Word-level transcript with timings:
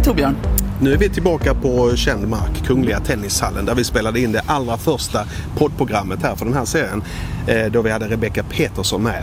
Hej 0.00 0.04
Torbjörn! 0.04 0.36
Nu 0.82 0.92
är 0.92 0.96
vi 0.96 1.08
tillbaka 1.08 1.54
på 1.54 1.96
känd 1.96 2.28
mark, 2.28 2.66
Kungliga 2.66 3.00
Tennishallen, 3.00 3.64
där 3.64 3.74
vi 3.74 3.84
spelade 3.84 4.20
in 4.20 4.32
det 4.32 4.42
allra 4.46 4.76
första 4.76 5.24
poddprogrammet 5.58 6.22
här 6.22 6.34
för 6.36 6.44
den 6.44 6.54
här 6.54 6.64
serien. 6.64 7.02
eh, 7.46 7.66
Då 7.72 7.82
vi 7.82 7.90
hade 7.90 8.08
Rebecca 8.08 8.42
Petersson 8.42 9.02
med. 9.02 9.22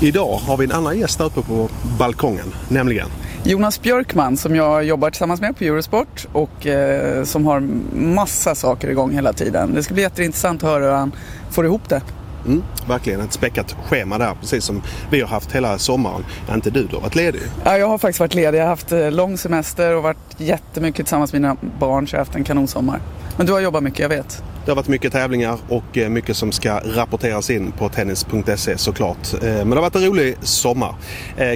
Idag 0.00 0.36
har 0.46 0.56
vi 0.56 0.64
en 0.64 0.72
annan 0.72 0.98
gäst 0.98 1.18
där 1.18 1.24
uppe 1.24 1.42
på 1.42 1.68
balkongen, 1.98 2.54
nämligen 2.68 3.06
Jonas 3.44 3.82
Björkman 3.82 4.36
som 4.36 4.56
jag 4.56 4.84
jobbar 4.84 5.10
tillsammans 5.10 5.40
med 5.40 5.56
på 5.58 5.64
Eurosport 5.64 6.26
och 6.32 6.66
eh, 6.66 7.24
som 7.24 7.46
har 7.46 7.60
massa 7.96 8.54
saker 8.54 8.88
igång 8.90 9.12
hela 9.12 9.32
tiden. 9.32 9.74
Det 9.74 9.82
ska 9.82 9.94
bli 9.94 10.02
jätteintressant 10.02 10.62
att 10.62 10.70
höra 10.70 10.84
hur 10.84 10.92
han 10.92 11.12
får 11.50 11.64
ihop 11.66 11.88
det. 11.88 12.00
Mm, 12.46 12.62
verkligen 12.88 13.20
ett 13.20 13.32
späckat 13.32 13.76
schema 13.88 14.18
där, 14.18 14.34
precis 14.40 14.64
som 14.64 14.82
vi 15.10 15.20
har 15.20 15.28
haft 15.28 15.52
hela 15.52 15.78
sommaren. 15.78 16.24
Ja, 16.48 16.54
inte 16.54 16.70
du, 16.70 16.82
du 16.86 16.94
har 16.94 17.02
varit 17.02 17.14
ledig. 17.14 17.40
Ja, 17.64 17.78
jag 17.78 17.88
har 17.88 17.98
faktiskt 17.98 18.20
varit 18.20 18.34
ledig. 18.34 18.58
Jag 18.58 18.62
har 18.62 18.68
haft 18.68 18.92
eh, 18.92 19.10
lång 19.10 19.38
semester 19.38 19.96
och 19.96 20.02
varit 20.02 20.16
jättemycket 20.36 20.96
tillsammans 21.06 21.32
med 21.32 21.42
mina 21.42 21.56
barn 21.78 22.08
så 22.08 22.14
jag 22.16 22.20
har 22.20 22.24
haft 22.24 22.36
en 22.36 22.44
kanonsommar. 22.44 23.00
Men 23.36 23.46
du 23.46 23.52
har 23.52 23.60
jobbat 23.60 23.82
mycket, 23.82 23.98
jag 24.00 24.08
vet. 24.08 24.42
Det 24.64 24.70
har 24.70 24.76
varit 24.76 24.88
mycket 24.88 25.12
tävlingar 25.12 25.58
och 25.68 25.98
eh, 25.98 26.08
mycket 26.08 26.36
som 26.36 26.52
ska 26.52 26.80
rapporteras 26.84 27.50
in 27.50 27.72
på 27.72 27.88
tennis.se 27.88 28.78
såklart. 28.78 29.34
Eh, 29.34 29.40
Men 29.42 29.70
det 29.70 29.76
har 29.76 29.82
varit 29.82 29.96
en 29.96 30.04
rolig 30.04 30.36
sommar. 30.40 30.94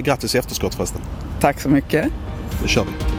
Grattis 0.03 0.35
i 0.35 0.37
efterskott 0.37 0.75
förresten. 0.75 1.01
Tack 1.39 1.59
så 1.61 1.69
mycket. 1.69 2.05
Nu 2.61 2.67
kör 2.67 2.83
vi. 2.83 3.14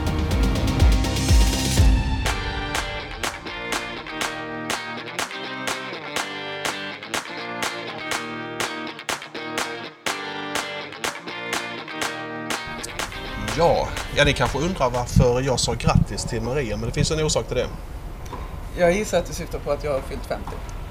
Ja, 14.17 14.23
ni 14.23 14.33
kanske 14.33 14.57
undrar 14.57 14.89
varför 14.89 15.41
jag 15.41 15.59
sa 15.59 15.73
grattis 15.73 16.23
till 16.23 16.41
Maria, 16.41 16.77
men 16.77 16.85
det 16.85 16.93
finns 16.95 17.11
en 17.11 17.23
orsak 17.23 17.47
till 17.47 17.57
det. 17.57 17.67
Jag 18.77 18.93
gissar 18.93 19.17
att 19.17 19.25
du 19.25 19.33
syftar 19.33 19.59
på 19.59 19.71
att 19.71 19.83
jag 19.83 19.91
har 19.91 20.01
fyllt 20.01 20.25
50. 20.25 20.43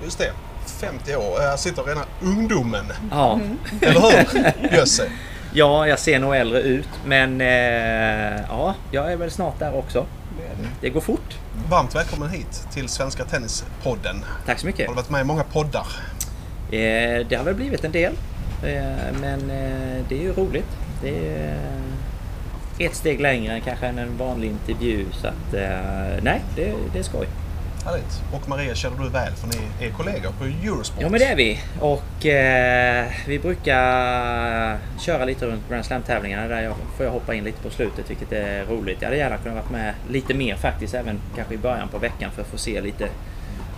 Just 0.04 0.18
det, 0.18 0.32
50 0.66 1.16
år. 1.16 1.40
Här 1.40 1.56
sitter 1.56 1.82
rena 1.82 2.04
ungdomen. 2.22 2.84
Ja. 3.10 3.40
Eller 3.80 4.00
hur? 4.00 4.76
Jösse. 4.76 5.10
ja, 5.52 5.86
jag 5.86 5.98
ser 5.98 6.18
nog 6.18 6.36
äldre 6.36 6.60
ut 6.60 6.88
men 7.04 7.40
eh, 7.40 8.40
ja, 8.48 8.74
jag 8.90 9.12
är 9.12 9.16
väl 9.16 9.30
snart 9.30 9.58
där 9.58 9.76
också. 9.76 10.06
Det 10.80 10.90
går 10.90 11.00
fort. 11.00 11.38
Varmt 11.68 11.94
välkommen 11.94 12.30
hit 12.30 12.68
till 12.72 12.88
Svenska 12.88 13.24
Tennispodden. 13.24 14.24
Tack 14.46 14.58
så 14.58 14.66
mycket. 14.66 14.86
Har 14.86 14.94
du 14.94 15.00
varit 15.00 15.10
med 15.10 15.20
i 15.20 15.24
många 15.24 15.44
poddar? 15.44 15.86
Eh, 16.70 17.26
det 17.28 17.36
har 17.36 17.44
väl 17.44 17.54
blivit 17.54 17.84
en 17.84 17.92
del. 17.92 18.12
Eh, 18.62 19.20
men 19.20 19.50
eh, 19.50 20.04
det 20.08 20.14
är 20.14 20.22
ju 20.22 20.32
roligt. 20.32 20.76
Det 21.02 21.28
är 21.28 21.58
ett 22.78 22.94
steg 22.94 23.20
längre 23.20 23.54
än 23.54 23.60
kanske 23.60 23.86
en 23.86 24.16
vanlig 24.16 24.48
intervju. 24.48 25.06
Så 25.12 25.26
att 25.26 25.54
eh, 25.54 26.22
nej, 26.22 26.42
det, 26.56 26.74
det 26.92 26.98
är 26.98 27.02
skoj. 27.02 27.26
Härligt. 27.86 28.22
Och 28.32 28.48
Maria 28.48 28.74
känner 28.74 29.04
du 29.04 29.08
väl 29.08 29.32
för 29.32 29.46
ni 29.46 29.86
är 29.86 29.90
kollegor 29.90 30.30
på 30.38 30.44
Eurosport. 30.44 31.02
Ja 31.02 31.08
men 31.08 31.20
det 31.20 31.26
är 31.26 31.36
vi. 31.36 31.60
Och 31.80 32.26
eh, 32.26 33.06
vi 33.26 33.38
brukar 33.38 34.78
köra 35.00 35.24
lite 35.24 35.46
runt 35.46 35.68
Grand 35.70 35.84
Slam-tävlingarna 35.84 36.48
där 36.48 36.62
jag, 36.62 36.74
får 36.96 37.06
jag 37.06 37.12
hoppa 37.12 37.34
in 37.34 37.44
lite 37.44 37.62
på 37.62 37.70
slutet 37.70 38.10
vilket 38.10 38.32
är 38.32 38.64
roligt. 38.64 38.96
Jag 39.00 39.08
hade 39.08 39.16
gärna 39.16 39.36
kunnat 39.36 39.56
varit 39.56 39.70
med 39.70 39.94
lite 40.08 40.34
mer 40.34 40.56
faktiskt 40.56 40.94
även 40.94 41.20
kanske 41.36 41.54
i 41.54 41.58
början 41.58 41.88
på 41.88 41.98
veckan 41.98 42.30
för 42.30 42.42
att 42.42 42.48
få 42.48 42.58
se 42.58 42.80
lite 42.80 43.08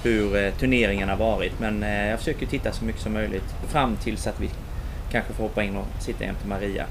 hur 0.03 0.45
eh, 0.45 0.53
turneringen 0.53 1.09
har 1.09 1.17
varit. 1.17 1.61
Men 1.61 1.83
eh, 1.83 2.09
jag 2.09 2.19
försöker 2.19 2.47
titta 2.47 2.73
så 2.73 2.85
mycket 2.85 3.03
som 3.03 3.13
möjligt 3.13 3.55
fram 3.69 3.97
tills 3.97 4.27
att 4.27 4.41
vi 4.41 4.51
kanske 5.11 5.33
får 5.33 5.43
hoppa 5.43 5.63
in 5.63 5.77
och 5.77 5.87
sitta 6.01 6.25
jämte 6.25 6.47
Maria. 6.47 6.85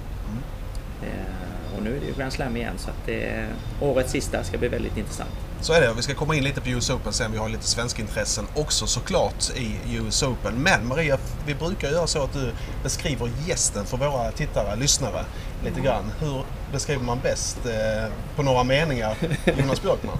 Eh, 1.03 1.47
och 1.78 1.84
nu 1.84 1.96
är 1.96 2.00
det 2.00 2.06
ju 2.06 2.14
Grand 2.14 2.34
Slam 2.34 2.58
igen 2.58 2.74
så 2.78 2.90
att 2.90 3.06
det, 3.06 3.48
årets 3.82 4.12
sista 4.12 4.44
ska 4.44 4.58
bli 4.58 4.68
väldigt 4.68 4.98
intressant. 4.98 5.30
Så 5.62 5.74
är 5.74 5.82
det. 5.82 5.94
Vi 5.96 6.02
ska 6.02 6.14
komma 6.14 6.36
in 6.36 6.44
lite 6.44 6.62
på 6.62 6.70
US 6.70 6.90
Open 6.90 7.14
sen. 7.14 7.32
Vi 7.32 7.38
har 7.38 7.50
lite 7.50 7.64
svenska 7.64 8.02
intressen 8.02 8.48
också 8.56 8.88
såklart 8.88 9.52
i 9.56 9.96
US 9.96 10.24
Open. 10.24 10.54
Men 10.56 10.88
Maria, 10.88 11.18
vi 11.48 11.56
brukar 11.56 11.92
göra 11.92 12.08
så 12.08 12.24
att 12.24 12.34
du 12.34 12.52
beskriver 12.84 13.30
gästen 13.48 13.86
för 13.86 13.98
våra 13.98 14.32
tittare, 14.32 14.76
lyssnare 14.76 15.26
lite 15.66 15.82
grann. 15.82 16.12
Hur 16.20 16.44
beskriver 16.72 17.03
man 17.03 17.19
bäst 17.23 17.57
eh, 17.66 18.11
på 18.35 18.44
några 18.44 18.63
meningar 18.63 19.16
Jonas 19.59 19.81
Björkman? 19.81 20.17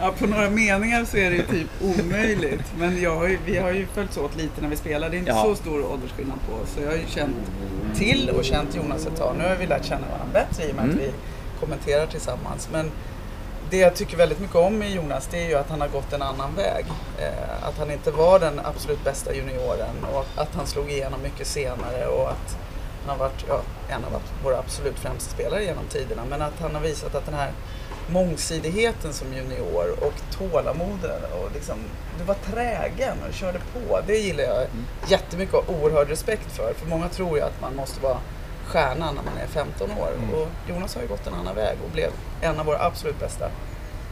Ja, 0.00 0.12
på 0.18 0.26
några 0.26 0.50
meningar 0.50 1.04
så 1.04 1.16
är 1.16 1.30
det 1.30 1.36
ju 1.36 1.46
typ 1.46 1.68
omöjligt. 1.80 2.64
Men 2.78 3.02
jag 3.02 3.16
har 3.16 3.28
ju, 3.28 3.38
vi 3.46 3.56
har 3.58 3.70
ju 3.70 3.86
följts 3.86 4.16
åt 4.16 4.36
lite 4.36 4.60
när 4.60 4.68
vi 4.68 4.76
spelar. 4.76 5.10
Det 5.10 5.16
är 5.16 5.18
inte 5.18 5.30
Ja. 5.30 5.42
så 5.44 5.54
stor 5.54 5.92
åldersskillnad 5.92 6.38
på 6.48 6.54
oss. 6.62 6.70
Så 6.74 6.80
jag 6.80 6.88
har 6.88 6.96
ju 6.96 7.06
känt 7.08 7.36
till 7.96 8.30
och 8.30 8.44
känt 8.44 8.74
Jonas 8.76 9.06
ett 9.06 9.16
tag. 9.16 9.34
Nu 9.38 9.48
har 9.48 9.56
vi 9.56 9.66
lärt 9.66 9.84
känna 9.84 10.06
varandra 10.06 10.26
bättre 10.32 10.64
i 10.68 10.70
och 10.72 10.74
med 10.76 10.84
Mm. 10.84 10.96
att 10.96 11.02
vi 11.02 11.10
kommenterar 11.60 12.06
tillsammans. 12.06 12.68
Men 12.72 12.90
det 13.70 13.76
jag 13.76 13.94
tycker 13.94 14.16
väldigt 14.16 14.40
mycket 14.40 14.56
om 14.56 14.82
i 14.82 14.94
Jonas 14.94 15.28
det 15.30 15.44
är 15.44 15.48
ju 15.48 15.54
att 15.54 15.70
han 15.70 15.80
har 15.80 15.88
gått 15.88 16.12
en 16.12 16.22
annan 16.22 16.54
väg. 16.56 16.84
Eh, 17.18 17.68
att 17.68 17.78
han 17.78 17.90
inte 17.90 18.10
var 18.10 18.38
den 18.40 18.60
absolut 18.64 19.04
bästa 19.04 19.34
junioren 19.34 20.04
och 20.12 20.26
att 20.36 20.54
han 20.54 20.66
slog 20.66 20.90
igenom 20.90 21.22
mycket 21.22 21.46
senare 21.46 22.06
och 22.06 22.30
att 22.30 22.56
han 23.06 23.18
har 23.18 23.28
varit 23.28 23.44
ja, 23.48 23.62
en 23.88 24.04
av 24.04 24.22
våra 24.44 24.58
absolut 24.58 24.98
främsta 24.98 25.30
spelare 25.30 25.64
genom 25.64 25.84
tiderna. 25.84 26.22
Men 26.30 26.42
att 26.42 26.60
han 26.60 26.74
har 26.74 26.82
visat 26.82 27.14
att 27.14 27.26
den 27.26 27.34
här 27.34 27.52
mångsidigheten 28.08 29.12
som 29.12 29.32
junior 29.32 29.94
och 30.00 30.14
tålamodet 30.38 31.32
och 31.32 31.50
liksom, 31.54 31.76
du 32.18 32.24
var 32.24 32.34
trägen 32.34 33.16
och 33.28 33.34
körde 33.34 33.58
på. 33.58 34.00
Det 34.06 34.16
gillar 34.16 34.44
jag 34.44 34.66
jättemycket 35.08 35.54
och 35.54 35.64
oerhörd 35.68 36.08
respekt 36.08 36.52
för. 36.52 36.74
För 36.74 36.86
många 36.86 37.08
tror 37.08 37.38
ju 37.38 37.44
att 37.44 37.60
man 37.60 37.76
måste 37.76 38.00
vara 38.00 38.18
stjärna 38.66 39.06
när 39.06 39.22
man 39.22 39.38
är 39.42 39.46
15 39.46 39.90
år. 39.90 40.12
Och 40.34 40.48
Jonas 40.68 40.94
har 40.94 41.02
ju 41.02 41.08
gått 41.08 41.26
en 41.26 41.34
annan 41.34 41.54
väg 41.54 41.78
och 41.84 41.90
blev 41.90 42.10
en 42.40 42.60
av 42.60 42.66
våra 42.66 42.82
absolut 42.82 43.20
bästa. 43.20 43.50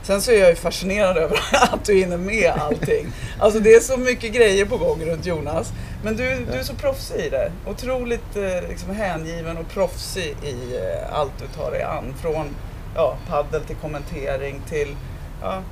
Sen 0.03 0.22
så 0.22 0.31
är 0.31 0.41
jag 0.41 0.49
ju 0.49 0.55
fascinerad 0.55 1.16
över 1.25 1.41
att 1.53 1.84
du 1.84 1.94
hinner 1.94 2.16
med 2.16 2.53
allting. 2.59 3.12
Alltså 3.38 3.60
det 3.60 3.75
är 3.75 3.81
så 3.81 3.97
mycket 3.97 4.32
grejer 4.32 4.65
på 4.65 4.76
gång 4.76 5.05
runt 5.05 5.26
Jonas. 5.26 5.72
Men 6.03 6.16
du, 6.16 6.44
du 6.53 6.59
är 6.59 6.62
så 6.62 6.75
proffsig 6.75 7.20
i 7.20 7.28
det. 7.31 7.53
Otroligt 7.66 8.36
eh, 8.36 8.69
liksom 8.69 8.91
hängiven 8.94 9.56
och 9.59 9.69
proffsig 9.69 10.36
i 10.42 10.76
eh, 10.76 11.19
allt 11.19 11.32
du 11.38 11.47
tar 11.47 11.70
dig 11.70 11.82
an. 11.82 12.14
Från 12.22 12.47
ja, 12.94 13.16
paddel 13.28 13.62
till 13.64 13.76
kommentering 13.76 14.60
till 14.69 14.97
ja, 15.42 15.62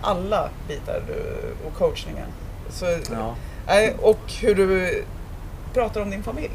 alla 0.00 0.48
bitar 0.68 1.02
du, 1.06 1.22
och 1.66 1.74
coachningen. 1.78 2.26
Så, 2.70 2.86
Ja. 3.12 3.34
nej, 3.66 3.94
och 4.00 4.32
hur 4.40 4.54
du 4.54 5.04
pratar 5.74 6.00
om 6.00 6.10
din 6.10 6.22
familj. 6.22 6.50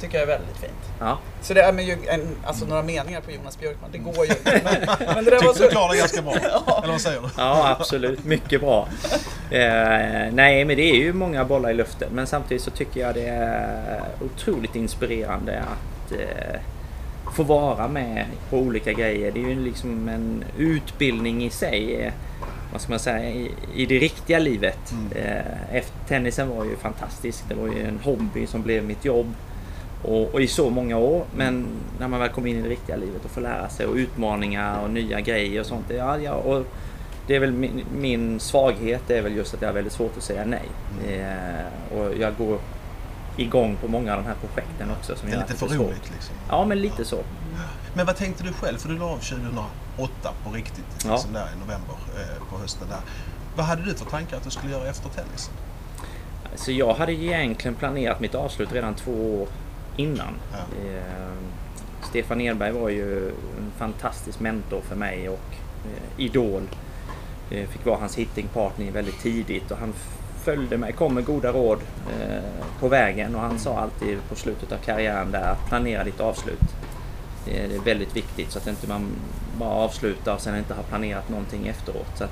Tycker 0.00 0.14
jag 0.18 0.22
är 0.22 0.38
väldigt 0.38 0.56
fint. 0.56 0.72
Ja. 1.00 1.18
Så 1.42 1.54
det 1.54 1.62
är 1.62 1.72
med 1.72 1.84
ju 1.84 1.98
en, 2.08 2.36
alltså 2.44 2.64
några 2.64 2.82
meningar 2.82 3.20
på 3.20 3.30
Jonas 3.30 3.58
Björkman, 3.58 3.90
det 3.92 3.98
går 3.98 4.24
ju 4.26 4.30
inte. 4.32 4.60
Men, 4.64 4.98
men 5.14 5.24
det 5.24 5.30
där 5.30 5.36
var 5.36 5.40
Tyckte 5.40 5.58
du 5.58 5.64
så... 5.64 5.70
klarade 5.70 5.94
det 5.94 5.98
ganska 5.98 6.22
bra? 6.22 6.32
Eller 6.82 6.92
vad 6.92 7.00
säger 7.00 7.20
du? 7.20 7.28
Ja, 7.36 7.76
absolut. 7.78 8.24
Mycket 8.24 8.60
bra. 8.60 8.88
Eh, 9.52 10.32
nej, 10.32 10.64
men 10.64 10.76
det 10.76 10.82
är 10.82 10.96
ju 10.96 11.12
många 11.12 11.44
bollar 11.44 11.70
i 11.70 11.74
luften. 11.74 12.08
Men 12.12 12.26
samtidigt 12.26 12.62
så 12.62 12.70
tycker 12.70 13.00
jag 13.00 13.14
det 13.14 13.26
är 13.26 14.00
otroligt 14.20 14.76
inspirerande 14.76 15.60
att 15.60 16.12
eh, 16.12 16.60
få 17.34 17.42
vara 17.42 17.88
med 17.88 18.26
på 18.50 18.58
olika 18.58 18.92
grejer. 18.92 19.32
Det 19.32 19.40
är 19.40 19.48
ju 19.48 19.64
liksom 19.64 20.08
en 20.08 20.44
utbildning 20.58 21.44
i 21.44 21.50
sig. 21.50 21.94
Eh, 21.94 22.12
vad 22.72 22.80
ska 22.80 22.92
man 22.92 22.98
säga? 22.98 23.30
I, 23.30 23.50
i 23.74 23.86
det 23.86 23.98
riktiga 23.98 24.38
livet. 24.38 24.94
Eh, 25.14 25.76
efter, 25.76 25.94
tennisen 26.08 26.48
var 26.48 26.64
ju 26.64 26.76
fantastisk. 26.76 27.44
Det 27.48 27.54
var 27.54 27.66
ju 27.66 27.86
en 27.86 27.98
hobby 28.02 28.46
som 28.46 28.62
blev 28.62 28.84
mitt 28.84 29.04
jobb. 29.04 29.34
Och, 30.02 30.34
och 30.34 30.40
i 30.40 30.46
så 30.46 30.70
många 30.70 30.98
år. 30.98 31.24
Men 31.36 31.66
när 31.98 32.08
man 32.08 32.20
väl 32.20 32.28
kommer 32.28 32.48
in 32.48 32.58
i 32.58 32.62
det 32.62 32.68
riktiga 32.68 32.96
livet 32.96 33.24
och 33.24 33.30
får 33.30 33.40
lära 33.40 33.68
sig 33.68 33.86
och 33.86 33.94
utmaningar 33.94 34.82
och 34.82 34.90
nya 34.90 35.20
grejer 35.20 35.60
och 35.60 35.66
sånt. 35.66 35.86
Ja, 35.88 36.18
ja, 36.18 36.32
och 36.32 36.66
det 37.26 37.36
är 37.36 37.40
väl 37.40 37.52
min, 37.52 37.84
min 37.96 38.40
svaghet 38.40 39.10
är 39.10 39.22
väl 39.22 39.36
just 39.36 39.54
att 39.54 39.62
jag 39.62 39.68
har 39.68 39.74
väldigt 39.74 39.92
svårt 39.92 40.16
att 40.16 40.22
säga 40.22 40.44
nej. 40.44 40.68
Eh, 41.08 41.96
och 41.98 42.14
jag 42.18 42.36
går 42.36 42.58
igång 43.36 43.76
på 43.80 43.88
många 43.88 44.12
av 44.16 44.22
de 44.22 44.26
här 44.28 44.36
projekten 44.40 44.90
också. 44.98 45.16
Som 45.16 45.28
Det 45.30 45.34
är 45.36 45.40
lite 45.40 45.54
för 45.54 45.66
roligt 45.68 46.10
liksom. 46.12 46.34
Ja, 46.48 46.64
men 46.64 46.80
lite 46.80 47.04
så. 47.04 47.18
Men 47.94 48.06
vad 48.06 48.16
tänkte 48.16 48.44
du 48.44 48.52
själv? 48.52 48.78
För 48.78 48.88
du 48.88 48.98
la 48.98 49.04
av 49.04 49.18
2008 49.18 50.32
på 50.44 50.50
riktigt, 50.50 50.84
Ja. 51.04 51.12
liksom 51.12 51.32
där 51.32 51.46
i 51.56 51.60
november 51.60 51.94
eh, 52.16 52.44
på 52.50 52.58
hösten 52.58 52.88
där. 52.88 53.00
Vad 53.56 53.66
hade 53.66 53.82
du 53.82 53.94
för 53.94 54.04
tankar 54.04 54.36
att 54.36 54.44
du 54.44 54.50
skulle 54.50 54.72
göra 54.72 54.88
efter 54.88 55.08
tennisen? 55.08 55.54
Så 56.56 56.72
jag 56.72 56.94
hade 56.94 57.12
egentligen 57.12 57.74
planerat 57.74 58.20
mitt 58.20 58.34
avslut 58.34 58.72
redan 58.72 58.94
två 58.94 59.40
år 59.42 59.48
innan. 59.96 60.34
Ja. 60.52 60.58
Eh, 60.58 61.02
Stefan 62.02 62.40
Edberg 62.40 62.72
var 62.72 62.88
ju 62.88 63.28
en 63.28 63.72
fantastisk 63.78 64.40
mentor 64.40 64.80
för 64.80 64.96
mig 64.96 65.28
och 65.28 65.54
eh, 65.84 66.24
idol. 66.24 66.62
Eh, 67.52 67.68
fick 67.68 67.86
vara 67.86 67.96
hans 67.96 68.18
hitting 68.18 68.48
partner 68.54 68.90
väldigt 68.90 69.20
tidigt 69.22 69.70
och 69.70 69.78
han 69.78 69.92
följde 70.44 70.78
mig, 70.78 70.92
kom 70.92 71.14
med 71.14 71.24
goda 71.24 71.52
råd 71.52 71.78
eh, 72.20 72.42
på 72.80 72.88
vägen 72.88 73.34
och 73.34 73.40
han 73.40 73.58
sa 73.58 73.78
alltid 73.78 74.18
på 74.28 74.34
slutet 74.34 74.72
av 74.72 74.76
karriären 74.76 75.30
där 75.30 75.52
att 75.52 75.68
planera 75.68 76.04
ditt 76.04 76.20
avslut. 76.20 76.76
Det 77.44 77.58
är 77.58 77.68
det 77.68 77.74
är 77.74 77.80
väldigt 77.80 78.16
viktigt 78.16 78.50
så 78.50 78.58
att 78.58 78.66
inte 78.66 78.88
man 78.88 79.10
bara 79.58 79.70
avslutar 79.70 80.34
och 80.34 80.40
sen 80.40 80.58
inte 80.58 80.74
har 80.74 80.82
planerat 80.82 81.28
någonting 81.28 81.68
efteråt. 81.68 82.18
Så 82.18 82.24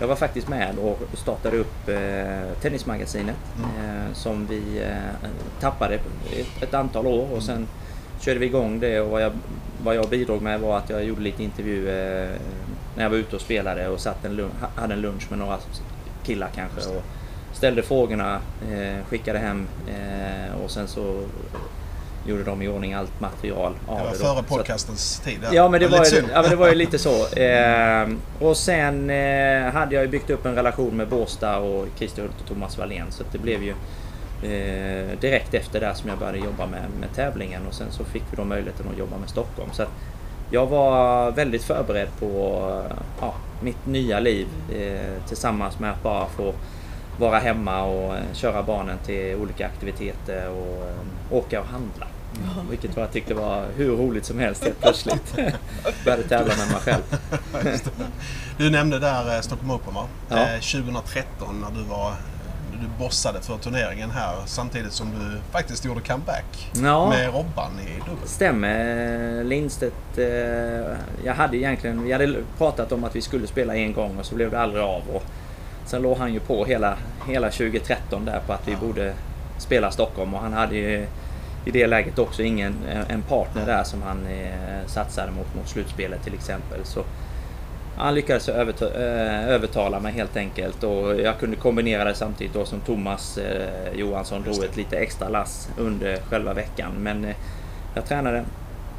jag 0.00 0.08
var 0.08 0.16
faktiskt 0.16 0.48
med 0.48 0.78
och 0.78 0.98
startade 1.14 1.56
upp 1.56 1.88
eh, 1.88 2.60
Tennismagasinet 2.60 3.36
eh, 3.58 4.12
som 4.12 4.46
vi 4.46 4.82
eh, 4.82 5.28
tappade 5.60 5.94
ett, 5.94 6.62
ett 6.62 6.74
antal 6.74 7.06
år 7.06 7.28
och 7.32 7.42
sen 7.42 7.66
körde 8.20 8.38
vi 8.38 8.46
igång 8.46 8.80
det 8.80 9.00
och 9.00 9.10
vad 9.10 9.22
jag, 9.22 9.32
vad 9.84 9.96
jag 9.96 10.08
bidrog 10.08 10.42
med 10.42 10.60
var 10.60 10.78
att 10.78 10.90
jag 10.90 11.04
gjorde 11.04 11.20
lite 11.20 11.42
intervjuer 11.42 12.38
när 12.96 13.02
jag 13.02 13.10
var 13.10 13.16
ute 13.16 13.36
och 13.36 13.42
spelade 13.42 13.88
och 13.88 14.00
satt 14.00 14.24
en 14.24 14.50
hade 14.74 14.94
en 14.94 15.00
lunch 15.00 15.26
med 15.30 15.38
några 15.38 15.58
killar 16.24 16.48
kanske. 16.54 16.90
Och 16.90 17.02
ställde 17.52 17.82
frågorna, 17.82 18.40
eh, 18.70 19.04
skickade 19.08 19.38
hem 19.38 19.68
eh, 19.88 20.62
och 20.64 20.70
sen 20.70 20.88
så 20.88 21.22
gjorde 22.26 22.42
de 22.44 22.62
i 22.62 22.68
ordning 22.68 22.94
allt 22.94 23.20
material 23.20 23.74
av 23.86 23.98
det. 23.98 24.04
Var 24.04 24.10
det 24.10 24.18
före 24.18 24.42
podcastens 24.42 25.20
tid? 25.20 25.38
Ja, 25.52 25.68
men 25.68 25.80
det, 25.80 25.88
var, 25.88 26.04
ju, 26.04 26.22
ja, 26.32 26.42
men 26.42 26.50
det 26.50 26.56
var 26.56 26.68
ju 26.68 26.74
lite 26.74 26.98
så. 26.98 27.26
Eh, 27.38 28.08
och 28.40 28.56
sen 28.56 29.10
eh, 29.10 29.72
hade 29.72 29.94
jag 29.94 30.04
ju 30.04 30.08
byggt 30.08 30.30
upp 30.30 30.46
en 30.46 30.54
relation 30.54 30.96
med 30.96 31.08
Båstad 31.08 31.58
och 31.58 31.86
Christer 31.96 32.22
Hult 32.22 32.40
och 32.40 32.48
Thomas 32.48 32.78
Wallén 32.78 33.06
så 33.10 33.24
det 33.32 33.38
blev 33.38 33.62
ju 33.62 33.70
eh, 34.42 35.18
direkt 35.20 35.54
efter 35.54 35.80
det 35.80 35.94
som 35.94 36.08
jag 36.08 36.18
började 36.18 36.38
jobba 36.38 36.66
med, 36.66 36.82
med 37.00 37.14
tävlingen 37.14 37.66
och 37.66 37.74
sen 37.74 37.86
så 37.90 38.04
fick 38.04 38.22
vi 38.30 38.36
då 38.36 38.44
möjligheten 38.44 38.86
att 38.92 38.98
jobba 38.98 39.18
med 39.18 39.28
Stockholm. 39.28 39.70
Så 39.72 39.82
jag 40.50 40.66
var 40.66 41.30
väldigt 41.30 41.62
förberedd 41.62 42.08
på 42.18 42.62
ja, 43.20 43.34
mitt 43.60 43.86
nya 43.86 44.20
liv 44.20 44.46
eh, 44.72 45.26
tillsammans 45.28 45.78
med 45.78 45.90
att 45.90 46.02
bara 46.02 46.26
få 46.26 46.54
vara 47.18 47.38
hemma 47.38 47.82
och 47.82 48.16
eh, 48.16 48.22
köra 48.32 48.62
barnen 48.62 48.98
till 49.06 49.34
olika 49.34 49.66
aktiviteter 49.66 50.48
och 50.48 50.88
eh, 50.88 51.36
åka 51.36 51.60
och 51.60 51.66
handla. 51.66 52.06
Mm. 52.34 52.70
Vilket 52.70 52.96
jag 52.96 53.12
tyckte 53.12 53.34
var 53.34 53.64
hur 53.76 53.96
roligt 53.96 54.24
som 54.24 54.38
helst 54.38 54.64
helt 54.64 54.80
plötsligt. 54.80 55.36
Började 56.04 56.22
tävla 56.22 56.54
med 56.56 56.68
mig 56.68 56.80
själv. 56.80 57.02
du 58.58 58.70
nämnde 58.70 58.98
där 58.98 59.34
eh, 59.34 59.40
Stockholm 59.40 59.70
Open 59.70 59.94
va? 59.94 60.06
Ja. 60.28 60.46
2013 60.72 61.60
när 61.60 61.80
du 61.80 61.88
var 61.88 62.12
du 62.80 63.04
bossade 63.04 63.40
för 63.40 63.58
turneringen 63.58 64.10
här 64.10 64.34
samtidigt 64.46 64.92
som 64.92 65.10
du 65.10 65.40
faktiskt 65.52 65.84
gjorde 65.84 66.00
comeback 66.00 66.70
ja, 66.74 67.08
med 67.08 67.26
Robban 67.26 67.70
i 67.80 68.10
dubbel. 68.10 68.28
Stämmer. 68.28 69.44
Lindstedt, 69.44 70.18
jag 71.24 71.34
hade 71.34 71.56
egentligen, 71.56 72.04
vi 72.04 72.12
hade 72.12 72.34
pratat 72.58 72.92
om 72.92 73.04
att 73.04 73.16
vi 73.16 73.22
skulle 73.22 73.46
spela 73.46 73.76
en 73.76 73.92
gång 73.92 74.18
och 74.18 74.26
så 74.26 74.34
blev 74.34 74.50
det 74.50 74.60
aldrig 74.60 74.82
av. 74.82 75.02
Och 75.12 75.22
Sen 75.88 76.02
låg 76.02 76.18
han 76.18 76.34
ju 76.34 76.40
på 76.40 76.64
hela, 76.64 76.96
hela 77.26 77.50
2013 77.50 78.24
där 78.24 78.40
på 78.46 78.52
att 78.52 78.68
vi 78.68 78.76
borde 78.76 79.14
spela 79.58 79.90
Stockholm 79.90 80.34
och 80.34 80.40
han 80.40 80.52
hade 80.52 80.76
ju 80.76 81.06
i 81.64 81.70
det 81.70 81.86
läget 81.86 82.18
också 82.18 82.42
ingen 82.42 82.74
en 83.08 83.22
partner 83.22 83.66
där 83.66 83.84
som 83.84 84.02
han 84.02 84.26
eh, 84.26 84.86
satsade 84.86 85.32
mot 85.32 85.54
mot 85.54 85.68
slutspelet 85.68 86.24
till 86.24 86.34
exempel. 86.34 86.84
Så 86.84 87.04
han 87.98 88.14
lyckades 88.14 88.48
eh, 88.48 89.48
övertala 89.48 90.00
mig 90.00 90.12
helt 90.12 90.36
enkelt 90.36 90.84
och 90.84 91.20
jag 91.20 91.38
kunde 91.38 91.56
kombinera 91.56 92.04
det 92.04 92.14
samtidigt 92.14 92.54
då 92.54 92.64
som 92.64 92.80
Thomas 92.80 93.38
eh, 93.38 93.94
Johansson 93.94 94.42
drog 94.42 94.64
ett 94.64 94.76
lite 94.76 94.96
extra 94.96 95.28
lass 95.28 95.68
under 95.78 96.16
själva 96.16 96.54
veckan. 96.54 96.92
Men 96.98 97.24
eh, 97.24 97.36
jag 97.94 98.06
tränade 98.06 98.44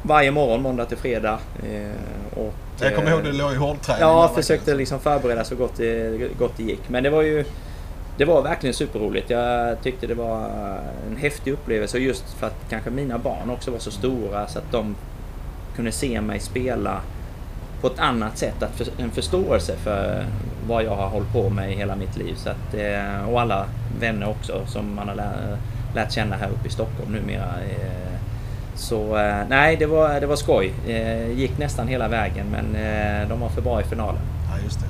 varje 0.02 0.30
morgon 0.30 0.62
måndag 0.62 0.84
till 0.84 0.96
fredag. 0.96 1.38
Och, 2.34 2.54
jag 2.80 2.94
kommer 2.94 3.10
ihåg 3.10 3.18
att 3.18 3.24
du 3.24 3.32
låg 3.32 3.52
i 3.52 3.56
hårdträning. 3.56 4.00
Ja, 4.00 4.32
försökte 4.34 4.74
liksom 4.74 5.00
förbereda 5.00 5.44
så 5.44 5.54
gott 5.54 5.76
det, 5.76 6.38
gott 6.38 6.56
det 6.56 6.62
gick. 6.62 6.88
Men 6.88 7.02
det 7.02 7.10
var 7.10 7.22
ju 7.22 7.44
det 8.16 8.24
var 8.24 8.42
verkligen 8.42 8.74
superroligt. 8.74 9.30
Jag 9.30 9.82
tyckte 9.82 10.06
det 10.06 10.14
var 10.14 10.50
en 11.10 11.16
häftig 11.16 11.52
upplevelse 11.52 11.98
just 11.98 12.32
för 12.32 12.46
att 12.46 12.56
kanske 12.70 12.90
mina 12.90 13.18
barn 13.18 13.50
också 13.50 13.70
var 13.70 13.78
så 13.78 13.90
stora 13.90 14.46
så 14.46 14.58
att 14.58 14.72
de 14.72 14.94
kunde 15.76 15.92
se 15.92 16.20
mig 16.20 16.40
spela 16.40 17.00
på 17.80 17.86
ett 17.86 17.98
annat 17.98 18.38
sätt. 18.38 18.62
Att 18.62 18.70
för, 18.70 18.86
en 18.98 19.10
förståelse 19.10 19.76
för 19.76 20.26
vad 20.66 20.84
jag 20.84 20.96
har 20.96 21.08
hållit 21.08 21.32
på 21.32 21.50
med 21.50 21.72
i 21.72 21.74
hela 21.74 21.96
mitt 21.96 22.16
liv. 22.16 22.34
Så 22.36 22.50
att, 22.50 22.74
eh, 22.74 23.28
och 23.28 23.40
alla 23.40 23.66
vänner 24.00 24.28
också 24.28 24.66
som 24.66 24.94
man 24.94 25.08
har 25.08 25.14
lärt, 25.14 25.58
lärt 25.94 26.12
känna 26.12 26.36
här 26.36 26.48
uppe 26.48 26.68
i 26.68 26.70
Stockholm 26.70 27.12
numera. 27.12 27.54
Eh, 27.70 28.18
så 28.74 29.16
eh, 29.16 29.36
nej, 29.48 29.76
det 29.76 29.86
var, 29.86 30.20
det 30.20 30.26
var 30.26 30.36
skoj. 30.36 30.72
Gick 31.34 31.58
nästan 31.58 31.88
hela 31.88 32.08
vägen 32.08 32.46
men 32.50 32.76
de 33.28 33.40
var 33.40 33.48
för 33.48 33.62
bra 33.62 33.80
i 33.80 33.84
finalen. 33.84 34.20
Ja, 34.50 34.64
just 34.64 34.80
det. 34.80 34.86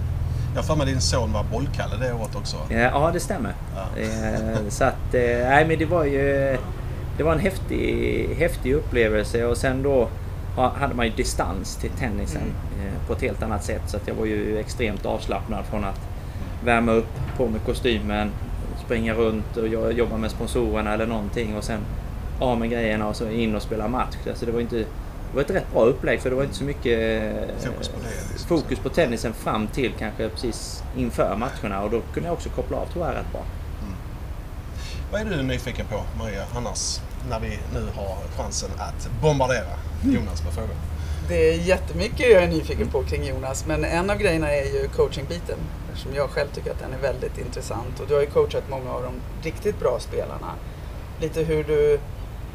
Jag 0.54 0.64
för 0.64 0.76
mig 0.76 0.86
din 0.86 1.00
son 1.00 1.32
var 1.32 1.44
bollkalle 1.44 1.96
det 2.00 2.12
året 2.12 2.36
också. 2.36 2.56
Ja, 2.68 3.10
det 3.12 3.20
stämmer. 3.20 3.52
Ja. 3.76 3.86
Så 4.68 4.84
att, 4.84 5.12
nej 5.12 5.66
men 5.68 5.78
det 5.78 5.84
var 5.84 6.04
ju... 6.04 6.56
Det 7.16 7.24
var 7.24 7.32
en 7.32 7.40
häftig, 7.40 8.28
häftig 8.38 8.74
upplevelse 8.74 9.44
och 9.44 9.56
sen 9.56 9.82
då 9.82 10.08
hade 10.56 10.94
man 10.94 11.06
ju 11.06 11.12
distans 11.12 11.76
till 11.76 11.90
tennisen 11.90 12.42
mm. 12.42 12.94
på 13.06 13.12
ett 13.12 13.22
helt 13.22 13.42
annat 13.42 13.64
sätt. 13.64 13.82
Så 13.86 13.96
att 13.96 14.08
jag 14.08 14.14
var 14.14 14.26
ju 14.26 14.58
extremt 14.58 15.06
avslappnad 15.06 15.64
från 15.64 15.84
att 15.84 16.00
värma 16.64 16.92
upp, 16.92 17.20
på 17.36 17.48
med 17.48 17.64
kostymen, 17.64 18.30
springa 18.84 19.14
runt 19.14 19.56
och 19.56 19.68
jobba 19.92 20.16
med 20.16 20.30
sponsorerna 20.30 20.94
eller 20.94 21.06
någonting 21.06 21.56
och 21.56 21.64
sen 21.64 21.80
av 22.40 22.58
med 22.58 22.70
grejerna 22.70 23.08
och 23.08 23.16
så 23.16 23.30
in 23.30 23.54
och 23.54 23.62
spela 23.62 23.88
match. 23.88 24.16
Alltså 24.28 24.46
det 24.46 24.52
var 24.52 24.60
inte... 24.60 24.76
Det 24.76 25.36
var 25.36 25.42
ett 25.42 25.50
rätt 25.50 25.72
bra 25.72 25.84
upplägg 25.84 26.20
för 26.20 26.30
det 26.30 26.36
var 26.36 26.42
inte 26.42 26.56
så 26.56 26.64
mycket 26.64 27.34
fokus 27.58 27.88
på, 27.88 27.98
det, 28.02 28.32
liksom. 28.32 28.48
fokus 28.48 28.78
på 28.78 28.88
tennisen 28.88 29.32
fram 29.32 29.66
till 29.66 29.92
kanske 29.98 30.28
precis 30.28 30.82
inför 30.96 31.36
matcherna 31.36 31.82
och 31.82 31.90
då 31.90 32.00
kunde 32.14 32.28
jag 32.28 32.34
också 32.34 32.48
koppla 32.48 32.76
av 32.76 32.86
tror 32.86 33.06
jag 33.06 33.14
rätt 33.14 33.32
bra. 33.32 33.42
Mm. 33.82 33.94
Vad 35.12 35.20
är 35.20 35.36
du 35.36 35.42
nyfiken 35.42 35.86
på 35.86 36.02
Maria 36.18 36.44
annars 36.56 37.00
när 37.28 37.40
vi 37.40 37.58
nu 37.74 37.86
har 37.96 38.16
chansen 38.36 38.70
att 38.78 39.10
bombardera 39.22 39.89
Jonas 40.04 40.44
med 40.44 40.52
frågor? 40.52 40.76
Det 41.28 41.48
är 41.48 41.54
jättemycket 41.54 42.30
jag 42.30 42.42
är 42.42 42.48
nyfiken 42.48 42.88
på 42.88 43.02
kring 43.02 43.24
Jonas 43.24 43.66
men 43.66 43.84
en 43.84 44.10
av 44.10 44.18
grejerna 44.18 44.50
är 44.50 44.64
ju 44.64 44.88
coachingbiten 44.88 45.58
eftersom 45.88 46.14
jag 46.14 46.30
själv 46.30 46.48
tycker 46.48 46.70
att 46.70 46.78
den 46.78 46.92
är 46.92 46.98
väldigt 46.98 47.38
intressant 47.38 48.00
och 48.00 48.06
du 48.08 48.14
har 48.14 48.20
ju 48.20 48.26
coachat 48.26 48.64
många 48.70 48.90
av 48.90 49.02
de 49.02 49.12
riktigt 49.42 49.80
bra 49.80 49.98
spelarna. 50.00 50.54
Lite 51.20 51.42
hur 51.42 51.64
du 51.64 51.98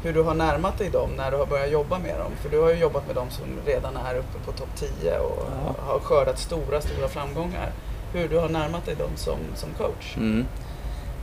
hur 0.02 0.12
du 0.12 0.22
har 0.22 0.34
närmat 0.34 0.78
dig 0.78 0.90
dem 0.90 1.10
när 1.16 1.30
du 1.30 1.36
har 1.36 1.46
börjat 1.46 1.70
jobba 1.70 1.98
med 1.98 2.18
dem. 2.18 2.32
För 2.40 2.48
du 2.48 2.60
har 2.60 2.70
ju 2.70 2.76
jobbat 2.76 3.06
med 3.06 3.16
dem 3.16 3.30
som 3.30 3.44
redan 3.66 3.96
är 3.96 4.14
uppe 4.14 4.38
på 4.44 4.52
topp 4.52 4.68
10 4.76 5.18
och 5.18 5.46
ja. 5.66 5.74
har 5.86 5.98
skördat 5.98 6.38
stora, 6.38 6.80
stora 6.80 7.08
framgångar. 7.08 7.72
Hur 8.12 8.28
du 8.28 8.38
har 8.38 8.48
närmat 8.48 8.86
dig 8.86 8.94
dem 8.94 9.10
som, 9.16 9.38
som 9.54 9.68
coach. 9.70 10.16
Mm. 10.16 10.46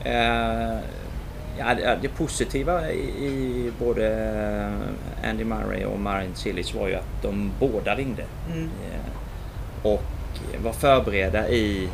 Eh, 0.04 0.80
ja, 1.58 1.96
det, 2.02 2.10
positiva 2.10 2.92
i, 2.92 3.26
i, 3.26 3.72
både 3.80 4.72
Andy 5.24 5.44
Murray 5.44 5.86
och 5.86 6.00
Marin 6.00 6.36
Cilic 6.36 6.74
var 6.74 6.88
ju 6.88 6.96
att 6.96 7.22
de 7.22 7.52
båda 7.60 7.96
ringde. 7.96 8.24
Mm. 8.54 8.64
Eh, 8.64 9.92
och 9.92 10.04
var 10.64 10.74
förberedda 10.74 11.50
i 11.50 11.90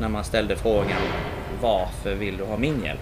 när 0.00 0.08
man 0.08 0.24
ställde 0.24 0.56
frågan 0.56 1.00
varför 1.60 2.14
vill 2.14 2.36
du 2.36 2.44
ha 2.44 2.56
min 2.56 2.84
hjälp? 2.84 3.00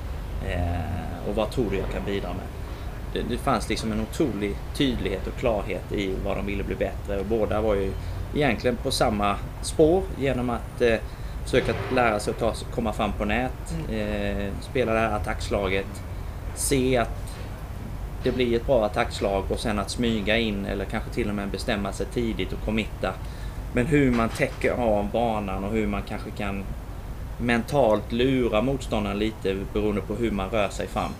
Eh, 0.49 1.29
och 1.29 1.35
vad 1.35 1.51
tror 1.51 1.71
du 1.71 1.77
jag 1.77 1.91
kan 1.91 2.05
bidra 2.05 2.29
med? 2.29 2.47
det, 3.13 3.23
det 3.29 3.39
fanns 3.39 3.69
liksom 3.69 3.93
en 3.93 4.01
otrolig 4.01 4.57
tydlighet 4.75 5.27
och 5.27 5.37
klarhet 5.39 5.93
i 5.93 6.15
vad 6.25 6.37
de 6.37 6.47
ville 6.47 6.63
bli 6.63 6.75
bättre 6.75 7.21
och 7.21 7.27
båda 7.27 7.61
var 7.61 7.75
ju 7.75 7.93
egentligen 8.35 8.77
på 8.77 8.91
samma 8.91 9.37
spår 9.63 10.03
genom 10.19 10.51
att 10.51 10.81
eh, 10.81 10.97
försöka 11.45 11.75
lära 11.95 12.21
sig 12.21 12.31
att 12.31 12.39
ta, 12.39 12.55
komma 12.75 12.93
fram 12.93 13.13
på 13.13 13.25
nät, 13.25 13.75
mm. 13.89 14.01
eh, 14.01 14.53
spela 14.61 14.93
det 14.93 14.99
här 14.99 15.17
attackslaget, 15.17 16.03
se 16.55 16.97
att 16.97 17.31
det 18.23 18.33
blir 18.33 18.57
ett 18.57 18.67
bra 18.67 18.85
attackslag 18.85 19.45
och 19.49 19.61
sen 19.61 19.79
att 19.79 19.91
smyga 19.91 20.39
in 20.39 20.67
eller 20.67 20.85
kanske 20.85 21.11
till 21.11 21.29
och 21.29 21.35
med 21.35 21.49
bestämma 21.49 21.93
sig 21.93 22.07
tidigt 22.07 22.53
och 22.53 22.65
committa. 22.65 23.15
Men 23.73 23.87
hur 23.87 24.11
man 24.11 24.29
täcker 24.29 24.73
av 24.73 25.11
banan 25.11 25.65
och 25.65 25.73
hur 25.73 25.87
man 25.87 26.03
kanske 26.03 26.31
kan 26.31 26.65
mentalt 27.39 28.13
lura 28.13 28.63
motståndaren 28.63 29.19
lite 29.19 29.57
beroende 29.73 30.01
på 30.01 30.15
hur 30.15 30.31
man 30.31 30.51
rör 30.51 30.69
sig 30.69 30.87
fram. 30.87 31.11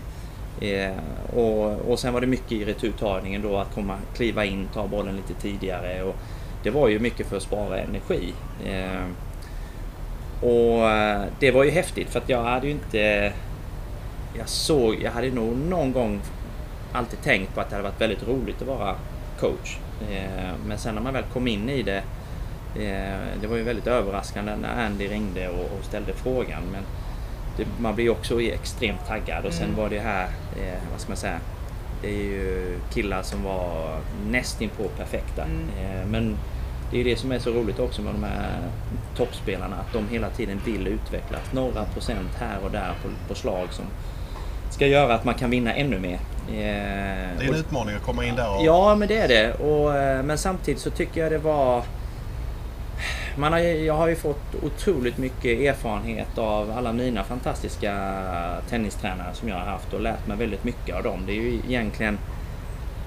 Eh, 0.61 0.97
och, 1.37 1.91
och 1.91 1.99
sen 1.99 2.13
var 2.13 2.21
det 2.21 2.27
mycket 2.27 2.53
i 2.53 2.65
returtagningen 2.65 3.43
då 3.43 3.57
att 3.57 3.75
komma, 3.75 3.97
kliva 4.17 4.45
in, 4.45 4.69
ta 4.75 4.87
bollen 4.87 5.17
lite 5.17 5.35
tidigare. 5.35 6.03
Och 6.03 6.17
det 6.63 6.71
var 6.71 6.89
ju 6.89 6.99
mycket 6.99 7.27
för 7.27 7.37
att 7.37 7.43
spara 7.43 7.79
energi. 7.79 8.35
Eh, 8.67 9.05
och 10.41 10.91
eh, 10.91 11.25
det 11.39 11.51
var 11.51 11.65
ju 11.65 11.71
häftigt 11.71 12.11
för 12.11 12.19
att 12.19 12.29
jag 12.29 12.43
hade 12.43 12.67
ju 12.67 12.73
inte... 12.73 13.33
Jag 14.39 14.49
såg, 14.49 14.97
jag 15.03 15.11
hade 15.11 15.31
nog 15.31 15.57
någon 15.57 15.93
gång 15.93 16.21
alltid 16.93 17.23
tänkt 17.23 17.55
på 17.55 17.61
att 17.61 17.71
det 17.71 17.77
hade 17.77 17.89
varit 17.89 18.01
väldigt 18.01 18.29
roligt 18.29 18.63
att 18.63 18.69
vara 18.69 18.95
coach. 19.41 19.79
Eh, 20.11 20.55
men 20.67 20.79
sen 20.79 20.95
när 20.95 21.03
man 21.03 21.15
väl 21.15 21.25
kom 21.33 21.49
in 21.49 21.69
i 21.69 21.83
det 21.83 22.03
eh, 22.77 23.19
det 23.41 23.47
var 23.47 23.57
ju 23.57 23.63
väldigt 23.63 23.87
överraskande 23.87 24.57
när 24.57 24.87
Andy 24.87 25.09
ringde 25.09 25.49
och, 25.49 25.85
ställde 25.85 26.13
frågan. 26.13 26.63
Men 26.73 26.83
man 27.79 27.95
blir 27.95 28.11
också 28.11 28.43
extremt 28.43 29.07
taggad 29.07 29.45
och 29.45 29.53
sen 29.53 29.65
mm. 29.65 29.77
var 29.77 29.89
det 29.89 30.01
här, 30.01 30.29
vad 30.91 31.01
ska 31.01 31.11
man 31.11 31.17
säga, 31.17 31.41
det 32.03 32.09
är 32.09 32.25
ju 32.25 32.79
killar 32.93 33.23
som 33.23 33.43
var 33.43 33.99
nästinpå 34.27 34.89
perfekta. 34.89 35.45
Mm. 35.45 36.11
Men 36.11 36.37
det 36.91 37.01
är 37.01 37.05
det 37.05 37.17
som 37.17 37.33
är 37.33 37.39
så 37.39 37.51
roligt 37.51 37.79
också 37.79 38.03
med 38.03 38.15
de 38.15 38.25
här 38.25 38.59
toppspelarna, 39.17 39.77
att 39.77 39.93
de 39.93 40.09
hela 40.09 40.31
tiden 40.31 40.61
vill 40.65 40.87
utvecklas. 40.87 41.53
Några 41.53 41.85
procent 41.85 42.35
här 42.39 42.57
och 42.65 42.71
där 42.71 42.95
på, 43.03 43.09
på 43.29 43.35
slag 43.35 43.69
som 43.71 43.85
ska 44.71 44.87
göra 44.87 45.15
att 45.15 45.25
man 45.25 45.35
kan 45.35 45.51
vinna 45.51 45.75
ännu 45.75 45.99
mer. 45.99 46.19
Eh, 46.49 46.53
det 47.39 47.45
är 47.45 47.49
en 47.49 47.55
utmaning 47.55 47.97
att 47.97 48.03
komma 48.03 48.25
in 48.25 48.37
där 48.37 48.57
och... 48.57 48.65
Ja, 48.65 48.95
men 48.95 49.09
det 49.09 49.17
är 49.17 49.29
det. 49.29 49.55
Och, 49.55 49.97
eh, 49.97 50.23
men 50.23 50.39
samtidigt 50.39 50.81
så 50.81 50.91
tycker 50.91 51.21
jag 51.21 51.33
det 51.33 51.39
var 51.39 51.85
man 53.37 53.53
har, 53.53 53.59
jag 53.59 53.95
har 53.95 54.09
ju 54.09 54.17
fått 54.17 54.55
otroligt 54.63 55.19
mycket 55.19 55.61
erfarenhet 55.61 56.39
av 56.39 56.71
alla 56.71 56.93
mina 56.93 57.25
fantastiska 57.25 58.15
tennistränare 58.69 59.35
som 59.35 59.49
jag 59.49 59.57
har 59.57 59.67
haft 59.67 59.95
och 59.95 60.01
lärt 60.01 60.27
mig 60.27 60.37
väldigt 60.37 60.65
mycket 60.65 60.97
av 60.97 61.03
dem. 61.03 61.21
Det 61.27 61.33
är 61.33 61.43
ju 61.43 61.55
egentligen 61.69 62.19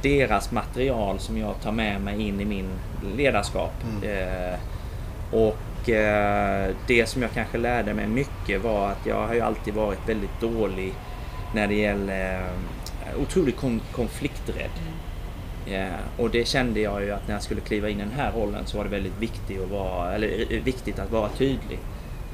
deras 0.04 0.52
material 0.52 1.20
som 1.20 1.38
jag 1.38 1.62
tar 1.62 1.72
med 1.72 2.02
mig 2.02 2.22
in 2.22 2.42
i 2.42 2.46
min 2.46 2.70
ledarskap. 3.18 3.74
Mm. 3.84 4.04
Eh, 4.04 4.60
och 5.32 5.90
eh, 5.90 6.70
det 6.88 7.06
som 7.06 7.22
jag 7.22 7.32
kanske 7.32 7.58
lärde 7.58 7.94
mig 7.94 8.08
mycket 8.08 8.62
var 8.62 8.90
att 8.90 9.06
jag 9.06 9.28
har 9.28 9.34
ju 9.34 9.42
alltid 9.42 9.74
varit 9.74 10.10
väldigt 10.10 10.42
dålig 10.42 10.94
när 11.54 11.68
det 11.68 11.76
gäller 11.76 12.42
eh, 13.06 13.22
otroligt 13.22 13.58
kon 13.58 13.82
konflikträdd. 13.92 14.72
Ja, 15.66 15.88
och 16.18 16.30
det 16.30 16.48
kände 16.48 16.80
jag 16.80 17.04
ju 17.04 17.12
att 17.12 17.28
när 17.28 17.36
jag 17.36 17.44
skulle 17.44 17.62
kliva 17.62 17.90
in 17.90 18.00
i 18.00 18.04
den 18.04 18.12
här 18.12 18.32
rollen 18.32 18.66
så 18.66 18.78
var 18.78 18.84
det 18.84 18.90
väldigt 18.90 19.18
viktigt 19.20 19.62
att 19.62 19.70
vara, 19.70 20.14
eller, 20.14 20.54
eh, 20.54 20.64
viktigt 20.64 21.00
att 21.00 21.12
vara 21.12 21.30
tydlig. 21.30 21.80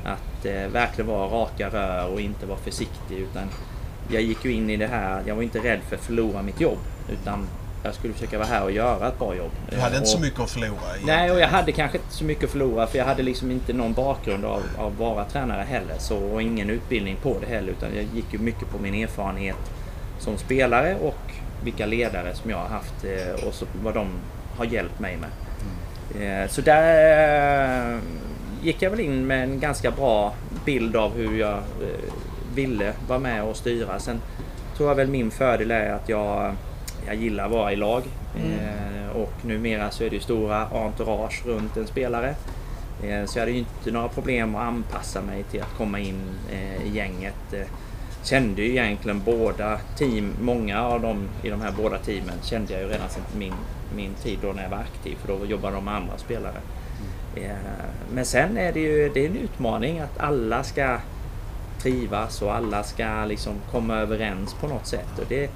Att 0.05 0.45
eh, 0.45 0.67
verkligen 0.67 1.11
vara 1.11 1.27
raka 1.27 1.69
rör 1.69 2.13
och 2.13 2.21
inte 2.21 2.45
vara 2.45 2.57
försiktig 2.57 3.17
utan 3.17 3.43
jag 4.11 4.21
gick 4.21 4.45
ju 4.45 4.51
in 4.51 4.69
i 4.69 4.77
det 4.77 4.87
här, 4.87 5.23
jag 5.27 5.35
var 5.35 5.43
inte 5.43 5.59
rädd 5.59 5.79
för 5.89 5.95
att 5.95 6.01
förlora 6.01 6.41
mitt 6.41 6.61
jobb 6.61 6.79
utan 7.09 7.47
jag 7.83 7.93
skulle 7.93 8.13
försöka 8.13 8.37
vara 8.37 8.47
här 8.47 8.63
och 8.63 8.71
göra 8.71 9.07
ett 9.07 9.19
bra 9.19 9.35
jobb. 9.35 9.51
Du 9.69 9.79
hade 9.79 9.95
inte 9.95 10.01
och, 10.01 10.07
så 10.07 10.19
mycket 10.19 10.39
att 10.39 10.49
förlora? 10.49 10.79
Nej, 11.05 11.31
och 11.31 11.39
jag 11.39 11.47
hade 11.47 11.71
kanske 11.71 11.97
inte 11.97 12.13
så 12.13 12.23
mycket 12.23 12.43
att 12.43 12.49
förlora 12.49 12.87
för 12.87 12.97
jag 12.97 13.05
hade 13.05 13.23
liksom 13.23 13.51
inte 13.51 13.73
någon 13.73 13.93
bakgrund 13.93 14.45
av 14.45 14.63
att 14.77 14.99
vara 14.99 15.25
tränare 15.25 15.63
heller 15.63 15.95
så, 15.97 16.17
och 16.17 16.41
ingen 16.41 16.69
utbildning 16.69 17.17
på 17.23 17.37
det 17.41 17.47
heller 17.47 17.71
utan 17.71 17.89
jag 17.95 18.05
gick 18.15 18.33
ju 18.33 18.39
mycket 18.39 18.69
på 18.69 18.77
min 18.79 18.93
erfarenhet 18.93 19.71
som 20.19 20.37
spelare 20.37 20.95
och 20.95 21.31
vilka 21.63 21.85
ledare 21.85 22.35
som 22.35 22.49
jag 22.51 22.57
har 22.57 22.67
haft 22.67 23.03
eh, 23.03 23.47
och 23.47 23.53
så, 23.53 23.65
vad 23.83 23.93
de 23.93 24.07
har 24.57 24.65
hjälpt 24.65 24.99
mig 24.99 25.17
med. 25.17 25.29
Mm. 26.15 26.49
Så 26.49 26.61
där 26.61 27.93
eh, 27.93 27.99
gick 28.61 28.81
jag 28.81 28.89
väl 28.89 28.99
in 28.99 29.27
med 29.27 29.43
en 29.43 29.59
ganska 29.59 29.91
bra 29.91 30.33
bild 30.65 30.95
av 30.95 31.13
hur 31.15 31.39
jag 31.39 31.57
eh, 31.57 32.13
ville 32.55 32.93
vara 33.07 33.19
med 33.19 33.43
och 33.43 33.55
styra. 33.55 33.99
Sen 33.99 34.21
tror 34.77 34.89
jag 34.89 34.95
väl 34.95 35.07
min 35.07 35.31
fördel 35.31 35.71
är 35.71 35.91
att 35.91 36.09
jag, 36.09 36.55
jag 37.05 37.15
gillar 37.15 37.45
att 37.45 37.51
vara 37.51 37.73
i 37.73 37.75
lag. 37.75 38.03
Mm. 38.35 39.09
Och 39.09 39.45
numera 39.45 39.91
så 39.91 40.03
är 40.03 40.09
det 40.09 40.15
ju 40.15 40.21
stora 40.21 40.67
entourage 40.67 41.45
runt 41.45 41.77
en 41.77 41.87
spelare. 41.87 42.35
Så 43.25 43.37
jag 43.37 43.41
hade 43.41 43.51
ju 43.51 43.57
inte 43.57 43.91
några 43.91 44.07
problem 44.07 44.55
att 44.55 44.61
anpassa 44.61 45.21
mig 45.21 45.43
till 45.43 45.61
att 45.61 45.77
komma 45.77 45.99
in 45.99 46.21
i 46.85 46.89
gänget 46.89 47.53
kände 48.23 48.61
ju 48.61 48.69
egentligen 48.69 49.21
båda 49.25 49.79
team, 49.97 50.33
många 50.41 50.83
av 50.83 51.01
dem 51.01 51.29
i 51.43 51.49
de 51.49 51.61
här 51.61 51.71
båda 51.71 51.97
teamen 51.97 52.35
kände 52.43 52.73
jag 52.73 52.81
ju 52.81 52.87
redan 52.87 53.09
sedan 53.09 53.23
min, 53.37 53.53
min 53.95 54.13
tid 54.13 54.39
då 54.41 54.47
när 54.47 54.63
jag 54.63 54.69
var 54.69 54.77
aktiv 54.77 55.15
för 55.15 55.27
då 55.27 55.45
jobbade 55.45 55.75
de 55.75 55.85
med 55.85 55.95
andra 55.95 56.17
spelare. 56.17 56.57
Mm. 57.37 57.57
Men 58.13 58.25
sen 58.25 58.57
är 58.57 58.73
det 58.73 58.79
ju 58.79 59.09
det 59.13 59.25
är 59.25 59.29
en 59.29 59.37
utmaning 59.37 59.99
att 59.99 60.19
alla 60.19 60.63
ska 60.63 60.97
trivas 61.81 62.41
och 62.41 62.55
alla 62.55 62.83
ska 62.83 63.25
liksom 63.25 63.53
komma 63.71 63.95
överens 63.95 64.53
på 64.53 64.67
något 64.67 64.87
sätt. 64.87 65.19
Och 65.19 65.25
det 65.29 65.49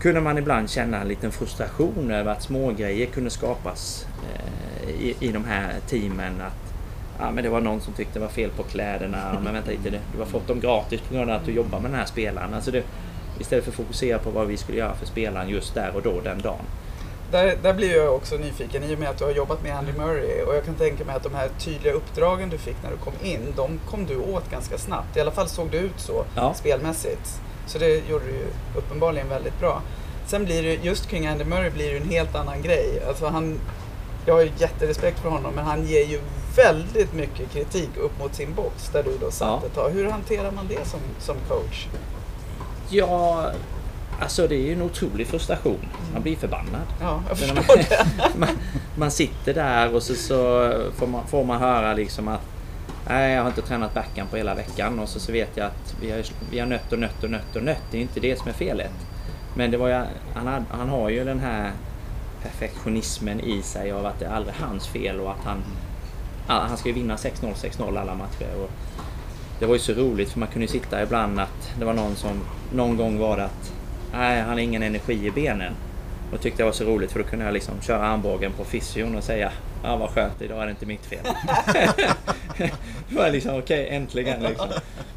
kunde 0.00 0.20
man 0.20 0.38
ibland 0.38 0.70
känna 0.70 1.00
en 1.00 1.08
liten 1.08 1.32
frustration 1.32 2.10
över 2.10 2.32
att 2.32 2.42
smågrejer 2.42 3.06
kunde 3.06 3.30
skapas 3.30 4.06
eh, 4.34 4.90
i, 4.90 5.16
i 5.20 5.32
de 5.32 5.44
här 5.44 5.74
teamen. 5.88 6.40
Att 6.40 6.74
ja, 7.18 7.30
men 7.30 7.44
det 7.44 7.50
var 7.50 7.60
någon 7.60 7.80
som 7.80 7.92
tyckte 7.92 8.18
det 8.18 8.20
var 8.20 8.32
fel 8.32 8.50
på 8.50 8.62
kläderna. 8.62 9.40
Men 9.42 9.54
vänta 9.54 9.70
lite, 9.70 9.90
du 9.90 10.18
har 10.18 10.26
fått 10.26 10.46
dem 10.46 10.60
gratis 10.60 11.00
på 11.00 11.14
grund 11.14 11.30
av 11.30 11.36
att 11.36 11.46
du 11.46 11.52
jobbar 11.52 11.80
med 11.80 11.90
den 11.90 11.98
här 11.98 12.06
spelaren. 12.06 12.54
Alltså 12.54 12.70
det, 12.70 12.82
istället 13.38 13.64
för 13.64 13.70
att 13.70 13.76
fokusera 13.76 14.18
på 14.18 14.30
vad 14.30 14.46
vi 14.46 14.56
skulle 14.56 14.78
göra 14.78 14.94
för 14.94 15.06
spelaren 15.06 15.48
just 15.48 15.74
där 15.74 15.92
och 15.94 16.02
då, 16.02 16.20
den 16.20 16.40
dagen. 16.40 16.64
Där, 17.30 17.56
där 17.62 17.74
blir 17.74 17.96
jag 17.96 18.14
också 18.14 18.36
nyfiken 18.36 18.84
i 18.84 18.94
och 18.94 18.98
med 18.98 19.08
att 19.08 19.18
du 19.18 19.24
har 19.24 19.32
jobbat 19.32 19.62
med 19.62 19.76
Andy 19.76 19.92
Murray 19.92 20.42
och 20.42 20.54
jag 20.54 20.64
kan 20.64 20.74
tänka 20.74 21.04
mig 21.04 21.16
att 21.16 21.22
de 21.22 21.34
här 21.34 21.48
tydliga 21.58 21.92
uppdragen 21.92 22.50
du 22.50 22.58
fick 22.58 22.76
när 22.82 22.90
du 22.90 22.96
kom 22.96 23.12
in, 23.22 23.40
de 23.56 23.80
kom 23.90 24.06
du 24.06 24.16
åt 24.16 24.50
ganska 24.50 24.78
snabbt. 24.78 25.16
I 25.16 25.20
alla 25.20 25.30
fall 25.30 25.48
såg 25.48 25.70
det 25.70 25.78
ut 25.78 26.00
så 26.00 26.24
ja. 26.36 26.54
spelmässigt. 26.54 27.40
Så 27.68 27.78
det 27.78 28.08
gjorde 28.08 28.24
du 28.24 28.30
ju 28.30 28.46
uppenbarligen 28.76 29.28
väldigt 29.28 29.60
bra. 29.60 29.82
Sen 30.26 30.44
blir 30.44 30.62
det, 30.62 30.74
just 30.74 31.08
kring 31.08 31.26
Andy 31.26 31.44
Murray 31.44 31.70
blir 31.70 31.90
det 31.90 31.96
en 31.96 32.10
helt 32.10 32.34
annan 32.34 32.62
grej. 32.62 33.02
Alltså 33.08 33.26
han, 33.26 33.60
jag 34.26 34.34
har 34.34 34.40
ju 34.40 34.50
jätterespekt 34.58 35.18
för 35.18 35.28
honom 35.28 35.54
men 35.54 35.64
han 35.64 35.86
ger 35.86 36.04
ju 36.04 36.20
väldigt 36.56 37.12
mycket 37.12 37.50
kritik 37.52 37.96
upp 37.96 38.18
mot 38.18 38.34
sin 38.34 38.54
box 38.54 38.88
där 38.92 39.02
du 39.02 39.18
då 39.20 39.30
satt 39.30 39.48
ja. 39.62 39.66
ett 39.66 39.74
tag. 39.74 39.90
Hur 39.90 40.10
hanterar 40.10 40.50
man 40.50 40.66
det 40.68 40.88
som, 40.88 41.00
som 41.18 41.36
coach? 41.48 41.86
Ja, 42.90 43.50
alltså 44.20 44.48
det 44.48 44.54
är 44.54 44.62
ju 44.62 44.72
en 44.72 44.82
otrolig 44.82 45.26
frustration. 45.26 45.88
Man 46.12 46.22
blir 46.22 46.36
förbannad. 46.36 46.86
Ja, 47.00 47.22
jag 47.28 47.38
förstår 47.38 47.54
man, 47.54 47.64
det. 47.66 48.06
man, 48.38 48.48
man, 48.96 49.10
sitter 49.10 49.54
där 49.54 49.94
och 49.94 50.02
så, 50.02 50.14
så 50.14 50.72
får, 50.96 51.06
man, 51.06 51.26
får 51.26 51.44
man 51.44 51.60
höra 51.60 51.94
liksom 51.94 52.28
att 52.28 52.57
Nej, 53.08 53.32
jag 53.32 53.42
har 53.42 53.48
inte 53.48 53.62
tränat 53.62 53.94
backen 53.94 54.26
på 54.26 54.36
hela 54.36 54.54
veckan 54.54 54.98
och 54.98 55.08
så, 55.08 55.20
så 55.20 55.32
vet 55.32 55.56
jag 55.56 55.66
att 55.66 55.94
vi 56.00 56.10
har, 56.10 56.24
vi 56.50 56.58
har 56.58 56.66
nött 56.66 56.92
och 56.92 56.98
nött 56.98 57.24
och 57.24 57.30
nött 57.30 57.56
och 57.56 57.62
nött. 57.62 57.82
Det 57.90 57.98
är 57.98 58.02
inte 58.02 58.20
det 58.20 58.38
som 58.38 58.48
är 58.48 58.52
felet. 58.52 58.92
Men 59.54 59.70
det 59.70 59.76
var 59.76 59.88
ju, 59.88 60.04
han, 60.34 60.66
han 60.70 60.88
har 60.88 61.08
ju 61.08 61.24
den 61.24 61.40
här 61.40 61.72
perfektionismen 62.42 63.40
i 63.40 63.62
sig 63.62 63.92
av 63.92 64.06
att 64.06 64.18
det 64.18 64.26
är 64.26 64.30
aldrig 64.30 64.54
hans 64.54 64.88
fel 64.88 65.20
och 65.20 65.30
att 65.30 65.44
han 65.44 65.62
han 66.48 66.76
ska 66.76 66.88
ju 66.88 66.94
vinna 66.94 67.16
6-0, 67.16 67.54
6-0 67.54 67.98
alla 67.98 68.14
matcher. 68.14 68.54
Och 68.62 68.70
det 69.58 69.66
var 69.66 69.74
ju 69.74 69.80
så 69.80 69.92
roligt 69.92 70.30
för 70.30 70.38
man 70.38 70.48
kunde 70.48 70.68
sitta 70.68 71.02
ibland 71.02 71.40
att 71.40 71.72
det 71.78 71.84
var 71.84 71.92
någon 71.92 72.16
som 72.16 72.40
någon 72.72 72.96
gång 72.96 73.18
var 73.18 73.36
det 73.36 73.44
att 73.44 73.72
nej, 74.12 74.40
han 74.40 74.50
har 74.50 74.58
ingen 74.58 74.82
energi 74.82 75.26
i 75.26 75.30
benen. 75.30 75.72
Och 76.32 76.40
tyckte 76.40 76.62
det 76.62 76.64
var 76.64 76.72
så 76.72 76.84
roligt 76.84 77.12
för 77.12 77.18
då 77.18 77.24
kunde 77.24 77.44
jag 77.44 77.54
liksom 77.54 77.80
köra 77.80 78.06
armbågen 78.06 78.52
på 78.52 78.64
fysion 78.64 79.16
och 79.16 79.24
säga 79.24 79.52
Ja 79.82 79.96
vad 79.96 80.10
skönt, 80.10 80.42
idag 80.42 80.62
är 80.62 80.64
det 80.64 80.70
inte 80.70 80.86
mitt 80.86 81.06
fel. 81.06 81.24
det 83.08 83.14
var 83.16 83.30
liksom 83.30 83.50
okej, 83.50 83.84
okay, 83.84 83.96
äntligen 83.96 84.42
liksom. 84.42 84.68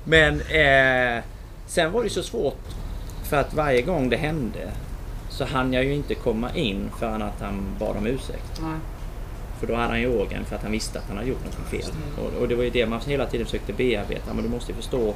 Men 0.04 0.42
eh, 0.42 1.24
sen 1.68 1.92
var 1.92 2.04
det 2.04 2.10
så 2.10 2.24
svårt 2.24 2.60
för 3.30 3.38
att 3.38 3.54
varje 3.54 3.82
gång 3.82 4.10
det 4.10 4.18
hände 4.18 4.72
så 5.30 5.46
hann 5.46 5.74
jag 5.74 5.84
ju 5.84 5.94
inte 5.94 6.16
komma 6.16 6.56
in 6.56 6.90
förrän 7.00 7.22
att 7.22 7.42
han 7.42 7.76
bad 7.80 7.98
om 7.98 8.08
ursäkt. 8.08 8.62
Nej. 8.62 8.80
För 9.60 9.68
då 9.68 9.76
hade 9.76 9.88
han 9.88 10.02
ju 10.02 10.20
ågen 10.20 10.46
för 10.46 10.56
att 10.56 10.64
han 10.64 10.72
visste 10.72 11.00
att 11.00 11.06
han 11.08 11.18
hade 11.18 11.30
gjort 11.30 11.46
något 11.46 11.70
fel. 11.70 11.92
Och, 12.18 12.42
och, 12.42 12.48
det 12.48 12.56
var 12.56 12.64
ju 12.64 12.70
det 12.70 12.86
man 12.86 13.00
hela 13.08 13.26
tiden 13.26 13.46
försökte 13.46 13.74
bearbeta. 13.74 14.34
Men 14.34 14.44
du 14.44 14.50
måste 14.50 14.72
ju 14.72 14.76
förstå 14.76 15.14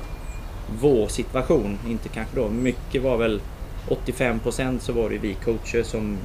vår 0.82 1.08
situation. 1.08 1.80
Inte 1.88 2.10
kanske 2.10 2.36
då, 2.36 2.50
mycket 2.50 3.02
var 3.02 3.18
väl 3.18 3.42
85% 3.90 4.80
så 4.80 4.94
var 4.94 5.10
det 5.10 5.18
vi 5.18 5.34
coacher 5.34 5.84
som 5.84 6.18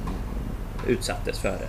utsattes 0.87 1.39
för 1.39 1.57
det. 1.57 1.67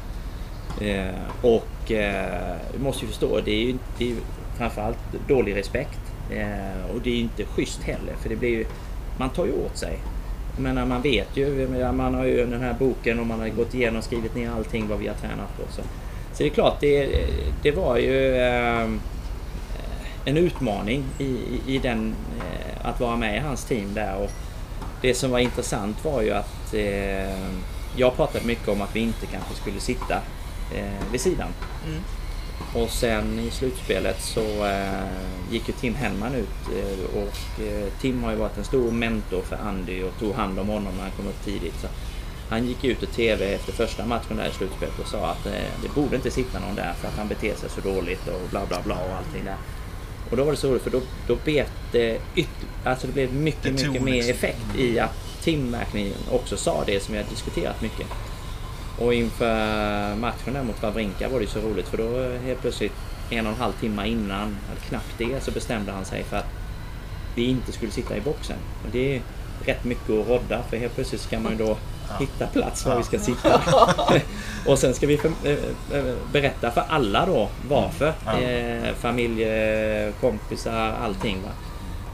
Eh, 0.91 1.15
och 1.43 1.93
eh, 1.93 2.57
du 2.73 2.79
måste 2.79 3.05
ju 3.05 3.09
förstå, 3.09 3.41
det 3.45 3.51
är 3.51 3.65
ju 3.65 3.75
det 3.99 4.11
är 4.11 4.17
framförallt 4.59 4.99
dålig 5.29 5.57
respekt. 5.57 6.01
Eh, 6.31 6.95
och 6.95 7.01
det 7.05 7.11
är 7.11 7.15
ju 7.15 7.21
inte 7.21 7.45
schysst 7.45 7.83
heller 7.83 8.15
för 8.23 8.29
det 8.29 8.37
blir 8.37 8.51
ju, 8.51 8.65
man 9.19 9.31
tar 9.31 9.47
ju 9.47 9.53
åt 9.53 9.77
sig. 9.77 9.99
Men 10.59 10.89
man 10.89 11.03
vet 11.03 11.37
ju, 11.37 11.69
man 11.93 12.15
har 12.15 12.25
ju 12.25 12.47
den 12.47 12.61
här 12.61 12.75
boken 12.79 13.21
och 13.21 13.27
man 13.27 13.41
har 13.41 13.49
gått 13.49 13.75
igenom 13.75 13.99
och 13.99 14.05
skrivit 14.05 14.35
ner 14.35 14.51
allting 14.51 14.89
vad 14.89 14.99
vi 14.99 15.09
har 15.09 15.15
tränat 15.15 15.57
på. 15.57 15.73
Så 15.73 15.83
så 16.33 16.43
det 16.43 16.49
är 16.49 16.55
klart, 16.55 16.81
det, 16.81 17.09
det 17.63 17.71
var 17.71 17.97
ju 17.97 18.37
eh, 18.37 18.89
en 20.25 20.37
utmaning 20.37 21.05
i, 21.19 21.25
i, 21.25 21.61
i 21.67 21.79
den, 21.79 22.15
eh, 22.39 22.87
att 22.87 23.01
vara 23.01 23.17
med 23.17 23.37
i 23.37 23.39
hans 23.39 23.65
team 23.65 23.95
där. 23.95 24.17
Och 24.17 24.31
det 25.03 25.15
som 25.15 25.31
var 25.31 25.39
intressant 25.39 26.05
var 26.05 26.23
ju 26.23 26.31
att 26.31 26.75
eh, 26.75 27.39
jag 27.97 28.17
pratade 28.17 28.47
mycket 28.47 28.69
om 28.69 28.83
att 28.83 28.97
vi 28.97 29.01
inte 29.01 29.27
kanske 29.27 29.55
skulle 29.55 29.81
sitta 29.81 30.15
eh, 30.75 31.11
vid 31.13 31.21
sidan. 31.21 31.49
Mm. 31.87 32.03
Och 32.75 32.91
sen 32.91 33.39
i 33.39 33.51
slutspelet 33.51 34.21
så 34.21 34.67
eh, 34.67 35.51
gick 35.51 35.69
ju 35.69 35.75
Tim 35.75 35.95
Hellman 35.95 36.35
ut 36.35 36.77
eh, 36.77 37.23
och 37.23 37.65
eh, 37.65 37.89
Tim 38.01 38.23
har 38.23 38.31
ju 38.31 38.37
varit 38.37 38.59
en 38.59 38.65
stor 38.65 38.91
mentor 38.91 39.43
för 39.43 39.57
Andy 39.57 40.03
och 40.03 40.19
tog 40.19 40.35
hand 40.35 40.59
om 40.59 40.69
honom 40.69 40.95
när 40.97 41.03
han 41.03 41.13
kom 41.13 41.27
upp 41.27 41.45
tidigt. 41.45 41.81
Så 41.81 41.87
han 42.51 42.67
gick 42.67 42.85
ut 42.85 43.03
i 43.03 43.07
TV 43.07 43.55
efter 43.55 43.73
första 43.73 44.07
matchen 44.07 44.37
där 44.37 44.49
i 44.49 44.53
slutspelet 44.53 44.99
och 44.99 45.07
sa 45.07 45.27
att 45.27 45.47
eh, 45.47 45.53
det 45.83 45.95
borde 45.95 46.17
inte 46.17 46.31
sitta 46.31 46.59
någon 46.59 46.75
där 46.75 46.93
för 46.93 47.09
att 47.09 47.17
han 47.17 47.29
beter 47.29 47.55
sig 47.55 47.71
så 47.71 47.81
dåligt 47.81 48.29
och 48.29 48.51
bla 48.51 48.67
bla 48.67 48.83
bla 48.85 48.95
och 48.95 49.17
allting 49.17 49.45
där. 49.45 49.57
Och 50.33 50.39
då 50.39 50.45
var 50.45 50.53
det 50.53 50.59
så 50.59 50.71
roligt 50.71 50.83
för 50.83 50.91
då, 50.91 51.01
då 51.27 51.37
bet 51.45 51.71
det 51.93 52.21
alltså 52.85 53.07
det 53.07 53.13
blev 53.13 53.35
mycket, 53.35 53.63
det 53.63 53.89
mycket 53.89 54.03
mer 54.03 54.13
liksom. 54.13 54.31
effekt 54.31 54.77
i 54.79 54.99
att 54.99 55.43
Tim 55.43 55.73
verkligen 55.73 56.13
också 56.31 56.57
sa 56.57 56.85
det 56.87 57.03
som 57.03 57.15
vi 57.15 57.21
har 57.21 57.31
diskuterat 57.31 57.83
mycket. 57.83 58.07
Och 58.99 59.15
inför 59.15 60.17
matchen 60.17 60.55
där 60.55 60.63
mot 60.63 60.83
Wawrinka 60.83 61.29
var 61.29 61.41
det 61.41 61.47
så 61.47 61.61
roligt 61.61 61.89
för 61.89 61.97
då 61.97 62.39
helt 62.47 62.61
plötsligt 62.61 62.93
en 63.31 63.47
och 63.47 63.53
en 63.53 63.59
halv 63.59 63.73
timme 63.73 64.09
innan, 64.09 64.57
knappt 64.89 65.19
det, 65.19 65.45
så 65.45 65.51
bestämde 65.51 65.93
han 65.93 66.05
sig 66.05 66.25
för 66.25 66.37
att 66.37 66.49
vi 67.35 67.45
inte 67.45 67.73
skulle 67.73 67.93
sitta 67.93 68.17
i 68.17 68.21
boxen. 68.21 68.57
Och 68.85 68.91
det 68.93 69.17
är 69.17 69.23
rätt 69.65 69.85
mycket 69.85 70.11
att 70.11 70.29
rodda 70.29 70.63
för 70.63 70.77
helt 70.77 70.95
plötsligt 70.95 71.21
ska 71.21 71.41
man 71.41 71.53
ju 71.53 71.59
då 71.59 71.77
hitta 72.19 72.47
plats 72.47 72.87
var 72.87 72.97
vi 72.97 73.03
ska 73.03 73.19
sitta. 73.19 73.61
och 74.67 74.79
sen 74.79 74.95
ska 74.95 75.07
vi 75.07 75.19
för, 75.19 75.29
äh, 75.29 76.15
berätta 76.33 76.71
för 76.71 76.85
alla 76.89 77.27
då 77.27 77.49
varför. 77.69 78.13
Mm. 78.29 78.85
Eh, 78.85 78.95
familj, 78.95 79.47
kompisar, 80.21 80.95
allting. 81.05 81.43
Va? 81.43 81.51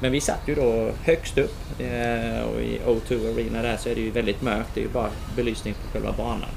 Men 0.01 0.13
vi 0.13 0.21
satt 0.21 0.41
ju 0.47 0.55
då 0.55 0.91
högst 1.05 1.39
upp 1.39 1.81
eh, 1.81 2.41
och 2.41 2.61
i 2.61 2.81
O2 2.87 3.35
Arena 3.35 3.63
där 3.63 3.77
så 3.77 3.89
är 3.89 3.95
det 3.95 4.01
ju 4.01 4.11
väldigt 4.11 4.43
mörkt. 4.43 4.69
Det 4.75 4.81
är 4.81 4.85
ju 4.85 4.91
bara 4.91 5.11
belysning 5.37 5.75
på 5.75 5.93
själva 5.93 6.13
banan. 6.13 6.51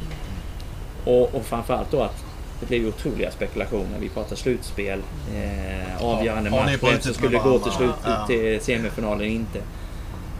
Och, 1.05 1.35
och 1.35 1.45
framförallt 1.45 1.91
då 1.91 2.01
att 2.01 2.23
det 2.59 2.65
blev 2.65 2.81
ju 2.81 2.87
otroliga 2.87 3.31
spekulationer. 3.31 3.99
Vi 3.99 4.09
pratar 4.09 4.35
slutspel, 4.35 5.01
eh, 5.35 6.05
avgörande 6.05 6.49
ja, 6.49 6.55
match, 6.55 6.77
vem 6.81 7.01
som 7.01 7.13
skulle 7.13 7.39
gå 7.39 7.59
till, 7.59 7.71
slut, 7.71 7.95
till 8.27 8.61
semifinalen 8.61 9.27
inte. 9.27 9.59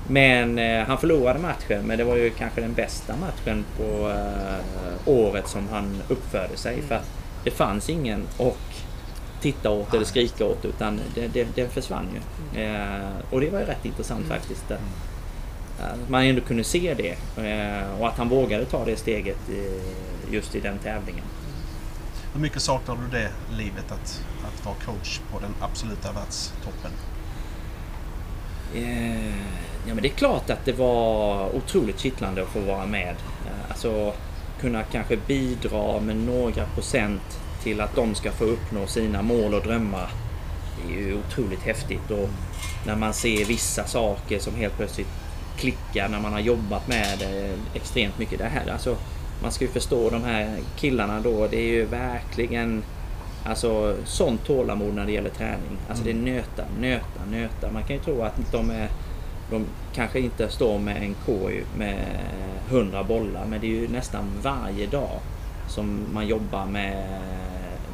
Men 0.08 0.60
eh, 0.60 0.86
han 0.86 0.98
förlorade 0.98 1.39
matchen, 1.39 1.84
men 1.86 1.98
det 1.98 2.03
var 2.03 2.15
ju 2.15 2.29
kanske 2.29 2.62
den 2.62 2.74
bästa 2.74 3.15
matchen 3.15 3.65
på 3.77 4.10
eh, 4.10 5.05
året 5.05 5.48
som 5.48 5.67
han 5.72 6.01
uppförde 6.08 6.58
sig. 6.58 6.81
För 6.81 6.96
att 6.96 7.10
det 7.43 7.51
fanns 7.51 7.89
ingen 7.89 8.27
och 8.38 8.58
titta 9.41 9.70
åt 9.70 9.93
eller 9.93 10.05
skrika 10.05 10.46
åt 10.46 10.65
utan 10.65 11.00
det, 11.34 11.55
den 11.55 11.70
försvann 11.70 12.08
ju. 12.13 12.62
Eh, 12.62 13.10
och 13.29 13.41
det 13.41 13.50
var 13.50 13.60
ju 13.60 13.65
rätt 13.65 13.86
intressant 13.86 14.25
faktiskt. 14.25 14.72
Att, 14.72 14.79
att 15.79 16.10
man 16.10 16.24
ändå 16.24 16.41
kunde 16.41 16.63
se 16.63 16.93
det 16.93 17.17
eh, 17.48 18.00
och 18.00 18.08
att 18.08 18.17
han 18.17 18.29
vågade 18.29 18.65
ta 18.65 18.86
det 18.86 18.96
steget 18.96 19.50
eh, 19.50 20.34
just 20.34 20.55
i 20.55 20.60
den 20.60 20.77
tävlingen. 20.77 21.25
Hur 22.34 22.41
mycket 22.41 22.62
saknar 22.62 22.96
du 22.96 23.17
det 23.17 23.31
livet 23.58 23.91
att, 23.91 24.24
att 24.43 24.65
vara 24.65 24.75
coach 24.75 25.20
på 25.31 25.39
den 25.39 25.53
absoluta 25.60 26.12
världstoppen? 26.12 26.91
Ja 29.88 29.94
men 29.94 30.02
det 30.02 30.08
är 30.08 30.14
klart 30.14 30.50
att 30.50 30.66
det 30.66 30.74
var 30.74 31.56
otroligt 31.56 32.00
kittlande 32.00 32.42
att 32.42 32.48
få 32.48 32.60
vara 32.60 32.86
med. 32.86 33.16
Eh, 33.46 33.70
alltså 33.70 34.14
kunna 34.60 34.84
kanske 34.84 35.18
bidra 35.28 36.00
med 36.00 36.16
några 36.16 36.66
procent 36.66 37.40
till 37.64 37.82
att 37.82 37.96
de 37.96 38.16
ska 38.16 38.32
få 38.32 38.44
uppnå 38.44 38.88
sina 38.88 39.22
mål 39.22 39.54
och 39.54 39.62
drömmar. 39.62 40.10
Det 40.78 40.94
är 40.94 41.00
ju 41.00 41.18
otroligt 41.18 41.64
häftigt 41.64 42.12
och 42.12 42.30
när 42.86 42.96
man 42.96 43.14
ser 43.14 43.46
vissa 43.46 43.84
saker 43.84 44.40
som 44.40 44.56
helt 44.56 44.78
plötsligt 44.78 45.08
klickar 45.58 46.10
när 46.10 46.20
man 46.20 46.34
har 46.34 46.40
jobbat 46.40 46.88
med 46.88 47.20
det 47.20 47.58
extremt 47.74 48.20
mycket. 48.20 48.40
Det 48.40 48.46
här, 48.46 48.72
alltså, 48.72 48.96
man 49.42 49.52
ska 49.52 49.66
ju 49.66 49.72
förstå 49.72 50.10
de 50.10 50.24
här 50.24 50.58
killarna 50.76 51.20
då. 51.20 51.48
Det 51.48 51.58
är 51.58 51.68
ju 51.68 51.86
verkligen 51.86 52.84
Alltså 53.46 53.96
sånt 54.06 54.46
tålamod 54.46 54.94
när 54.94 55.06
det 55.06 55.12
gäller 55.12 55.30
träning. 55.30 55.78
Alltså 55.90 56.04
det 56.04 56.12
är 56.12 56.16
nöta, 56.16 56.64
nöta, 56.80 57.26
nöta. 57.32 57.72
Man 57.72 57.84
kan 57.84 57.96
ju 57.96 58.02
tro 58.02 58.22
att 58.22 58.52
de 58.52 58.70
är 58.70 58.88
de 59.51 59.65
kanske 59.93 60.20
inte 60.20 60.50
står 60.50 60.79
med 60.79 61.03
en 61.03 61.15
korg 61.25 61.63
med 61.77 62.05
100 62.70 63.03
bollar 63.03 63.46
men 63.46 63.62
det 63.62 63.67
är 63.67 63.81
ju 63.81 63.88
nästan 63.88 64.24
varje 64.43 64.88
dag 64.88 65.20
som 65.67 66.00
man 66.13 66.27
jobbar 66.27 66.65
med, 66.65 67.20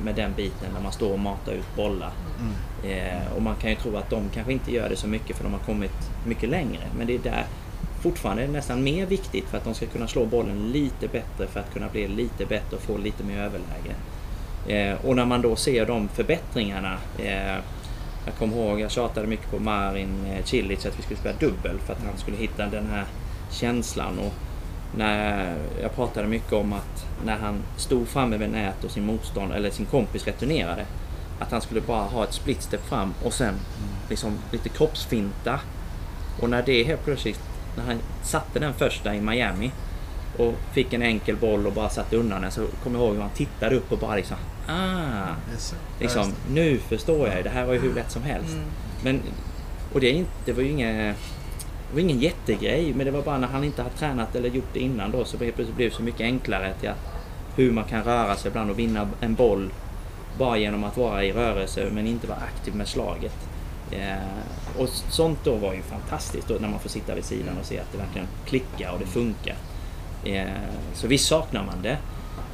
med 0.03 0.15
den 0.15 0.33
biten 0.35 0.73
när 0.73 0.81
man 0.81 0.91
står 0.91 1.13
och 1.13 1.19
matar 1.19 1.51
ut 1.51 1.75
bollar. 1.75 2.11
Mm. 2.39 2.53
Eh, 2.91 3.33
och 3.35 3.41
man 3.41 3.55
kan 3.55 3.69
ju 3.69 3.75
tro 3.75 3.97
att 3.97 4.09
de 4.09 4.29
kanske 4.33 4.53
inte 4.53 4.73
gör 4.73 4.89
det 4.89 4.95
så 4.95 5.07
mycket 5.07 5.35
för 5.35 5.43
de 5.43 5.53
har 5.53 5.59
kommit 5.59 6.11
mycket 6.25 6.49
längre. 6.49 6.81
Men 6.97 7.07
det 7.07 7.15
är 7.15 7.19
där 7.19 7.45
fortfarande 8.01 8.47
nästan 8.47 8.83
mer 8.83 9.05
viktigt 9.05 9.45
för 9.45 9.57
att 9.57 9.63
de 9.63 9.73
ska 9.73 9.85
kunna 9.85 10.07
slå 10.07 10.25
bollen 10.25 10.71
lite 10.71 11.07
bättre 11.07 11.47
för 11.47 11.59
att 11.59 11.73
kunna 11.73 11.89
bli 11.89 12.07
lite 12.07 12.45
bättre 12.45 12.75
och 12.75 12.81
få 12.81 12.97
lite 12.97 13.23
mer 13.23 13.39
överläge. 13.39 13.95
Eh, 14.67 15.05
och 15.05 15.15
när 15.15 15.25
man 15.25 15.41
då 15.41 15.55
ser 15.55 15.85
de 15.85 16.07
förbättringarna. 16.07 16.97
Eh, 17.17 17.57
jag 18.27 18.35
kommer 18.35 18.57
ihåg, 18.57 18.79
jag 18.79 18.91
tjatade 18.91 19.27
mycket 19.27 19.51
på 19.51 19.59
Marin 19.59 20.25
eh, 20.25 20.45
Cilic 20.45 20.85
att 20.85 20.99
vi 20.99 21.03
skulle 21.03 21.19
spela 21.19 21.37
dubbel 21.39 21.79
för 21.79 21.93
att 21.93 22.03
han 22.05 22.17
skulle 22.17 22.37
hitta 22.37 22.65
den 22.65 22.87
här 22.87 23.05
känslan. 23.51 24.19
Och 24.19 24.33
när 24.95 25.55
jag 25.81 25.95
pratade 25.95 26.27
mycket 26.27 26.53
om 26.53 26.73
att 26.73 27.05
när 27.25 27.37
han 27.37 27.55
stod 27.77 28.07
framme 28.07 28.37
vid 28.37 28.49
nät 28.49 28.83
och 28.83 28.91
sin 28.91 29.05
motstånd 29.05 29.53
eller 29.53 29.71
sin 29.71 29.85
kompis 29.85 30.25
returnerade. 30.25 30.85
Att 31.39 31.51
han 31.51 31.61
skulle 31.61 31.81
bara 31.81 32.03
ha 32.03 32.23
ett 32.23 32.33
split 32.33 32.61
step 32.61 32.85
fram 32.85 33.13
och 33.23 33.33
sen 33.33 33.53
liksom 34.09 34.37
lite 34.51 34.69
kroppsfinta. 34.69 35.59
Och 36.41 36.49
när 36.49 36.63
det 36.63 36.83
helt 36.83 37.05
plötsligt, 37.05 37.39
när 37.77 37.83
han 37.83 37.99
satte 38.23 38.59
den 38.59 38.73
första 38.73 39.15
i 39.15 39.21
Miami 39.21 39.71
och 40.37 40.53
fick 40.73 40.93
en 40.93 41.01
enkel 41.01 41.35
boll 41.35 41.67
och 41.67 41.73
bara 41.73 41.89
satte 41.89 42.17
undan 42.17 42.41
den 42.41 42.51
så 42.51 42.67
kommer 42.83 42.99
jag 42.99 43.05
ihåg 43.05 43.15
hur 43.15 43.21
han 43.21 43.31
tittade 43.31 43.75
upp 43.75 43.91
och 43.91 43.97
bara 43.97 44.15
liksom 44.15 44.37
Ah! 44.67 45.35
Liksom, 45.99 46.33
nu 46.49 46.77
förstår 46.77 47.27
jag. 47.27 47.43
Det 47.43 47.49
här 47.49 47.65
var 47.65 47.73
ju 47.73 47.79
hur 47.79 47.93
lätt 47.93 48.11
som 48.11 48.23
helst. 48.23 48.53
Mm. 48.53 48.65
Men, 49.03 49.21
och 49.93 49.99
det, 49.99 50.25
det 50.45 50.53
var 50.53 50.63
ju 50.63 50.69
inget 50.69 51.15
det 51.89 51.93
var 51.93 52.01
ingen 52.01 52.19
jättegrej, 52.19 52.93
men 52.93 53.05
det 53.05 53.11
var 53.11 53.21
bara 53.21 53.37
när 53.37 53.47
han 53.47 53.63
inte 53.63 53.81
har 53.81 53.89
tränat 53.89 54.35
eller 54.35 54.49
gjort 54.49 54.73
det 54.73 54.79
innan 54.79 55.11
då 55.11 55.25
så 55.25 55.37
blev 55.37 55.53
det 55.77 55.93
så 55.93 56.03
mycket 56.03 56.21
enklare 56.21 56.73
till 56.79 56.89
att 56.89 57.13
hur 57.55 57.71
man 57.71 57.83
kan 57.83 58.03
röra 58.03 58.35
sig 58.35 58.49
ibland 58.49 58.71
och 58.71 58.79
vinna 58.79 59.09
en 59.21 59.35
boll 59.35 59.69
bara 60.37 60.57
genom 60.57 60.83
att 60.83 60.97
vara 60.97 61.23
i 61.23 61.31
rörelse 61.31 61.89
men 61.91 62.07
inte 62.07 62.27
vara 62.27 62.39
aktiv 62.39 62.75
med 62.75 62.87
slaget. 62.87 63.35
Eh, 63.91 64.81
och 64.81 64.89
sånt 64.89 65.39
då 65.43 65.55
var 65.55 65.73
ju 65.73 65.81
fantastiskt 65.81 66.47
då, 66.47 66.53
när 66.53 66.67
man 66.69 66.79
får 66.79 66.89
sitta 66.89 67.15
vid 67.15 67.25
sidan 67.25 67.57
och 67.59 67.65
se 67.65 67.79
att 67.79 67.91
det 67.91 67.97
verkligen 67.97 68.27
klickar 68.45 68.91
och 68.91 68.99
det 68.99 69.05
funkar. 69.05 69.55
Eh, 70.27 70.47
så 70.93 71.07
visst 71.07 71.27
saknar 71.27 71.63
man 71.63 71.81
det. 71.81 71.97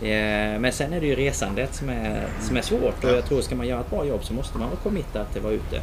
Eh, 0.07 0.59
men 0.59 0.71
sen 0.71 0.93
är 0.93 1.01
det 1.01 1.07
ju 1.07 1.15
resandet 1.15 1.75
som 1.75 1.89
är, 1.89 2.27
som 2.41 2.57
är 2.57 2.61
svårt 2.61 3.03
och 3.03 3.09
jag 3.09 3.25
tror 3.25 3.41
ska 3.41 3.55
man 3.55 3.67
göra 3.67 3.81
ett 3.81 3.89
bra 3.89 4.05
jobb 4.05 4.23
så 4.23 4.33
måste 4.33 4.57
man 4.57 4.67
vara 4.67 4.79
committad 4.79 5.25
till 5.31 5.37
att 5.37 5.43
vara 5.43 5.53
ute. 5.53 5.81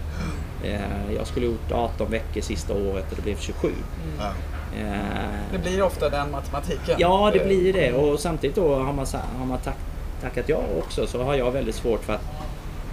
Eh, 0.65 1.15
jag 1.17 1.27
skulle 1.27 1.47
gjort 1.47 1.73
18 1.73 2.11
veckor 2.11 2.41
sista 2.41 2.75
året 2.75 3.11
och 3.11 3.17
det 3.17 3.23
blev 3.23 3.37
27. 3.37 3.69
Mm. 3.69 4.33
Det 5.53 5.59
blir 5.59 5.83
ofta 5.83 6.09
den 6.09 6.31
matematiken. 6.31 6.97
Ja, 6.99 7.31
det 7.35 7.45
blir 7.45 7.73
det 7.73 7.93
och 7.93 8.21
samtidigt 8.21 8.57
då 8.57 8.75
har 8.75 8.93
man, 8.93 9.07
har 9.39 9.47
man 9.47 9.59
tack, 9.59 9.77
tackat 10.23 10.49
ja 10.49 10.61
också 10.79 11.07
så 11.07 11.23
har 11.23 11.35
jag 11.35 11.51
väldigt 11.51 11.75
svårt 11.75 12.05
för 12.05 12.13
att 12.13 12.25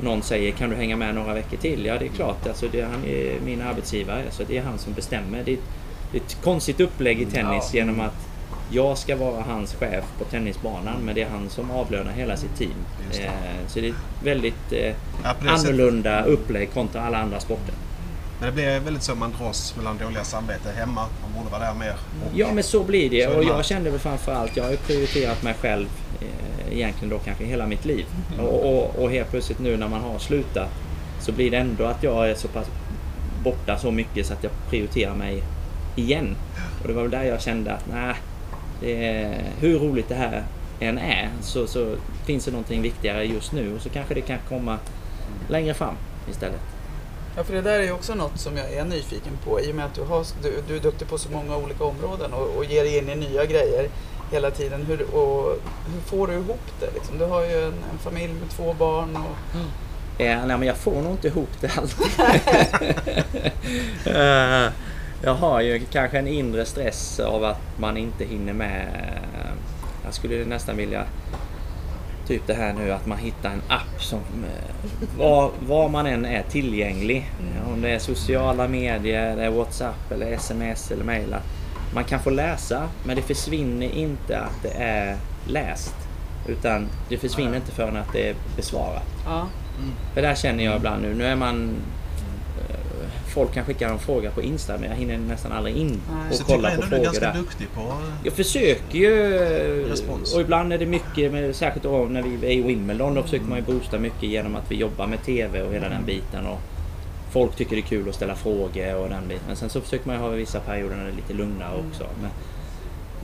någon 0.01 0.21
säger 0.21 0.51
kan 0.51 0.69
du 0.69 0.75
hänga 0.75 0.95
med 0.95 1.15
några 1.15 1.33
veckor 1.33 1.57
till? 1.57 1.85
Ja, 1.85 1.97
det 1.99 2.05
är 2.05 2.09
klart. 2.09 2.47
Alltså, 2.47 2.65
det, 2.71 2.81
han 2.81 3.05
är 3.05 3.39
min 3.45 3.61
arbetsgivare 3.61 4.23
så 4.29 4.43
det 4.47 4.57
är 4.57 4.63
han 4.63 4.77
som 4.77 4.93
bestämmer. 4.93 5.43
Det 5.43 5.51
är, 5.51 5.57
det 6.11 6.17
är 6.17 6.21
ett 6.21 6.37
konstigt 6.43 6.79
upplägg 6.79 7.21
i 7.21 7.25
tennis 7.25 7.69
ja. 7.73 7.79
genom 7.79 7.99
att 7.99 8.26
jag 8.71 8.97
ska 8.97 9.15
vara 9.15 9.43
hans 9.43 9.73
chef 9.73 10.05
på 10.19 10.23
tennisbanan 10.23 11.01
men 11.01 11.15
det 11.15 11.21
är 11.21 11.29
han 11.29 11.49
som 11.49 11.71
avlönar 11.71 12.11
hela 12.11 12.37
sitt 12.37 12.57
team. 12.57 12.75
Eh, 13.11 13.31
så 13.67 13.79
det 13.79 13.87
är 13.87 13.89
ett 13.89 14.23
väldigt 14.23 14.71
eh, 14.71 14.93
ja, 15.23 15.35
annorlunda 15.47 16.23
upplägg 16.23 16.73
kontra 16.73 17.01
alla 17.01 17.17
andra 17.17 17.39
sporter. 17.39 17.73
Men 18.39 18.49
det 18.49 18.53
blir 18.53 18.79
väldigt 18.79 19.03
så 19.03 19.15
man 19.15 19.33
dras 19.39 19.75
mellan 19.77 19.97
dåliga 19.97 20.23
samvete 20.23 20.71
hemma. 20.71 21.05
Man 21.21 21.33
borde 21.37 21.49
vara 21.49 21.63
där 21.63 21.73
mer. 21.73 21.95
Ja 22.33 22.51
men 22.53 22.63
så 22.63 22.83
blir 22.83 23.09
det 23.09 23.27
och 23.27 23.43
jag 23.43 23.65
kände 23.65 23.89
väl 23.89 23.99
framförallt, 23.99 24.57
jag 24.57 24.63
har 24.63 24.71
ju 24.71 24.77
prioriterat 24.77 25.43
mig 25.43 25.53
själv 25.61 25.87
eh, 26.21 26.77
egentligen 26.77 27.09
då 27.09 27.19
kanske 27.19 27.45
hela 27.45 27.67
mitt 27.67 27.85
liv. 27.85 28.05
Mm. 28.33 28.45
Och, 28.45 28.73
och, 28.73 29.03
och 29.03 29.11
helt 29.11 29.29
plötsligt 29.29 29.59
nu 29.59 29.77
när 29.77 29.87
man 29.87 30.01
har 30.01 30.19
slutat 30.19 30.69
så 31.19 31.31
blir 31.31 31.51
det 31.51 31.57
ändå 31.57 31.85
att 31.85 32.03
jag 32.03 32.29
är 32.29 32.35
så 32.35 32.47
pass 32.47 32.67
borta 33.43 33.77
så 33.77 33.91
mycket 33.91 34.25
så 34.25 34.33
att 34.33 34.43
jag 34.43 34.51
prioriterar 34.69 35.15
mig 35.15 35.43
igen. 35.95 36.35
Och 36.81 36.87
det 36.87 36.93
var 36.93 37.01
väl 37.01 37.11
där 37.11 37.23
jag 37.23 37.41
kände 37.41 37.73
att 37.73 37.87
nej, 37.93 38.15
är, 38.81 39.43
hur 39.59 39.79
roligt 39.79 40.09
det 40.09 40.15
här 40.15 40.43
än 40.79 40.97
är 40.97 41.29
så, 41.41 41.67
så 41.67 41.95
finns 42.25 42.45
det 42.45 42.51
någonting 42.51 42.81
viktigare 42.81 43.25
just 43.25 43.51
nu 43.51 43.75
och 43.75 43.81
så 43.81 43.89
kanske 43.89 44.13
det 44.13 44.21
kan 44.21 44.39
komma 44.49 44.77
längre 45.47 45.73
fram 45.73 45.95
istället. 46.29 46.61
Ja, 47.37 47.43
för 47.43 47.53
det 47.53 47.61
där 47.61 47.79
är 47.79 47.83
ju 47.83 47.91
också 47.91 48.15
något 48.15 48.39
som 48.39 48.57
jag 48.57 48.73
är 48.73 48.85
nyfiken 48.85 49.37
på 49.43 49.61
i 49.61 49.71
och 49.71 49.75
med 49.75 49.85
att 49.85 49.93
du, 49.93 50.01
har, 50.03 50.25
du, 50.43 50.63
du 50.67 50.75
är 50.75 50.79
duktig 50.79 51.07
på 51.07 51.17
så 51.17 51.31
många 51.31 51.57
olika 51.57 51.83
områden 51.83 52.33
och, 52.33 52.57
och 52.57 52.65
ger 52.65 52.83
dig 52.83 52.97
in 52.97 53.09
i 53.09 53.15
nya 53.15 53.45
grejer 53.45 53.89
hela 54.31 54.51
tiden. 54.51 54.85
Hur, 54.85 55.15
och, 55.15 55.59
hur 55.93 56.01
får 56.05 56.27
du 56.27 56.33
ihop 56.33 56.71
det? 56.79 56.91
Liksom? 56.93 57.17
Du 57.17 57.25
har 57.25 57.45
ju 57.45 57.63
en, 57.63 57.73
en 57.91 57.97
familj 58.03 58.33
med 58.33 58.49
två 58.49 58.73
barn. 58.73 59.15
Och... 59.15 59.55
Mm. 59.55 59.67
Ja, 60.17 60.45
nej, 60.45 60.57
men 60.57 60.67
jag 60.67 60.77
får 60.77 61.01
nog 61.01 61.11
inte 61.11 61.27
ihop 61.27 61.49
det 61.59 61.77
alltid. 61.77 62.07
jag 65.23 65.33
har 65.33 65.61
ju 65.61 65.79
kanske 65.79 66.19
en 66.19 66.27
inre 66.27 66.65
stress 66.65 67.19
av 67.19 67.43
att 67.43 67.61
man 67.79 67.97
inte 67.97 68.25
hinner 68.25 68.53
med. 68.53 68.87
Jag 70.03 70.13
skulle 70.13 70.45
nästan 70.45 70.77
vilja 70.77 71.03
typ 72.27 72.47
det 72.47 72.53
här 72.53 72.73
nu 72.73 72.91
att 72.91 73.05
man 73.05 73.17
hittar 73.17 73.49
en 73.49 73.61
app 73.67 74.01
som 74.03 74.19
var, 75.17 75.51
var 75.59 75.89
man 75.89 76.07
än 76.07 76.25
är 76.25 76.43
tillgänglig. 76.43 77.31
Mm. 77.39 77.73
Om 77.73 77.81
det 77.81 77.89
är 77.89 77.99
sociala 77.99 78.67
medier, 78.67 79.35
det 79.35 79.43
är 79.43 79.49
Whatsapp 79.49 80.11
eller 80.11 80.31
sms 80.31 80.91
eller 80.91 81.03
mail. 81.03 81.35
Man 81.93 82.03
kan 82.03 82.19
få 82.19 82.29
läsa 82.29 82.89
men 83.03 83.15
det 83.15 83.21
försvinner 83.21 83.87
inte 83.87 84.39
att 84.39 84.63
det 84.63 84.73
är 84.83 85.17
läst. 85.47 85.95
Utan 86.47 86.87
det 87.09 87.17
försvinner 87.17 87.55
inte 87.55 87.71
förrän 87.71 87.97
att 87.97 88.13
det 88.13 88.29
är 88.29 88.35
besvarat. 88.55 89.07
Ja. 89.25 89.47
Mm. 89.77 89.91
För 90.13 90.21
där 90.21 90.35
känner 90.35 90.63
jag 90.63 90.75
ibland 90.75 91.01
nu, 91.01 91.13
nu 91.15 91.25
är 91.25 91.35
man 91.35 91.75
folk 93.37 93.53
kan 93.53 93.65
skicka 93.65 93.89
en 93.89 93.99
fråga 93.99 94.31
på 94.31 94.41
Insta 94.41 94.77
men 94.77 94.89
jag 94.89 94.97
hinner 94.97 95.17
nästan 95.17 95.51
aldrig 95.51 95.75
in 95.77 96.01
och 96.29 96.35
så 96.35 96.43
kolla 96.43 96.75
på 96.75 96.81
frågor 96.81 96.89
du 96.89 96.95
är 96.95 97.03
ganska 97.03 97.25
där. 97.25 97.33
duktig 97.33 97.67
på 97.75 97.93
Jag 98.23 98.33
försöker 98.33 98.97
ju 98.97 99.13
respons. 99.89 100.35
och 100.35 100.41
ibland 100.41 100.73
är 100.73 100.77
det 100.77 100.85
mycket, 100.85 101.31
med, 101.31 101.55
särskilt 101.55 101.83
då 101.83 102.05
när 102.05 102.21
vi 102.21 102.47
är 102.47 102.51
i 102.51 102.61
Wimbledon, 102.61 103.13
då 103.13 103.23
försöker 103.23 103.45
man 103.45 103.57
ju 103.57 103.63
boosta 103.63 103.99
mycket 103.99 104.23
genom 104.23 104.55
att 104.55 104.71
vi 104.71 104.75
jobbar 104.75 105.07
med 105.07 105.23
TV 105.23 105.61
och 105.61 105.73
hela 105.73 105.85
mm. 105.85 105.97
den 105.97 106.05
biten. 106.05 106.47
Och 106.47 106.59
folk 107.31 107.55
tycker 107.55 107.75
det 107.75 107.81
är 107.81 107.87
kul 107.87 108.09
att 108.09 108.15
ställa 108.15 108.35
frågor 108.35 108.95
och 108.95 109.09
den 109.09 109.27
biten. 109.27 109.43
Men 109.47 109.55
sen 109.55 109.69
så 109.69 109.81
försöker 109.81 110.07
man 110.07 110.15
ju 110.15 110.21
ha 110.21 110.29
vissa 110.29 110.59
perioder 110.59 110.95
när 110.95 111.03
det 111.03 111.11
är 111.11 111.15
lite 111.15 111.33
lugnare 111.33 111.73
mm. 111.73 111.87
också. 111.89 112.03
Men, 112.21 112.29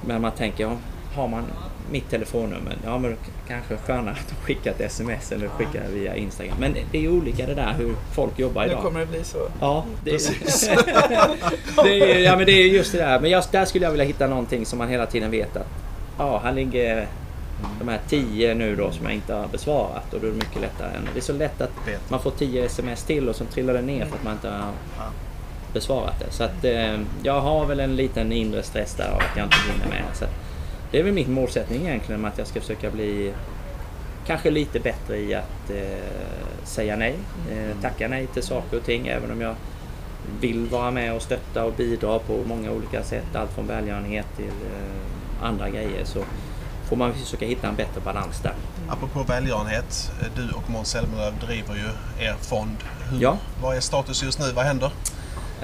men 0.06 0.22
man 0.22 0.32
tänker, 0.32 0.64
ja, 0.64 0.78
har 1.16 1.28
man 1.28 1.44
mitt 1.92 2.10
telefonnummer. 2.10 2.78
Ja 2.84 2.98
men 2.98 3.18
kanske 3.48 3.78
skönare 3.78 4.16
att 4.20 4.30
de 4.30 4.36
skickar 4.36 4.72
ett 4.72 4.82
sms 4.82 5.32
eller 5.32 5.48
skickar 5.48 5.84
via 5.94 6.16
Instagram. 6.16 6.58
Men 6.60 6.76
det 6.92 7.06
är 7.06 7.10
olika 7.10 7.46
det 7.46 7.54
där 7.54 7.74
hur 7.78 7.96
folk 8.16 8.40
jobbar 8.40 8.66
idag. 8.66 8.78
Nu 8.78 8.84
kommer 8.84 9.00
det 9.00 9.06
bli 9.06 9.24
så. 9.24 9.48
Ja, 9.60 9.86
det, 10.04 10.12
Precis. 10.12 10.70
det 11.84 12.16
är, 12.16 12.20
ja 12.20 12.38
men 12.38 12.46
det 12.46 12.52
är 12.52 12.68
just 12.68 12.92
det 12.92 12.98
där. 12.98 13.20
Men 13.20 13.32
just 13.32 13.52
där 13.52 13.66
skulle 13.66 13.86
jag 13.86 13.92
vilja 13.92 14.06
hitta 14.06 14.28
någonting 14.28 14.66
som 14.66 14.80
man 14.80 14.90
hela 14.90 15.06
tiden 15.06 15.32
vet 15.32 15.56
att 15.56 15.68
ja, 16.18 16.42
här 16.44 16.54
ligger 16.54 17.08
de 17.80 17.88
här 17.88 18.00
tio 18.10 18.54
nu 18.54 18.76
då 18.76 18.92
som 18.92 19.06
jag 19.06 19.14
inte 19.14 19.34
har 19.34 19.48
besvarat 19.48 20.14
och 20.14 20.20
då 20.20 20.28
är 20.28 20.32
det 20.32 20.38
mycket 20.38 20.62
lättare. 20.62 20.98
Än, 20.98 21.10
det 21.14 21.20
är 21.20 21.24
så 21.24 21.34
lätt 21.34 21.62
att 21.62 21.72
man 22.10 22.22
får 22.22 22.32
tio 22.32 22.66
sms 22.66 23.04
till 23.04 23.30
och 23.30 23.36
så 23.36 23.46
trillar 23.46 23.74
det 23.74 23.82
ner 23.82 24.06
för 24.06 24.16
att 24.16 24.24
man 24.24 24.34
inte 24.34 24.50
har 24.50 24.72
besvarat 25.74 26.20
det. 26.20 26.32
Så 26.32 26.44
att 26.44 26.66
eh, 26.66 27.00
jag 27.24 27.42
har 27.42 27.66
väl 27.66 27.80
en 27.80 27.96
liten 27.96 28.32
inre 28.32 28.64
stress 28.64 28.94
där 28.96 29.10
av 29.10 29.18
att 29.18 29.38
jag 29.38 29.46
inte 29.46 29.58
hinner 29.72 29.88
med. 29.90 30.04
Så 30.14 30.26
det 30.94 31.00
är 31.00 31.04
väl 31.04 31.14
min 31.14 31.34
målsättning 31.34 31.88
egentligen 31.88 32.26
att 32.26 32.38
jag 32.38 32.48
ska 32.48 32.62
försöka 32.62 32.92
bli 32.92 33.34
kanske 34.28 34.52
lite 34.52 34.80
bättre 34.80 35.18
i 35.18 35.34
att 35.34 35.70
eh, 35.70 36.64
säga 36.64 36.96
nej. 36.96 37.16
Eh, 37.52 37.82
tacka 37.82 38.08
nej 38.08 38.28
till 38.28 38.44
saker 38.44 38.78
och 38.78 38.84
ting 38.84 39.08
även 39.08 39.32
om 39.32 39.42
jag 39.42 39.56
vill 40.40 40.68
vara 40.68 40.92
med 40.92 41.14
och 41.14 41.22
stötta 41.22 41.66
och 41.66 41.74
bidra 41.74 42.20
på 42.20 42.44
många 42.48 42.72
olika 42.72 43.04
sätt. 43.04 43.36
Allt 43.36 43.52
från 43.52 43.68
välgörenhet 43.68 44.26
till 44.36 44.46
eh, 44.46 45.48
andra 45.48 45.70
grejer. 45.70 46.06
Så 46.06 46.24
får 46.90 46.96
man 46.96 47.14
försöka 47.14 47.46
hitta 47.46 47.68
en 47.68 47.76
bättre 47.76 48.02
balans 48.02 48.40
där. 48.44 48.56
Apropå 48.90 49.24
välgörenhet, 49.24 50.12
du 50.36 50.50
och 50.52 50.70
Måns 50.70 50.88
Zelmerlöw 50.88 51.34
driver 51.46 51.76
ju 51.76 52.26
er 52.26 52.36
fond. 52.42 52.78
Hur, 53.12 53.22
Ja. 53.22 53.38
Vad 53.62 53.76
är 53.76 53.80
status 53.80 54.24
just 54.24 54.40
nu? 54.40 54.46
Vad 54.56 54.66
händer? 54.66 54.92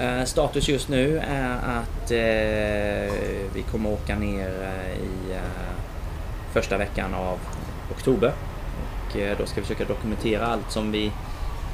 Eh, 0.00 0.24
status 0.24 0.68
just 0.68 0.88
nu 0.88 1.18
är 1.18 1.52
att 1.52 2.10
eh, 2.10 3.14
vi 3.54 3.62
kommer 3.70 3.90
åka 3.90 4.16
ner 4.16 4.48
eh, 4.62 4.98
i 4.98 5.32
eh, 5.32 5.74
första 6.52 6.78
veckan 6.78 7.14
av 7.14 7.38
oktober. 7.90 8.32
Och 9.08 9.16
eh, 9.16 9.38
då 9.38 9.46
ska 9.46 9.60
vi 9.60 9.62
försöka 9.66 9.84
dokumentera 9.84 10.46
allt 10.46 10.70
som 10.70 10.92
vi 10.92 11.12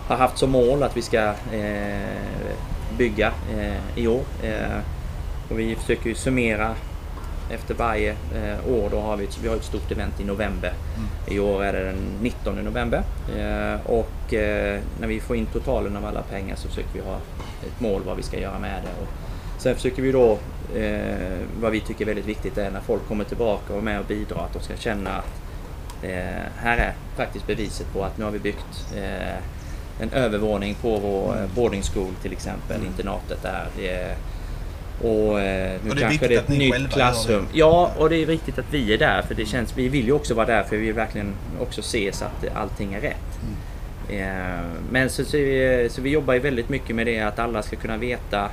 har 0.09 0.17
haft 0.17 0.39
som 0.39 0.51
mål 0.51 0.83
att 0.83 0.97
vi 0.97 1.03
ska 1.03 1.35
eh, 1.53 2.17
bygga 2.99 3.33
eh, 3.59 3.99
i 3.99 4.07
år. 4.07 4.23
Eh, 4.43 4.79
och 5.51 5.59
vi 5.59 5.77
försöker 5.77 6.09
ju 6.09 6.15
summera 6.15 6.75
efter 7.51 7.75
varje 7.75 8.11
eh, 8.11 8.73
år. 8.73 8.91
Då 8.91 9.01
har 9.01 9.17
vi, 9.17 9.25
ett, 9.25 9.39
vi 9.43 9.49
har 9.49 9.57
ett 9.57 9.65
stort 9.65 9.93
event 9.93 10.21
i 10.21 10.25
november. 10.25 10.73
I 11.27 11.39
år 11.39 11.65
är 11.65 11.73
det 11.73 11.85
den 11.85 12.19
19 12.21 12.55
november. 12.57 13.03
Eh, 13.37 13.91
och 13.91 14.35
eh, 14.35 14.81
när 15.01 15.09
vi 15.09 15.21
får 15.21 15.37
in 15.37 15.47
totalen 15.47 15.97
av 15.97 16.05
alla 16.05 16.23
pengar 16.23 16.57
så 16.57 16.69
försöker 16.69 16.93
vi 16.93 17.01
ha 17.01 17.17
ett 17.67 17.81
mål 17.81 18.03
vad 18.07 18.17
vi 18.17 18.23
ska 18.23 18.41
göra 18.41 18.59
med 18.59 18.83
det. 18.83 19.03
Och 19.03 19.09
sen 19.63 19.75
försöker 19.75 20.03
vi 20.03 20.13
då, 20.13 20.39
eh, 20.77 21.39
vad 21.61 21.73
vi 21.73 21.81
tycker 21.81 22.05
är 22.05 22.07
väldigt 22.07 22.27
viktigt 22.27 22.59
är 22.59 22.71
när 22.71 22.81
folk 22.81 23.09
kommer 23.09 23.25
tillbaka 23.25 23.73
och 23.73 23.79
är 23.79 23.83
med 23.83 24.01
och 24.01 24.07
bidrar, 24.07 24.45
att 24.45 24.53
de 24.53 24.63
ska 24.63 24.77
känna 24.77 25.11
att 25.11 25.43
här 26.57 26.77
är 26.79 26.95
faktiskt 27.17 27.47
beviset 27.47 27.93
på 27.93 28.05
att 28.05 28.19
nu 28.19 28.25
har 28.25 28.31
vi 28.31 28.39
byggt 28.39 28.95
en 30.01 30.11
övervåning 30.13 30.75
på 30.75 30.99
vår 30.99 31.35
boarding 31.55 31.83
school 31.83 32.13
till 32.23 32.33
exempel, 32.33 32.87
internatet 32.87 33.43
där. 33.43 33.69
Och 35.03 35.41
eh, 35.41 35.81
nu 35.85 35.91
Och 35.91 35.97
det 35.97 36.03
är 36.03 36.09
kanske 36.09 36.29
det 36.29 36.35
är 36.35 36.39
ett 36.39 36.49
nytt 36.49 36.91
klassrum. 36.91 37.47
Ja, 37.53 37.93
och 37.97 38.11
det 38.11 38.17
är 38.17 38.27
viktigt 38.27 38.59
att 38.59 38.65
vi 38.71 38.95
är 38.95 38.99
där 38.99 39.23
för 39.23 39.35
det 39.35 39.47
känns, 39.47 39.77
vi 39.77 39.89
vill 39.89 40.07
ju 40.07 40.13
också 40.13 40.35
vara 40.35 40.47
där 40.47 40.63
för 40.63 40.77
vi 40.77 40.87
vill 40.87 40.95
verkligen 40.95 41.35
också 41.61 41.83
se 41.83 42.13
så 42.13 42.25
att 42.25 42.57
allting 42.57 42.95
är 42.95 43.01
rätt. 43.01 43.39
Eh, 44.09 44.65
Men 44.91 45.11
så, 45.11 45.25
så, 45.25 45.37
vi, 45.37 45.89
så 45.91 46.01
vi 46.03 46.11
jobbar 46.11 46.35
ju 46.35 46.41
väldigt 46.41 46.69
mycket 46.69 46.97
med 46.97 47.07
det 47.07 47.21
att 47.21 47.39
alla 47.39 47.63
ska 47.63 47.77
kunna 47.77 47.97
veta 47.97 48.51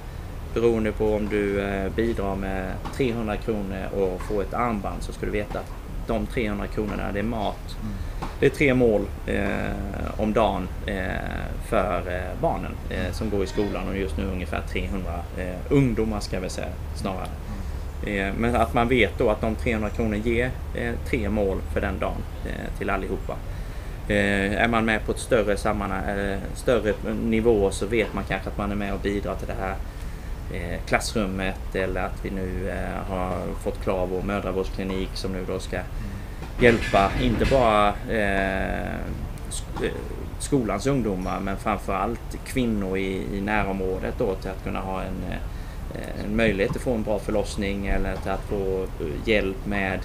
beroende 0.54 0.92
på 0.92 1.16
om 1.16 1.30
du 1.30 1.62
eh, 1.62 1.92
bidrar 1.96 2.36
med 2.36 2.72
300 2.96 3.38
kronor 3.38 3.86
och 3.96 4.22
får 4.22 4.42
ett 4.42 4.54
armband 4.54 5.04
så 5.04 5.14
ska 5.14 5.26
du 5.26 5.32
veta 5.32 5.60
att 5.60 5.72
de 6.08 6.26
300 6.26 6.68
kronorna 6.68 7.12
det 7.14 7.20
är 7.20 7.24
mat. 7.24 7.78
Det 8.40 8.46
är 8.46 8.50
tre 8.50 8.74
mål 8.74 9.02
eh, 9.28 10.18
om 10.18 10.34
dagen 10.34 10.68
eh, 10.86 10.96
för 11.70 12.02
eh, 12.08 12.42
barnen 12.42 12.72
eh, 12.90 13.12
som 13.12 13.30
går 13.30 13.44
i 13.44 13.48
skolan 13.48 13.88
och 13.88 13.98
just 13.98 14.18
nu 14.18 14.24
ungefär 14.26 14.62
300 14.70 15.12
eh, 15.38 15.56
ungdomar 15.70 16.20
ska 16.20 16.40
vi 16.40 16.50
säga 16.50 16.68
snarare. 16.96 17.28
Eh, 18.06 18.34
men 18.38 18.56
att 18.56 18.74
man 18.74 18.88
vet 18.88 19.18
då 19.18 19.30
att 19.30 19.42
de 19.42 19.56
300 19.56 19.90
kronor 19.90 20.16
ger 20.16 20.52
eh, 20.76 20.94
tre 21.06 21.30
mål 21.30 21.58
för 21.74 21.82
den 21.82 22.00
dagen 22.00 22.24
eh, 22.46 22.78
till 22.78 22.90
allihopa. 22.90 23.36
Eh, 24.08 24.64
är 24.64 24.68
man 24.68 24.86
med 24.86 25.06
på 25.06 25.12
ett 25.12 25.20
större 25.20 25.58
sammanhang, 25.58 26.04
eller 26.08 26.40
större 26.56 26.94
nivå 27.24 27.72
så 27.72 27.86
vet 27.86 28.14
man 28.14 28.24
kanske 28.24 28.50
att 28.50 28.58
man 28.58 28.72
är 28.72 28.76
med 28.76 28.94
och 28.94 29.00
bidrar 29.00 29.36
till 29.36 29.48
det 29.48 29.56
här 29.60 29.76
eh, 30.54 30.80
klassrummet 30.86 31.76
eller 31.76 32.02
att 32.02 32.26
vi 32.26 32.30
nu 32.30 32.70
eh, 32.70 33.12
har 33.14 33.38
fått 33.64 33.84
klar 33.84 34.08
vår 34.08 34.22
mödravårdsklinik 34.22 35.10
som 35.14 35.32
nu 35.32 35.46
då 35.48 35.60
ska 35.60 35.78
hjälpa 36.60 37.12
inte 37.22 37.46
bara 37.46 37.94
eh, 38.10 38.94
eh, 39.84 39.94
skolans 40.40 40.88
ungdomar 40.88 41.40
men 41.40 41.58
framförallt 41.58 42.38
kvinnor 42.46 42.98
i, 42.98 43.38
i 43.38 43.42
närområdet 43.42 44.16
då 44.18 44.36
till 44.36 44.50
att 44.50 44.64
kunna 44.64 44.80
ha 44.80 45.02
en, 45.02 45.24
eh, 45.32 46.26
en 46.26 46.36
möjlighet 46.36 46.76
att 46.76 46.82
få 46.82 46.94
en 46.94 47.04
bra 47.04 47.20
förlossning 47.20 47.88
eller 47.88 48.16
till 48.16 48.32
att 48.32 48.44
få 48.44 48.86
hjälp 49.26 49.66
med 49.66 50.00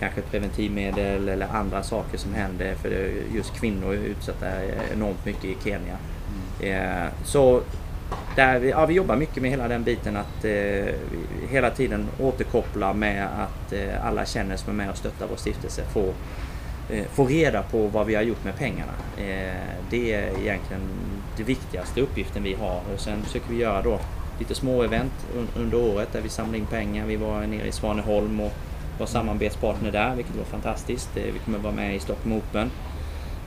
kanske 0.00 0.20
preventivmedel 0.20 1.28
eller 1.28 1.46
andra 1.46 1.82
saker 1.82 2.18
som 2.18 2.34
händer 2.34 2.74
för 2.74 3.12
just 3.34 3.54
kvinnor 3.54 3.94
är 3.94 3.98
utsatta 3.98 4.46
enormt 4.92 5.26
mycket 5.26 5.44
i 5.44 5.56
Kenya. 5.64 5.96
Eh, 6.60 7.08
så 7.24 7.60
där 8.36 8.58
vi, 8.58 8.70
ja, 8.70 8.86
vi 8.86 8.94
jobbar 8.94 9.16
mycket 9.16 9.42
med 9.42 9.50
hela 9.50 9.68
den 9.68 9.84
biten 9.84 10.16
att 10.16 10.44
eh, 10.44 10.94
hela 11.50 11.70
tiden 11.70 12.06
återkoppla 12.20 12.92
med 12.92 13.26
att 13.26 13.72
eh, 13.72 14.06
alla 14.06 14.26
känner 14.26 14.56
som 14.56 14.70
är 14.72 14.74
med 14.84 14.90
och 14.90 14.96
stöttar 14.96 15.26
vår 15.30 15.36
stiftelse 15.36 15.82
får, 15.92 16.12
eh, 16.90 17.04
får 17.12 17.26
reda 17.26 17.62
på 17.62 17.86
vad 17.86 18.06
vi 18.06 18.14
har 18.14 18.22
gjort 18.22 18.44
med 18.44 18.56
pengarna. 18.58 18.92
Eh, 19.18 19.54
det 19.90 20.14
är 20.14 20.22
egentligen 20.42 20.82
den 21.36 21.46
viktigaste 21.46 22.00
uppgiften 22.00 22.42
vi 22.42 22.54
har 22.54 22.80
och 22.94 23.00
sen 23.00 23.22
försöker 23.22 23.50
vi 23.50 23.56
göra 23.56 23.82
då 23.82 23.98
lite 24.38 24.54
små 24.54 24.82
event 24.82 25.12
un- 25.36 25.60
under 25.60 25.78
året 25.78 26.12
där 26.12 26.20
vi 26.20 26.28
samlar 26.28 26.58
in 26.58 26.66
pengar. 26.66 27.06
Vi 27.06 27.16
var 27.16 27.40
nere 27.40 27.66
i 27.66 27.72
Svaneholm 27.72 28.40
och 28.40 28.52
var 28.98 29.06
samarbetspartner 29.06 29.90
där 29.92 30.14
vilket 30.16 30.36
var 30.36 30.44
fantastiskt. 30.44 31.16
Eh, 31.16 31.22
Vi 31.32 31.38
kommer 31.44 31.58
vara 31.58 31.72
med 31.74 31.96
i 31.96 32.00
Stockholm 32.00 32.32
Open 32.36 32.70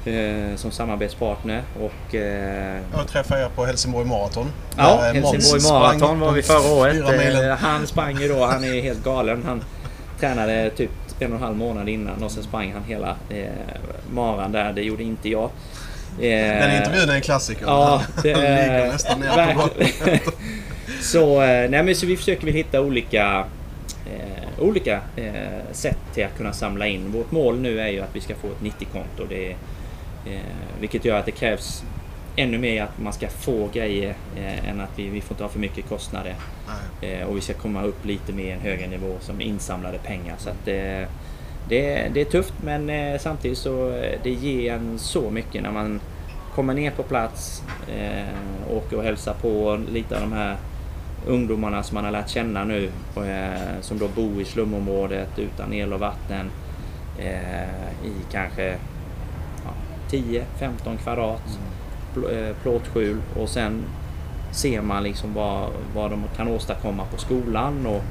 eh, 0.07 0.55
som 0.55 0.71
samarbetspartner 0.71 1.61
och 1.81 2.15
eh, 2.15 2.77
Jag 2.97 3.07
träffade 3.07 3.41
er 3.41 3.49
på 3.55 3.65
Helsingborg 3.65 4.05
Marathon. 4.07 4.51
Ja, 4.77 5.01
Helsingborg 5.13 5.61
Marathon 5.73 6.19
var 6.19 6.31
vi 6.31 6.41
förra 6.41 6.73
året. 6.73 7.43
Eh, 7.43 7.55
Han 7.57 7.87
sprang 7.87 8.21
ju 8.21 8.27
då, 8.27 8.45
han 8.45 8.63
är 8.63 8.81
helt 8.81 9.03
galen. 9.03 9.43
Han 9.45 9.63
tränade 10.19 10.69
typ 10.69 10.89
en 11.19 11.31
och 11.31 11.37
en 11.37 11.43
halv 11.43 11.57
månad 11.57 11.89
innan 11.89 12.23
och 12.23 12.31
sen 12.31 12.43
sprang 12.43 12.73
han 12.73 12.83
hela 12.83 13.15
eh, 13.29 13.45
maran 14.13 14.51
där. 14.51 14.73
Det 14.73 14.81
gjorde 14.81 15.03
inte 15.03 15.29
jag. 15.29 15.49
Eh, 16.19 16.29
Den 16.59 16.75
intervjun 16.77 17.09
är 17.09 17.15
en 17.15 17.21
klassiker. 17.21 17.65
Ja, 17.65 18.01
det 18.23 18.33
Han 18.33 18.41
ligger 18.41 18.55
är 18.69 18.91
nästan 18.91 19.19
ner 19.19 19.53
på 19.55 19.69
så, 21.01 21.41
eh, 21.41 21.69
nej, 21.69 21.83
men 21.83 21.95
så 21.95 22.05
vi 22.05 22.17
försöker 22.17 22.45
väl 22.45 22.53
hitta 22.53 22.81
olika 22.81 23.45
eh, 24.05 24.59
olika 24.59 24.99
eh, 25.15 25.33
sätt 25.71 25.97
till 26.13 26.25
att 26.25 26.37
kunna 26.37 26.53
samla 26.53 26.87
in. 26.87 27.11
Vårt 27.11 27.31
mål 27.31 27.59
nu 27.59 27.79
är 27.79 27.87
ju 27.87 28.01
att 28.01 28.09
vi 28.15 28.21
ska 28.21 28.35
få 28.35 28.47
ett 28.47 28.61
90-konto. 28.61 29.25
Det 29.29 29.51
är, 29.51 29.55
eh, 30.25 30.79
vilket 30.79 31.05
gör 31.05 31.19
att 31.19 31.25
det 31.25 31.31
krävs 31.31 31.83
ännu 32.35 32.57
mer 32.57 32.83
att 32.83 32.99
man 32.99 33.13
ska 33.13 33.27
få 33.27 33.69
grejer 33.73 34.15
eh, 34.37 34.69
än 34.69 34.81
att 34.81 34.99
vi, 34.99 35.09
vi 35.09 35.21
får 35.21 35.33
inte 35.35 35.43
ha 35.43 35.49
för 35.49 35.59
mycket 35.59 35.89
kostnader. 35.89 36.35
Eh, 37.01 37.27
och 37.27 37.37
vi 37.37 37.41
ska 37.41 37.53
komma 37.53 37.83
upp 37.83 38.05
lite 38.05 38.33
mer 38.33 38.53
en 38.53 38.59
högre 38.59 38.87
nivå 38.87 39.15
som 39.19 39.41
insamlade 39.41 39.97
pengar. 39.97 40.35
Så 40.37 40.49
att, 40.49 40.67
eh, 40.67 41.07
det, 41.69 42.09
det 42.13 42.21
är 42.21 42.25
tufft 42.25 42.53
men 42.63 42.89
eh, 42.89 43.19
samtidigt 43.19 43.57
så 43.57 43.89
eh, 43.89 44.19
det 44.23 44.29
ger 44.29 44.73
en 44.73 44.99
så 44.99 45.29
mycket 45.29 45.63
när 45.63 45.71
man 45.71 45.99
kommer 46.55 46.73
ner 46.73 46.91
på 46.91 47.03
plats, 47.03 47.63
eh, 47.97 48.75
åker 48.75 48.97
och 48.97 49.03
hälsar 49.03 49.33
på 49.33 49.79
lite 49.91 50.15
av 50.15 50.21
de 50.21 50.33
här 50.33 50.57
ungdomarna 51.27 51.83
som 51.83 51.95
man 51.95 52.05
har 52.05 52.11
lärt 52.11 52.29
känna 52.29 52.63
nu 52.63 52.89
eh, 53.15 53.81
som 53.81 53.99
då 53.99 54.07
bor 54.07 54.41
i 54.41 54.45
slumområdet 54.45 55.39
utan 55.39 55.73
el 55.73 55.93
och 55.93 55.99
vatten 55.99 56.51
i 58.05 58.31
kanske 58.31 58.77
10-15 60.13 60.97
kvadrat 61.03 61.59
pl- 62.15 62.49
eh, 62.49 62.55
plåtskjul 62.55 63.17
och 63.39 63.49
sen 63.49 63.83
ser 64.51 64.81
man 64.81 65.03
liksom 65.03 65.33
vad, 65.33 65.69
vad 65.95 66.11
de 66.11 66.23
kan 66.37 66.47
åstadkomma 66.47 67.05
på 67.05 67.17
skolan. 67.17 67.85
Och 67.85 68.01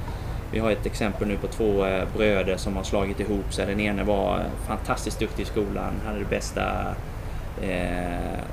vi 0.53 0.59
har 0.59 0.71
ett 0.71 0.87
exempel 0.87 1.29
nu 1.29 1.37
på 1.37 1.47
två 1.47 1.87
eh, 1.87 2.05
bröder 2.17 2.57
som 2.57 2.77
har 2.77 2.83
slagit 2.83 3.21
ihop 3.21 3.53
sig. 3.55 3.67
Den 3.67 3.81
ene 3.81 4.05
var 4.05 4.38
eh, 4.38 4.67
fantastiskt 4.69 5.19
duktig 5.19 5.43
i 5.43 5.47
skolan, 5.47 5.93
hade 6.07 6.19
det 6.19 6.31
bästa 6.31 6.62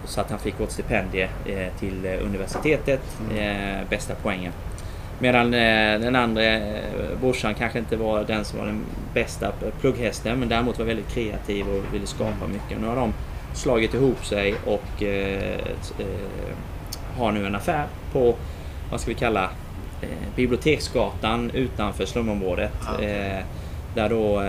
så 0.06 0.22
att 0.22 0.30
han 0.30 0.40
fick 0.40 0.60
ett 0.60 0.72
stipendie 0.72 1.30
till 1.80 2.06
universitetet, 2.24 3.02
eh, 3.38 3.90
bästa 3.90 4.14
poängen. 4.24 4.52
Medan 5.20 5.52
den 6.02 6.16
andra 6.16 6.42
brorsan 7.22 7.54
kanske 7.54 7.80
inte 7.80 7.98
var 7.98 8.24
den 8.24 8.46
som 8.46 8.60
var 8.60 8.66
den 8.66 8.82
bästa 9.14 9.52
plugghästen 9.82 10.40
men 10.40 10.50
däremot 10.50 10.80
var 10.80 10.86
väldigt 10.86 11.08
kreativ 11.10 11.66
och 11.70 11.94
ville 11.94 12.08
skapa 12.08 12.48
mycket. 12.48 12.82
Nu 12.82 12.88
har 12.88 12.96
de 12.96 13.14
slagit 13.54 13.94
ihop 13.94 14.26
sig 14.26 14.56
och 14.66 15.04
eh, 15.04 15.54
eh, 16.00 16.56
har 17.18 17.32
nu 17.32 17.46
en 17.46 17.56
affär 17.56 17.86
på, 18.14 18.36
vad 18.92 19.02
ska 19.02 19.10
vi 19.12 19.16
kalla, 19.16 19.50
eh, 20.02 20.08
Biblioteksgatan 20.36 21.52
utanför 21.52 22.06
slumområdet. 22.06 22.72
Ja, 22.86 22.92
okej. 22.96 23.22
Eh, 23.38 23.44
där 23.96 24.10
då 24.10 24.40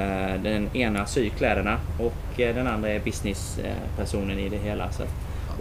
den 0.42 0.76
ena 0.76 1.06
syr 1.06 1.28
kläderna 1.38 1.76
och 1.98 2.14
den 2.36 2.66
andra 2.66 2.88
är 2.88 3.00
businesspersonen 3.00 4.38
i 4.38 4.48
det 4.48 4.56
hela. 4.58 4.92
Så. 4.92 5.02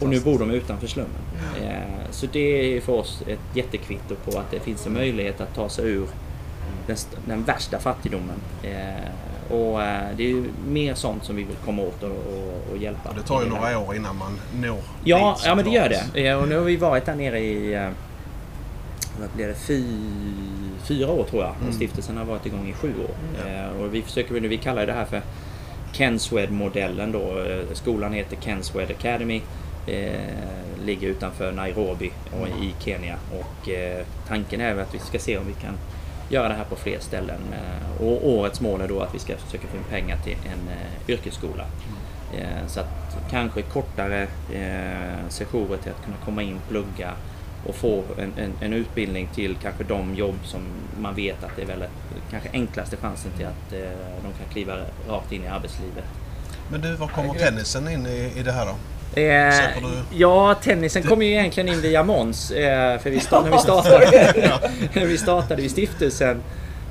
Och 0.02 0.10
nu 0.10 0.20
bor 0.20 0.40
de 0.40 0.52
utanför 0.52 0.88
slummen. 0.88 1.22
Eh, 1.64 2.12
så 2.12 2.26
det 2.32 2.78
är 2.78 2.82
för 2.82 2.94
oss 2.94 3.24
ett 3.28 3.40
jättekvitto 3.54 4.16
på 4.16 4.40
att 4.40 4.52
det 4.52 4.60
finns 4.60 4.88
en 4.88 4.94
möjlighet 4.94 5.42
att 5.42 5.56
ta 5.56 5.70
sig 5.70 5.86
ur 5.90 6.08
den, 6.88 6.96
st- 6.96 7.18
den 7.26 7.44
värsta 7.44 7.80
fattigdomen. 7.80 8.36
Och 9.50 9.84
eh, 9.84 10.08
det 10.18 10.24
är 10.24 10.28
ju 10.28 10.44
mer 10.68 10.94
sånt 10.94 11.24
som 11.24 11.36
vi 11.36 11.44
vill 11.44 11.56
komma 11.66 11.82
åt 11.82 12.04
och, 12.04 12.10
och, 12.10 12.72
och 12.72 12.78
hjälpa. 12.78 13.14
Det 13.14 13.22
tar 13.22 13.44
ju 13.44 13.50
några 13.50 13.80
år 13.80 13.96
innan 13.96 14.18
man 14.18 14.40
når 14.62 14.78
Ja, 15.04 15.36
dit 15.38 15.46
ja 15.46 15.56
men 15.56 15.66
det 15.66 15.72
gör 15.72 15.90
det. 16.14 16.36
Och 16.36 16.48
nu 16.48 16.58
har 16.58 16.64
vi 16.64 16.78
varit 16.78 17.06
där 17.06 17.16
nere 17.16 17.40
i, 17.40 17.74
eh, 17.74 17.90
vad 19.20 19.30
blir 19.36 19.48
det, 19.48 19.56
fy, 19.56 19.84
fyra 20.84 21.12
år 21.12 21.24
tror 21.24 21.42
jag. 21.42 21.56
Mm. 21.56 21.68
Och 21.68 21.74
stiftelsen 21.74 22.18
har 22.18 22.26
varit 22.26 22.46
igång 22.46 22.70
i 22.70 22.74
sju 22.74 22.94
år. 23.04 23.16
Ja. 23.46 23.52
Eh, 23.52 23.82
och 23.82 23.96
vi 23.96 24.02
försöker 24.02 24.34
vi 24.34 24.58
kallar 24.58 24.86
det 24.86 24.94
här 24.94 25.06
för 25.06 25.22
Kenswed-modellen 25.94 27.12
då. 27.12 27.46
Skolan 27.74 28.14
heter 28.14 28.38
Kenswed 28.42 28.92
Academy. 28.92 29.42
Eh, 29.88 30.86
ligger 30.86 31.08
utanför 31.08 31.52
Nairobi 31.52 32.12
och 32.42 32.48
i 32.48 32.74
Kenya. 32.80 33.16
Och 33.32 33.70
eh, 33.70 34.06
tanken 34.28 34.62
är 34.62 34.76
att 34.76 34.96
vi 34.96 35.00
ska 35.00 35.20
se 35.20 35.38
om 35.38 35.48
vi 35.48 35.54
kan 35.54 35.74
göra 36.30 36.48
det 36.48 36.54
här 36.54 36.64
på 36.64 36.76
fler 36.76 37.00
ställen. 37.00 37.42
Eh, 37.54 38.02
och 38.02 38.30
årets 38.30 38.62
mål 38.62 38.82
är 38.82 38.88
då 38.88 39.02
att 39.02 39.16
vi 39.16 39.20
ska 39.20 39.38
försöka 39.38 39.68
få 39.68 39.78
in 39.78 39.84
pengar 39.84 40.18
till 40.18 40.38
en 40.46 40.70
eh, 40.70 41.12
yrkesskola. 41.14 41.66
Eh, 42.34 42.68
så 42.68 42.80
att 42.80 43.18
kanske 43.32 43.62
kortare 43.62 44.28
sessioner 45.30 45.78
till 45.78 45.92
att 45.92 46.06
kunna 46.06 46.18
komma 46.26 46.42
in, 46.42 46.60
plugga 46.70 47.14
och 47.66 47.76
få 47.76 48.04
en, 48.18 48.34
en, 48.38 48.54
en 48.62 48.74
utbildning 48.74 49.30
till 49.36 49.58
kanske 49.62 49.84
de 49.84 50.16
jobb 50.16 50.36
som 50.44 50.62
man 51.02 51.16
vet 51.16 51.44
att 51.44 51.52
det 51.56 51.62
är 51.62 51.66
väl 51.66 51.84
kanske 52.32 52.50
enklaste 52.54 52.98
chansen 52.98 53.32
till 53.38 53.46
att 53.46 53.70
de 54.24 54.34
kan 54.38 54.54
kliva 54.54 54.78
rakt 55.08 55.32
in 55.32 55.44
i 55.44 55.48
arbetslivet. 55.48 56.06
Men 56.72 56.82
du, 56.82 56.96
var 56.96 57.08
kommer 57.08 57.34
tennisen 57.34 57.90
in 57.90 58.06
i, 58.06 58.34
i 58.36 58.44
det 58.44 58.52
här 58.52 58.66
då? 58.66 58.76
Eh, 59.16 59.54
ja, 60.12 60.56
tennisen 60.56 61.04
kom 61.04 61.22
ju 61.22 61.30
egentligen 61.30 61.70
in 61.70 61.82
via 61.82 62.04
Måns. 62.04 62.52
Eh, 62.52 63.00
för 63.00 63.10
vi 63.10 63.20
start, 63.20 63.44
när, 63.44 63.52
vi 63.52 63.58
startade, 63.58 64.34
när 64.94 65.06
vi 65.06 65.18
startade 65.18 65.62
vid 65.62 65.72
stiftelsen 65.72 66.42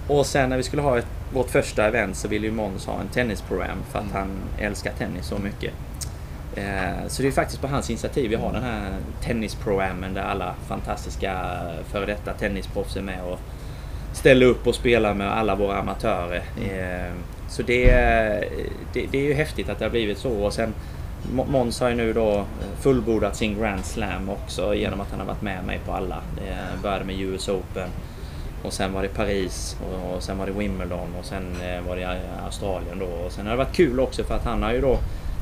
och 0.09 0.27
sen 0.27 0.51
när 0.51 0.57
vi 0.57 0.63
skulle 0.63 0.83
ha 0.83 0.99
ett, 0.99 1.07
vårt 1.33 1.51
första 1.51 1.87
event 1.87 2.17
så 2.17 2.29
ville 2.29 2.47
ju 2.47 2.53
Måns 2.53 2.87
ha 2.87 3.01
en 3.01 3.09
tennisprogram 3.09 3.79
för 3.93 3.99
att 3.99 4.13
han 4.13 4.29
älskar 4.59 4.93
tennis 4.99 5.27
så 5.27 5.39
mycket. 5.39 5.73
Eh, 6.55 7.09
så 7.09 7.23
det 7.23 7.29
är 7.29 7.33
faktiskt 7.33 7.61
på 7.61 7.69
hans 7.69 7.91
initiativ 7.91 8.31
vi 8.31 8.37
har 8.37 8.53
den 8.53 8.63
här 8.63 8.93
tennisprogrammen 9.23 10.15
där 10.15 10.23
alla 10.23 10.55
fantastiska 10.69 11.61
före 11.93 12.07
detta 12.07 12.33
tennisproffs 12.33 12.97
är 12.97 13.03
med 13.03 13.21
och 13.25 13.39
ställer 14.13 14.47
upp 14.47 14.67
och 14.67 14.75
spelar 14.75 15.15
med 15.15 15.33
alla 15.33 15.55
våra 15.55 15.77
amatörer. 15.77 16.43
Eh, 16.63 17.13
så 17.49 17.63
det, 17.63 17.85
det, 18.93 19.07
det 19.11 19.19
är 19.19 19.23
ju 19.23 19.35
häftigt 19.35 19.69
att 19.69 19.79
det 19.79 19.85
har 19.85 19.91
blivit 19.91 20.19
så. 20.19 20.31
Och 20.31 20.53
sen 20.53 20.75
Måns 21.33 21.81
har 21.81 21.89
ju 21.89 21.95
nu 21.95 22.13
då 22.13 22.45
fullbordat 22.81 23.37
sin 23.37 23.59
Grand 23.59 23.85
Slam 23.85 24.29
också 24.29 24.75
genom 24.75 25.01
att 25.01 25.11
han 25.11 25.21
har 25.21 25.27
varit 25.27 25.43
med 25.43 25.65
mig 25.65 25.81
på 25.87 25.93
alla. 25.93 26.23
Det 26.37 26.83
började 26.83 27.05
med 27.05 27.21
US 27.21 27.49
Open 27.49 27.89
och 28.63 28.73
sen 28.73 28.93
var 28.93 29.03
det 29.03 29.09
Paris 29.09 29.77
och, 29.81 30.23
sen 30.23 30.39
var 30.39 30.47
det 30.47 30.53
Wimbledon 30.53 31.15
och 31.19 31.25
sen 31.25 31.57
eh, 31.63 31.89
var 31.89 31.97
det 31.97 32.21
Australien 32.45 32.99
då. 32.99 33.07
Och 33.07 33.33
sen 33.33 33.47
har 33.47 33.53
det 33.53 33.59
varit 33.59 33.77
kul 33.77 34.01
också 34.01 34.25
för 34.25 34.35
att 34.35 34.45
han 34.45 34.63
har 34.63 34.73
ju 34.73 34.81
då 34.81 34.99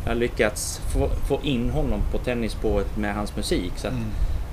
har 0.06 0.14
lyckats 0.14 0.80
få, 0.92 1.08
få 1.08 1.40
in 1.42 1.70
honom 1.70 2.00
på 2.12 2.18
tennisspåret 2.18 2.96
med 2.96 3.14
hans 3.14 3.36
musik. 3.36 3.72
Så 3.76 3.88
att, 3.88 3.94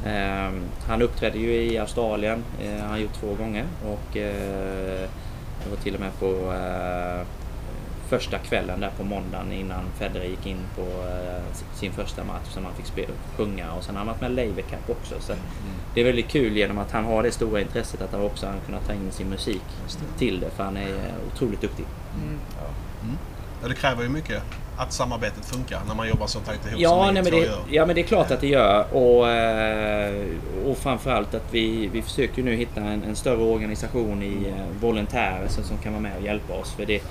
Ehm, 0.06 0.62
han 0.88 1.02
uppträdde 1.02 1.38
ju 1.38 1.54
i 1.54 1.78
Australien, 1.78 2.44
eh, 2.64 2.82
han 2.82 2.90
har 2.90 2.98
gjort 2.98 3.14
två 3.14 3.34
gånger 3.34 3.66
och 3.86 4.18
eh, 4.18 5.10
jag 5.64 5.70
var 5.70 5.78
till 5.84 5.94
och 5.96 6.00
med 6.00 6.20
på 6.20 6.54
eh, 6.54 7.26
första 8.18 8.38
kvällen 8.38 8.80
där 8.80 8.92
på 8.98 9.04
måndagen 9.04 9.52
innan 9.52 9.84
Federer 10.00 10.26
gick 10.26 10.46
in 10.46 10.58
på 10.76 10.82
eh, 10.82 11.56
sin 11.74 11.92
första 11.92 12.24
match 12.24 12.48
som 12.50 12.66
han 12.66 12.74
fick 12.74 12.86
spela, 12.86 13.14
sjunga 13.38 13.74
och 13.74 13.84
sen 13.84 13.96
har 13.96 14.06
han 14.06 14.08
varit 14.08 14.22
med 14.22 14.32
i 14.32 14.36
Laver 14.36 14.62
Cup 14.62 14.90
också. 14.90 15.16
Så 15.20 15.34
det 15.94 16.02
är 16.02 16.06
väldigt 16.06 16.28
kul 16.28 16.58
genom 16.58 16.78
att 16.78 16.92
han 16.92 17.06
har 17.06 17.24
det 17.24 17.32
stora 17.32 17.62
intresset 17.62 18.02
att 18.02 18.12
han 18.12 18.22
också 18.22 18.46
har 18.46 18.54
kunnat 18.66 18.88
ta 18.88 18.94
in 18.94 19.12
sin 19.12 19.30
musik 19.30 19.64
till 20.18 20.40
det 20.40 20.50
för 20.50 20.64
han 20.64 20.78
är 20.78 20.90
eh, 20.90 21.34
otroligt 21.34 21.62
duktig. 21.62 21.86
Mm, 22.16 22.40
ja. 22.60 22.68
Ja, 23.62 23.70
det 23.70 23.76
kräver 23.76 24.04
ju 24.04 24.10
mycket 24.10 24.44
att 24.78 24.94
samarbetet 24.94 25.46
funkar 25.46 25.82
när 25.88 25.96
man 25.96 26.08
jobbar 26.08 26.28
så 26.28 26.40
tajt 26.40 26.68
ihop 26.68 26.80
Ja, 26.80 27.06
som 27.06 27.14
nej, 27.14 27.24
men 27.24 27.32
det, 27.32 27.50
ja 27.70 27.86
men 27.86 27.96
det 27.96 28.02
är 28.02 28.06
klart 28.06 28.32
att 28.32 28.42
det 28.42 28.48
gör. 28.48 28.94
Och, 28.94 29.30
eh, 29.30 30.26
och 30.66 30.78
framförallt 30.78 31.34
att 31.34 31.48
vi, 31.54 31.88
vi 31.88 32.02
försöker 32.02 32.44
nu 32.44 32.56
hitta 32.56 32.82
en, 32.82 33.04
en 33.04 33.16
större 33.16 33.44
organisation 33.44 34.24
i 34.24 34.48
eh, 34.50 34.82
volontärer 34.82 35.48
som, 35.48 35.64
som 35.64 35.78
kan 35.78 35.94
vara 35.94 36.02
med 36.02 36.18
och 36.18 36.24
hjälpa 36.24 36.54
oss. 36.54 36.72
För 36.72 36.86
det, 36.86 37.04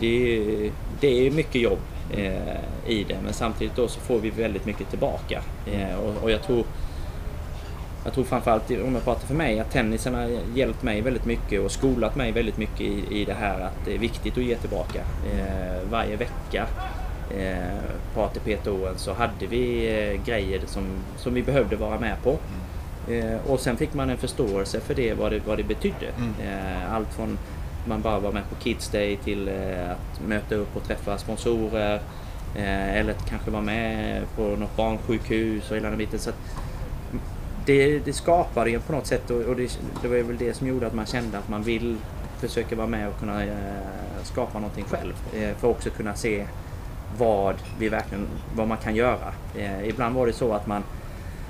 det, 0.00 0.36
är- 0.36 0.70
det 1.00 1.26
är 1.26 1.30
mycket 1.30 1.60
jobb 1.62 1.78
eh, 2.10 2.60
i 2.86 3.04
det 3.08 3.16
men 3.24 3.32
samtidigt 3.32 3.76
då 3.76 3.88
så 3.88 4.00
får 4.00 4.18
vi 4.18 4.30
väldigt 4.30 4.66
mycket 4.66 4.90
tillbaka. 4.90 5.42
Eh, 5.72 5.94
och, 5.98 6.22
och 6.22 6.30
jag 6.30 6.42
tror 6.42 6.64
jag 8.04 8.12
tror 8.14 8.24
framförallt, 8.24 8.70
om 8.70 8.94
jag 8.94 9.04
pratar 9.04 9.26
för 9.26 9.34
mig, 9.34 9.60
att 9.60 9.70
tennisen 9.72 10.14
har 10.14 10.30
hjälpt 10.54 10.82
mig 10.82 11.00
väldigt 11.00 11.24
mycket 11.24 11.60
och 11.60 11.70
skolat 11.70 12.16
mig 12.16 12.32
väldigt 12.32 12.56
mycket 12.58 12.80
i, 12.80 13.04
i 13.10 13.24
det 13.24 13.32
här 13.34 13.60
att 13.60 13.84
det 13.84 13.94
är 13.94 13.98
viktigt 13.98 14.38
att 14.38 14.44
ge 14.44 14.56
tillbaka. 14.56 14.98
Eh, 15.32 15.90
varje 15.90 16.16
vecka 16.16 16.66
eh, 17.38 17.56
på 18.14 18.22
ATP-touren 18.22 18.94
så 18.98 19.12
hade 19.12 19.46
vi 19.50 19.86
eh, 19.88 20.24
grejer 20.26 20.60
som, 20.66 20.84
som 21.16 21.34
vi 21.34 21.42
behövde 21.42 21.76
vara 21.76 22.00
med 22.00 22.16
på. 22.22 22.36
Eh, 23.12 23.36
och 23.50 23.60
sen 23.60 23.76
fick 23.76 23.94
man 23.94 24.10
en 24.10 24.16
förståelse 24.18 24.80
för 24.80 24.94
det, 24.94 25.14
vad 25.14 25.32
det, 25.32 25.40
vad 25.46 25.56
det 25.58 25.64
betydde. 25.64 26.06
Mm. 26.18 26.32
Allt 26.92 27.14
från 27.14 27.38
man 27.88 28.02
bara 28.02 28.18
var 28.18 28.32
med 28.32 28.48
på 28.48 28.54
Kids 28.54 28.88
Day 28.88 29.16
till 29.16 29.48
eh, 29.48 29.90
att 29.90 30.28
möta 30.28 30.54
upp 30.54 30.76
och 30.76 30.84
träffa 30.84 31.18
sponsorer. 31.18 32.00
Eh, 32.54 32.96
eller 32.96 33.10
att 33.10 33.28
kanske 33.28 33.50
vara 33.50 33.62
med 33.62 34.22
på 34.36 34.42
något 34.42 34.76
barnsjukhus 34.76 35.70
och 35.70 35.76
hela 35.76 35.88
den 35.88 35.98
biten. 35.98 36.18
Så 36.18 36.30
att 36.30 36.36
det, 37.66 37.98
det 37.98 38.12
skapade 38.12 38.70
ju 38.70 38.80
på 38.80 38.92
något 38.92 39.06
sätt 39.06 39.30
och, 39.30 39.56
det, 39.56 39.78
det 40.02 40.08
var 40.08 40.16
väl 40.16 40.36
det 40.38 40.54
som 40.54 40.66
gjorde 40.66 40.86
att 40.86 40.94
man 40.94 41.06
kände 41.06 41.38
att 41.38 41.48
man 41.48 41.62
vill 41.62 41.96
försöka 42.40 42.76
vara 42.76 42.86
med 42.86 43.08
och 43.08 43.18
kunna 43.18 43.44
eh, 43.44 43.52
skapa 44.22 44.58
någonting 44.58 44.84
själv. 44.84 45.12
För 45.32 45.70
att 45.70 45.76
också 45.76 45.90
kunna 45.90 46.14
se 46.14 46.46
vad 47.18 47.54
vi 47.78 47.88
verkligen, 47.88 48.26
vad 48.56 48.68
man 48.68 48.78
kan 48.78 48.94
göra. 48.94 49.32
Ibland 49.84 50.14
var 50.14 50.26
det 50.26 50.32
så 50.32 50.52
att 50.52 50.66
man, 50.66 50.82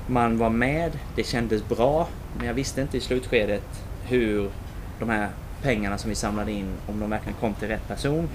man 0.07 0.39
var 0.39 0.51
med, 0.51 0.99
det 1.17 1.25
kändes 1.25 1.69
bra, 1.69 2.09
men 2.37 2.47
jag 2.47 2.55
visste 2.55 2.81
inte 2.81 2.97
i 2.97 3.01
slutskedet 3.01 3.85
hur 4.03 4.51
de 4.99 5.09
här 5.09 5.29
pengarna 5.63 5.99
som 5.99 6.09
vi 6.09 6.15
samlade 6.15 6.53
in, 6.53 6.73
om 6.87 7.01
de 7.01 7.11
verkligen 7.11 7.39
kom 7.41 7.55
till 7.55 7.69
rätt 7.69 7.89
person 7.89 8.29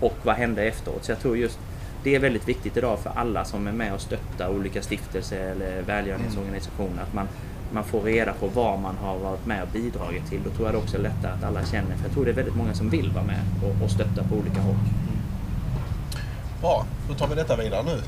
och 0.00 0.14
vad 0.22 0.34
hände 0.34 0.64
efteråt. 0.64 1.04
Så 1.04 1.12
jag 1.12 1.20
tror 1.20 1.36
just 1.36 1.58
det 2.04 2.14
är 2.14 2.18
väldigt 2.18 2.48
viktigt 2.48 2.76
idag 2.76 2.98
för 2.98 3.12
alla 3.14 3.44
som 3.44 3.66
är 3.66 3.72
med 3.72 3.94
och 3.94 4.00
stöttar 4.00 4.48
olika 4.48 4.82
stiftelser 4.82 5.50
eller 5.50 5.82
välgörenhetsorganisationer 5.82 7.02
att 7.02 7.14
man, 7.14 7.28
man 7.72 7.84
får 7.84 8.00
reda 8.00 8.32
på 8.32 8.46
vad 8.46 8.78
man 8.78 8.96
har 8.96 9.18
varit 9.18 9.46
med 9.46 9.62
och 9.62 9.68
bidragit 9.68 10.28
till. 10.28 10.40
Då 10.44 10.50
tror 10.50 10.66
jag 10.68 10.74
det 10.74 10.78
också 10.78 10.96
är 10.96 11.00
lättare 11.00 11.32
att 11.32 11.44
alla 11.44 11.64
känner, 11.64 11.96
för 11.96 12.04
jag 12.04 12.12
tror 12.12 12.24
det 12.24 12.30
är 12.30 12.34
väldigt 12.34 12.56
många 12.56 12.74
som 12.74 12.90
vill 12.90 13.10
vara 13.10 13.24
med 13.24 13.40
och, 13.64 13.84
och 13.84 13.90
stötta 13.90 14.24
på 14.24 14.34
olika 14.34 14.60
håll. 14.60 14.76
Bra, 16.60 16.86
då 17.08 17.14
tar 17.14 17.28
vi 17.28 17.34
detta 17.34 17.56
vidare 17.56 17.82
nu. 17.82 18.00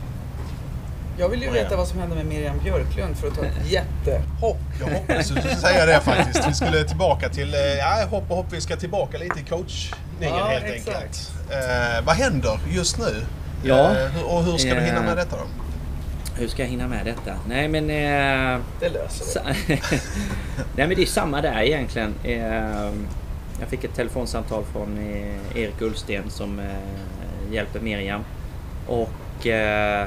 Jag 1.21 1.29
vill 1.29 1.43
ju 1.43 1.51
veta 1.51 1.77
vad 1.77 1.89
som 1.89 1.99
hände 1.99 2.17
med 2.17 2.27
Miriam 2.27 2.59
Björklund 2.65 3.17
för 3.17 3.29
att 3.29 3.35
ta 3.35 3.45
ett 3.45 3.71
jättehopp. 3.71 4.57
Jag 4.81 4.87
hoppades 4.87 5.29
du 5.29 5.41
skulle 5.41 5.57
säga 5.57 5.87
det 5.87 6.01
faktiskt. 6.01 6.49
Vi 6.49 6.55
skulle 6.55 6.85
tillbaka 6.85 7.29
till, 7.29 7.55
eh, 7.55 7.61
ja 7.61 8.07
hopp 8.11 8.31
och 8.31 8.37
hopp, 8.37 8.47
vi 8.51 8.61
ska 8.61 8.77
tillbaka 8.77 9.19
lite 9.19 9.41
i 9.41 9.43
coachningen 9.43 9.95
Ja, 10.39 10.45
helt 10.47 10.65
exakt. 10.65 10.97
enkelt. 10.97 11.31
Eh, 11.51 12.05
vad 12.07 12.17
händer 12.17 12.61
just 12.71 12.99
nu? 12.99 13.23
Ja. 13.65 13.91
Eh, 13.97 14.07
hur- 14.07 14.25
och 14.25 14.45
hur 14.45 14.59
ska 14.59 14.75
du 14.75 14.81
hinna 14.81 14.99
Eh, 14.99 15.05
med 15.05 15.17
detta 15.17 15.37
då? 15.37 15.43
Hur 16.41 16.49
ska 16.49 16.63
jag 16.63 16.69
hinna 16.71 16.89
med 16.89 17.05
detta? 17.07 17.33
Nej 17.49 17.69
men... 17.69 17.91
Eh, 17.91 18.61
Det 18.81 18.89
löser 18.89 19.43
vi. 19.67 19.75
Nej 20.77 20.87
men 20.87 20.89
det 20.97 21.03
är 21.03 21.07
samma 21.07 21.41
där 21.43 21.61
egentligen. 21.63 22.15
Eh, 22.25 22.91
Jag 23.61 23.69
fick 23.69 23.85
ett 23.85 23.95
telefonsamtal 23.95 24.65
från 24.73 24.99
eh, 24.99 25.59
Erik 25.63 25.81
Ullsten 25.83 26.31
som 26.31 26.59
eh, 26.59 26.65
hjälper 27.55 27.81
Miriam. 27.81 28.25
Och 28.87 29.47
eh, 29.47 30.07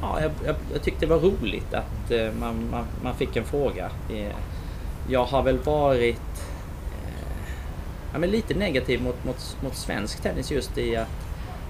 ja, 0.00 0.20
jag, 0.20 0.30
jag, 0.44 0.56
jag 0.72 0.82
tyckte 0.82 1.06
det 1.06 1.14
var 1.14 1.20
roligt 1.20 1.74
att 1.74 2.10
eh, 2.10 2.32
man, 2.40 2.68
man, 2.70 2.84
man 3.02 3.14
fick 3.14 3.36
en 3.36 3.44
fråga. 3.44 3.90
Eh, 4.10 4.32
Jag 5.10 5.24
har 5.24 5.42
väl 5.42 5.58
varit 5.58 6.42
eh, 6.92 7.42
ja, 8.12 8.18
men 8.18 8.30
lite 8.30 8.54
negativ 8.54 9.02
mot, 9.02 9.24
mot, 9.24 9.56
mot 9.62 9.76
svensk 9.76 10.22
tennis 10.22 10.50
just 10.50 10.78
i 10.78 10.96
att 10.96 11.08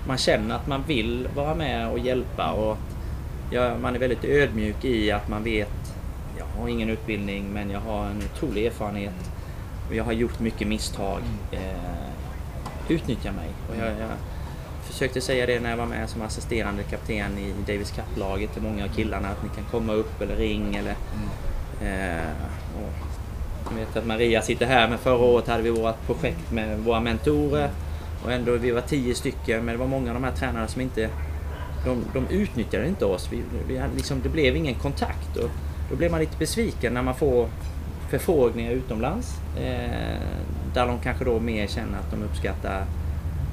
man 0.06 0.18
känner 0.18 0.54
att 0.54 0.66
man 0.66 0.82
vill 0.86 1.28
vara 1.34 1.54
med 1.54 1.90
och 1.90 1.98
hjälpa 1.98 2.52
och 2.52 2.78
ja, 3.50 3.78
man 3.78 3.94
är 3.94 3.98
väldigt 3.98 4.24
ödmjuk 4.24 4.84
i 4.84 5.10
att 5.10 5.28
man 5.28 5.44
vet 5.44 5.94
jag 6.38 6.60
har 6.60 6.68
ingen 6.68 6.90
utbildning 6.90 7.44
men 7.52 7.70
jag 7.70 7.80
har 7.80 8.06
en 8.06 8.22
otrolig 8.34 8.66
erfarenhet 8.66 9.30
och 9.88 9.94
jag 9.94 10.04
har 10.04 10.12
gjort 10.12 10.40
mycket 10.40 10.68
misstag. 10.68 11.22
Eh, 11.52 12.08
utnyttja 12.88 13.32
mig. 13.32 13.48
Och 13.68 13.76
jag, 13.76 13.88
jag 13.88 14.10
försökte 14.98 15.20
säga 15.20 15.46
det 15.46 15.60
när 15.60 15.70
jag 15.70 15.76
var 15.76 15.86
med 15.86 16.10
som 16.10 16.22
assisterande 16.22 16.82
kapten 16.82 17.38
i 17.38 17.52
Davis 17.66 17.90
Cup-laget 17.90 18.52
till 18.52 18.62
många 18.62 18.84
av 18.84 18.88
killarna 18.88 19.28
att 19.28 19.42
ni 19.42 19.48
kan 19.48 19.64
komma 19.70 19.92
upp 19.92 20.20
eller 20.20 20.36
ring 20.36 20.76
eller 20.76 20.90
eh, 21.82 22.30
och 22.76 22.92
jag 23.70 23.78
vet 23.78 23.96
att 23.96 24.06
Maria 24.06 24.42
sitter 24.42 24.66
här 24.66 24.88
men 24.88 24.98
förra 24.98 25.24
året 25.24 25.46
hade 25.48 25.62
vi 25.62 25.70
vårt 25.70 26.06
projekt 26.06 26.52
med 26.52 26.78
våra 26.78 27.00
mentorer 27.00 27.70
och 28.24 28.32
ändå 28.32 28.56
vi 28.56 28.70
var 28.70 28.80
tio 28.80 29.14
stycken 29.14 29.64
men 29.64 29.74
det 29.74 29.78
var 29.78 29.86
många 29.86 30.10
av 30.10 30.14
de 30.14 30.24
här 30.24 30.32
tränarna 30.32 30.68
som 30.68 30.80
inte 30.80 31.10
de, 31.84 32.04
de 32.12 32.26
utnyttjade 32.34 32.88
inte 32.88 33.04
oss. 33.04 33.28
Vi, 33.32 33.42
vi 33.68 33.78
hade 33.78 33.94
liksom, 33.94 34.20
det 34.22 34.28
blev 34.28 34.56
ingen 34.56 34.74
kontakt. 34.74 35.36
Och 35.36 35.50
då 35.90 35.96
blir 35.96 36.10
man 36.10 36.20
lite 36.20 36.38
besviken 36.38 36.94
när 36.94 37.02
man 37.02 37.14
får 37.14 37.48
förfrågningar 38.10 38.72
utomlands. 38.72 39.40
Eh, 39.56 40.20
där 40.74 40.86
de 40.86 40.98
kanske 40.98 41.24
då 41.24 41.40
mer 41.40 41.66
känner 41.66 41.98
att 41.98 42.10
de 42.10 42.22
uppskattar 42.22 42.84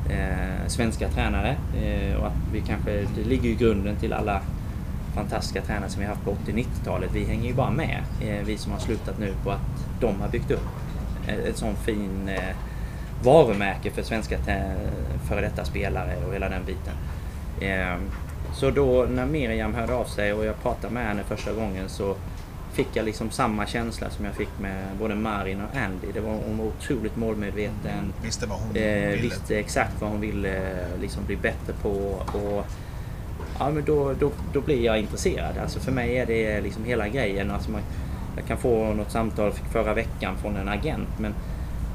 eh, 0.09 0.67
svenska 0.67 1.09
tränare. 1.09 1.55
Eh, 1.83 2.15
och 2.15 2.27
att 2.27 2.33
vi 2.53 2.61
kanske, 2.61 2.91
det 3.15 3.23
ligger 3.23 3.43
ju 3.43 3.51
i 3.51 3.55
grunden 3.55 3.95
till 3.95 4.13
alla 4.13 4.41
fantastiska 5.15 5.61
tränare 5.61 5.89
som 5.89 6.01
vi 6.01 6.07
haft 6.07 6.23
på 6.23 6.31
80-90-talet. 6.31 7.09
Vi 7.13 7.25
hänger 7.25 7.47
ju 7.47 7.53
bara 7.53 7.71
med, 7.71 8.03
eh, 8.21 8.45
vi 8.45 8.57
som 8.57 8.71
har 8.71 8.79
slutat 8.79 9.19
nu, 9.19 9.33
på 9.43 9.51
att 9.51 9.87
de 9.99 10.21
har 10.21 10.29
byggt 10.29 10.51
upp 10.51 10.67
ett 11.27 11.57
sånt 11.57 11.79
fin 11.79 12.29
eh, 12.29 12.55
varumärke 13.23 13.91
för 13.91 14.03
svenska 14.03 14.37
före 15.27 15.41
detta 15.41 15.65
spelare 15.65 16.15
och 16.27 16.33
hela 16.33 16.49
den 16.49 16.65
biten. 16.65 16.93
Eh, 17.61 17.97
så 18.53 18.71
då 18.71 19.05
när 19.09 19.25
Miriam 19.25 19.73
hörde 19.73 19.93
av 19.93 20.05
sig 20.05 20.33
och 20.33 20.45
jag 20.45 20.61
pratade 20.61 20.93
med 20.93 21.07
henne 21.07 21.23
första 21.23 21.53
gången 21.53 21.89
så 21.89 22.15
fick 22.75 22.87
jag 22.93 23.05
liksom 23.05 23.31
samma 23.31 23.65
känsla 23.65 24.09
som 24.09 24.25
jag 24.25 24.33
fick 24.33 24.59
med 24.59 24.87
både 24.99 25.15
Marin 25.15 25.61
och 25.61 25.77
Andy. 25.77 26.07
Det 26.13 26.19
var, 26.19 26.31
hon 26.31 26.57
var 26.57 26.65
otroligt 26.65 27.15
målmedveten. 27.15 28.13
Visste 28.23 28.45
vad 28.45 28.59
hon 28.59 28.75
eh, 28.75 29.09
ville. 29.09 29.21
Visste 29.21 29.59
exakt 29.59 30.01
vad 30.01 30.09
hon 30.09 30.21
ville 30.21 30.85
liksom 31.01 31.25
bli 31.25 31.35
bättre 31.35 31.73
på. 31.81 31.89
Och, 32.33 32.65
ja, 33.59 33.69
men 33.69 33.85
då, 33.85 34.13
då, 34.19 34.31
då 34.53 34.61
blir 34.61 34.85
jag 34.85 34.99
intresserad. 34.99 35.57
Alltså 35.57 35.79
för 35.79 35.91
mig 35.91 36.17
är 36.17 36.25
det 36.25 36.61
liksom 36.61 36.83
hela 36.83 37.07
grejen. 37.07 37.51
Alltså 37.51 37.71
man, 37.71 37.81
jag 38.35 38.45
kan 38.47 38.57
få 38.57 38.93
något 38.93 39.11
samtal 39.11 39.51
förra 39.51 39.93
veckan 39.93 40.37
från 40.37 40.55
en 40.55 40.69
agent 40.69 41.19
men 41.19 41.33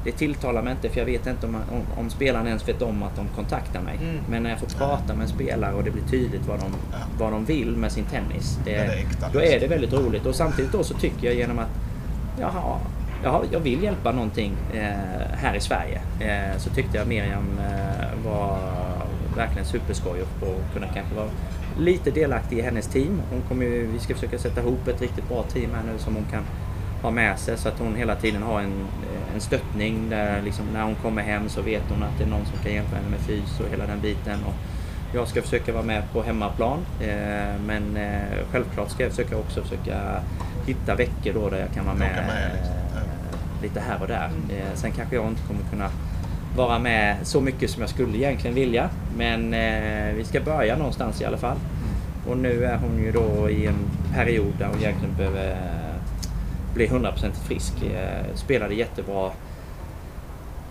det 0.03 0.11
tilltalar 0.11 0.61
mig 0.61 0.71
inte 0.71 0.89
för 0.89 0.99
jag 0.99 1.05
vet 1.05 1.27
inte 1.27 1.45
om, 1.45 1.55
om, 1.55 1.81
om 1.97 2.09
spelarna 2.09 2.47
ens 2.47 2.67
vet 2.67 2.81
om 2.81 3.03
att 3.03 3.15
de 3.15 3.27
kontaktar 3.35 3.81
mig. 3.81 3.97
Mm. 4.01 4.17
Men 4.29 4.43
när 4.43 4.49
jag 4.49 4.59
får 4.59 4.67
prata 4.67 5.13
med 5.13 5.21
en 5.21 5.27
spelare 5.27 5.73
och 5.73 5.83
det 5.83 5.91
blir 5.91 6.03
tydligt 6.03 6.47
vad 6.47 6.59
de, 6.59 6.71
ja. 6.91 6.97
vad 7.17 7.31
de 7.31 7.45
vill 7.45 7.77
med 7.77 7.91
sin 7.91 8.05
tennis. 8.05 8.59
Det, 8.65 8.71
det 8.71 8.77
är 8.77 8.97
äkta, 8.97 9.29
då 9.33 9.41
är 9.41 9.59
det 9.59 9.67
väldigt 9.67 9.93
roligt 9.93 10.25
och 10.25 10.35
samtidigt 10.35 10.71
då 10.71 10.83
så 10.83 10.93
tycker 10.93 11.27
jag 11.27 11.35
genom 11.35 11.59
att 11.59 11.69
jaha, 12.39 12.79
jaha, 13.23 13.41
jag 13.51 13.59
vill 13.59 13.83
hjälpa 13.83 14.11
någonting 14.11 14.53
eh, 14.73 14.81
här 15.33 15.55
i 15.55 15.59
Sverige. 15.59 16.01
Eh, 16.19 16.57
så 16.57 16.69
tyckte 16.69 16.97
jag 16.97 17.07
Miriam 17.07 17.59
eh, 17.59 18.25
var 18.25 18.59
verkligen 19.35 19.65
superskoj 19.65 20.21
och 20.21 20.73
kunna 20.73 20.87
kanske 20.87 21.15
vara 21.15 21.29
lite 21.79 22.11
delaktig 22.11 22.59
i 22.59 22.61
hennes 22.61 22.87
team. 22.87 23.21
Hon 23.29 23.41
kommer 23.41 23.65
ju, 23.65 23.87
vi 23.87 23.99
ska 23.99 24.13
försöka 24.13 24.37
sätta 24.37 24.61
ihop 24.61 24.87
ett 24.87 25.01
riktigt 25.01 25.29
bra 25.29 25.43
team 25.43 25.69
här 25.75 25.83
nu 25.93 25.99
som 25.99 26.15
hon 26.15 26.25
kan 26.31 26.43
ha 27.01 27.11
med 27.11 27.39
sig 27.39 27.57
så 27.57 27.69
att 27.69 27.79
hon 27.79 27.95
hela 27.95 28.15
tiden 28.15 28.43
har 28.43 28.59
en, 28.61 28.87
en 29.33 29.41
stöttning 29.41 30.09
där 30.09 30.41
liksom 30.41 30.65
när 30.73 30.83
hon 30.83 30.95
kommer 30.95 31.21
hem 31.21 31.49
så 31.49 31.61
vet 31.61 31.83
hon 31.89 32.03
att 32.03 32.17
det 32.17 32.23
är 32.23 32.27
någon 32.27 32.45
som 32.45 32.57
kan 32.63 32.73
hjälpa 32.73 32.95
henne 32.95 33.09
med 33.09 33.19
fys 33.19 33.59
och 33.59 33.69
hela 33.71 33.85
den 33.85 34.01
biten. 34.01 34.39
Och 34.45 34.53
jag 35.13 35.27
ska 35.27 35.41
försöka 35.41 35.73
vara 35.73 35.83
med 35.83 36.03
på 36.13 36.23
hemmaplan 36.23 36.79
eh, 37.01 37.61
men 37.65 37.97
eh, 37.97 38.45
självklart 38.51 38.89
ska 38.89 39.03
jag 39.03 39.11
försöka 39.11 39.37
också 39.37 39.63
försöka 39.63 40.21
hitta 40.65 40.95
veckor 40.95 41.33
då 41.33 41.49
där 41.49 41.59
jag 41.59 41.73
kan 41.73 41.85
vara 41.85 41.95
med, 41.95 42.23
med 42.27 42.51
liksom. 42.53 42.75
eh, 42.95 43.61
lite 43.61 43.79
här 43.79 44.01
och 44.01 44.07
där. 44.07 44.25
Mm. 44.25 44.57
Eh, 44.57 44.73
sen 44.75 44.91
kanske 44.91 45.15
jag 45.15 45.27
inte 45.27 45.41
kommer 45.47 45.61
kunna 45.69 45.89
vara 46.55 46.79
med 46.79 47.15
så 47.23 47.41
mycket 47.41 47.69
som 47.69 47.81
jag 47.81 47.89
skulle 47.89 48.17
egentligen 48.17 48.55
vilja. 48.55 48.89
Men 49.17 49.53
eh, 49.53 50.13
vi 50.15 50.23
ska 50.23 50.41
börja 50.41 50.77
någonstans 50.77 51.21
i 51.21 51.25
alla 51.25 51.37
fall. 51.37 51.57
Mm. 51.57 52.31
Och 52.31 52.37
nu 52.37 52.65
är 52.65 52.77
hon 52.77 53.03
ju 53.03 53.11
då 53.11 53.49
i 53.49 53.67
en 53.67 53.79
period 54.13 54.53
där 54.59 54.67
hon 54.67 54.77
egentligen 54.79 55.15
behöver 55.17 55.57
bli 56.73 56.87
100% 56.87 57.31
frisk. 57.47 57.83
Eh, 57.83 58.35
spelade 58.35 58.73
jättebra 58.73 59.31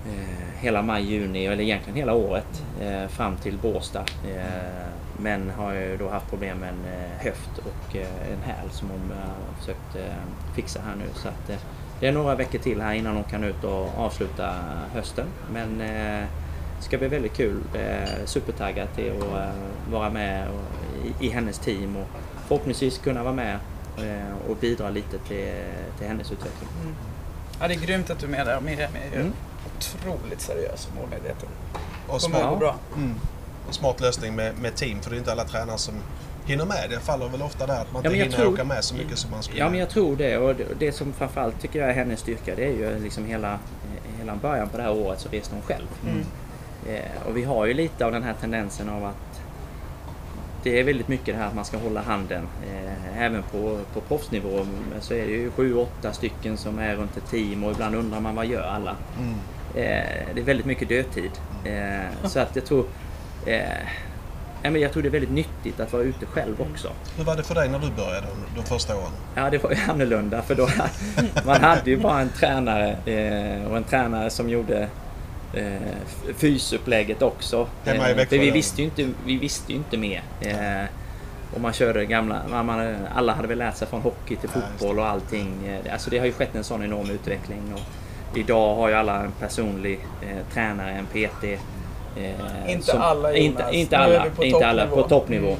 eh, 0.07 0.61
hela 0.61 0.83
maj, 0.83 1.05
juni 1.05 1.47
eller 1.47 1.63
egentligen 1.63 1.97
hela 1.97 2.15
året 2.15 2.63
eh, 2.81 3.09
fram 3.09 3.37
till 3.37 3.59
Båstad. 3.63 4.05
Eh, 4.35 4.91
men 5.23 5.51
har 5.51 5.73
ju 5.73 5.97
då 5.97 6.09
haft 6.09 6.31
problem 6.31 6.59
med 6.59 6.69
en 6.69 6.93
eh, 6.93 7.25
höft 7.25 7.59
och 7.59 7.97
eh, 7.97 8.33
en 8.33 8.43
häl 8.43 8.71
som 8.71 8.89
hon 8.91 9.13
eh, 9.13 9.19
har 9.19 9.61
försökt 9.61 9.97
eh, 9.97 10.55
fixa 10.55 10.81
här 10.87 10.97
nu. 10.97 11.05
Så 11.15 11.29
att, 11.29 11.51
eh, 11.51 11.57
det 12.01 12.09
är 12.09 12.13
några 12.13 12.35
veckor 12.35 12.59
till 12.59 12.81
här 12.81 12.95
innan 12.95 13.15
hon 13.15 13.25
kan 13.25 13.45
ut 13.45 13.65
och 13.65 13.89
avsluta 13.99 14.55
hösten. 14.95 15.27
Men 15.53 15.81
eh, 15.81 16.27
det 16.79 16.85
ska 16.85 16.99
bli 16.99 17.09
väldigt 17.09 17.37
kul. 17.37 17.61
Eh, 17.75 18.25
supertaggad 18.25 18.89
till 18.95 19.13
att 19.13 19.23
eh, 19.23 19.93
vara 19.93 20.11
med 20.11 20.49
och, 20.49 21.07
i, 21.07 21.27
i, 21.27 21.31
hennes 21.31 21.59
team 21.59 21.97
och 21.97 22.07
förhoppningsvis 22.49 22.99
kunna 22.99 23.23
vara 23.23 23.35
med 23.35 23.59
och 24.49 24.57
bidra 24.57 24.91
lite 24.91 25.19
till, 25.19 25.55
till 25.99 26.07
hennes 26.07 26.33
utveckling. 26.33 26.69
Mm. 26.83 26.95
Ja, 27.61 27.69
det 27.69 27.75
är 27.75 27.81
grymt 27.81 28.11
att 28.11 28.19
du 28.19 28.27
är 28.27 28.31
med 28.31 28.47
där. 28.47 28.61
Miriam 28.61 28.93
är 28.95 29.17
ju 29.17 29.21
mm. 29.21 29.33
otroligt 29.77 30.41
seriös 30.41 30.89
och 30.89 30.95
målmedveten. 30.95 31.49
Och 32.09 32.23
smart, 32.23 32.59
bra. 32.59 32.77
Mm. 32.97 33.15
Och 33.69 33.75
smart 33.75 34.01
lösning 34.01 34.37
med, 34.37 34.59
med 34.59 34.75
team, 34.75 35.01
för 35.01 35.11
det 35.11 35.17
är 35.17 35.19
inte 35.19 35.33
alla 35.33 35.45
tränare 35.45 35.79
som 35.79 35.95
hinner 36.47 36.65
med. 36.65 36.87
Det 36.91 37.01
faller 37.01 37.29
väl 37.29 37.43
ofta 37.43 37.67
där 37.67 37.81
att 37.81 37.93
man 37.93 38.05
inte 38.05 38.19
ja, 38.19 38.25
hinner 38.25 38.37
tror, 38.37 38.53
åka 38.53 38.65
med 38.65 38.85
så 38.85 38.95
mycket 38.95 39.19
som 39.19 39.31
man 39.31 39.43
skulle. 39.43 39.59
Ja, 39.59 39.71
men 39.71 39.79
jag 39.79 39.91
tror 39.91 40.17
det. 40.17 40.39
Och 40.39 40.55
det, 40.55 40.65
det 40.79 40.93
som 40.93 41.13
framförallt 41.13 41.61
tycker 41.61 41.79
jag 41.79 41.89
är 41.89 41.95
hennes 41.95 42.21
styrka, 42.21 42.55
det 42.55 42.65
är 42.65 42.73
ju 42.73 43.01
liksom 43.03 43.25
hela, 43.27 43.59
hela 44.19 44.37
början 44.37 44.69
på 44.69 44.77
det 44.77 44.83
här 44.83 44.93
året 44.93 45.21
så 45.21 45.29
reste 45.29 45.55
hon 45.55 45.63
själv. 45.63 45.87
Mm. 46.07 46.25
Eh, 46.87 47.27
och 47.29 47.37
vi 47.37 47.45
har 47.45 47.67
ju 47.67 47.75
lite 47.75 48.07
av 48.07 48.13
den 48.13 48.23
här 48.23 48.35
tendensen 48.41 48.89
av 48.89 49.05
att 49.05 49.41
det 50.63 50.81
är 50.81 50.85
väldigt 50.85 51.09
mycket 51.09 51.27
det 51.27 51.41
här 51.41 51.47
att 51.47 51.55
man 51.55 51.65
ska 51.65 51.77
hålla 51.79 52.03
handen. 52.03 52.49
Eh, 52.67 53.23
även 53.23 53.43
på, 53.43 53.79
på 53.95 54.01
proffsnivå 54.01 54.67
så 55.01 55.15
är 55.15 55.27
det 55.27 55.33
ju 55.33 55.51
sju, 55.51 55.75
åtta 55.75 56.13
stycken 56.13 56.57
som 56.57 56.79
är 56.79 56.97
runt 56.97 57.17
ett 57.17 57.31
team 57.31 57.65
och 57.65 57.73
ibland 57.73 57.95
undrar 57.95 58.21
man 58.21 58.35
vad 58.35 58.47
gör 58.47 58.63
alla? 58.63 58.97
Mm. 59.19 59.35
Eh, 59.75 60.35
det 60.35 60.41
är 60.41 60.45
väldigt 60.45 60.67
mycket 60.67 60.89
dödtid. 60.89 61.31
Eh, 61.65 62.29
så 62.29 62.41
att 62.41 62.57
jag 62.57 62.65
tror 62.65 62.85
jag 64.63 64.93
tror 64.93 65.03
det 65.03 65.09
är 65.09 65.11
väldigt 65.11 65.31
nyttigt 65.31 65.81
att 65.81 65.93
vara 65.93 66.03
ute 66.03 66.27
själv 66.27 66.61
också. 66.61 66.93
Hur 67.17 67.25
var 67.25 67.37
det 67.37 67.43
för 67.43 67.55
dig 67.55 67.69
när 67.69 67.79
du 67.79 67.91
började 67.91 68.27
de 68.57 68.63
första 68.63 68.97
åren? 68.97 69.11
Ja, 69.35 69.51
det 69.51 69.59
var 69.59 69.71
ju 69.71 69.77
annorlunda 69.89 70.43
för 70.43 70.55
då 70.55 70.69
man 71.47 71.61
hade 71.61 71.91
ju 71.91 71.97
bara 71.97 72.21
en 72.21 72.29
tränare 72.29 72.97
och 73.71 73.77
en 73.77 73.85
tränare 73.85 74.31
som 74.31 74.49
gjorde 74.49 74.89
eh, 75.55 76.35
fysupplägget 76.37 77.23
också. 77.23 77.69
Hemma 77.85 78.11
i 78.11 78.15
Växjö? 78.15 78.37
För 78.37 78.45
vi 78.45 78.51
visste 78.51 78.83
ju 78.83 78.85
inte, 78.85 79.09
vi 79.27 79.37
visste 79.37 79.73
ju 79.73 79.79
inte 79.79 79.97
mer. 79.97 80.23
Eh, 80.41 80.85
och 81.55 81.61
man 81.61 81.73
körde 81.73 82.05
gamla, 82.05 82.43
man, 82.51 82.67
man, 82.67 82.97
alla 83.15 83.33
hade 83.33 83.49
väl 83.49 83.59
lärt 83.59 83.77
sig 83.77 83.89
från 83.89 84.01
hockey 84.01 84.37
till 84.37 84.49
fotboll 84.49 84.99
och 84.99 85.07
allting. 85.07 85.53
Eh, 85.67 85.93
alltså 85.93 86.11
det 86.11 86.19
har 86.19 86.27
ju 86.27 86.33
skett 86.33 86.55
en 86.55 86.65
sån 86.65 86.85
enorm 86.85 87.11
utveckling. 87.11 87.75
Och 87.75 88.39
idag 88.39 88.75
har 88.75 88.89
ju 88.89 88.95
alla 88.95 89.23
en 89.23 89.33
personlig 89.41 90.01
eh, 90.23 90.55
tränare, 90.55 90.91
en 90.91 91.07
PT. 91.07 91.45
Eh, 92.17 92.73
inte 92.73 92.87
som, 92.87 93.01
alla 93.01 93.29
Jonas. 93.33 93.41
Inte, 93.41 93.65
inte 93.77 93.99
alla, 93.99 94.27
inte 94.43 94.67
alla 94.67 94.87
på 94.87 95.03
toppnivå. 95.03 95.57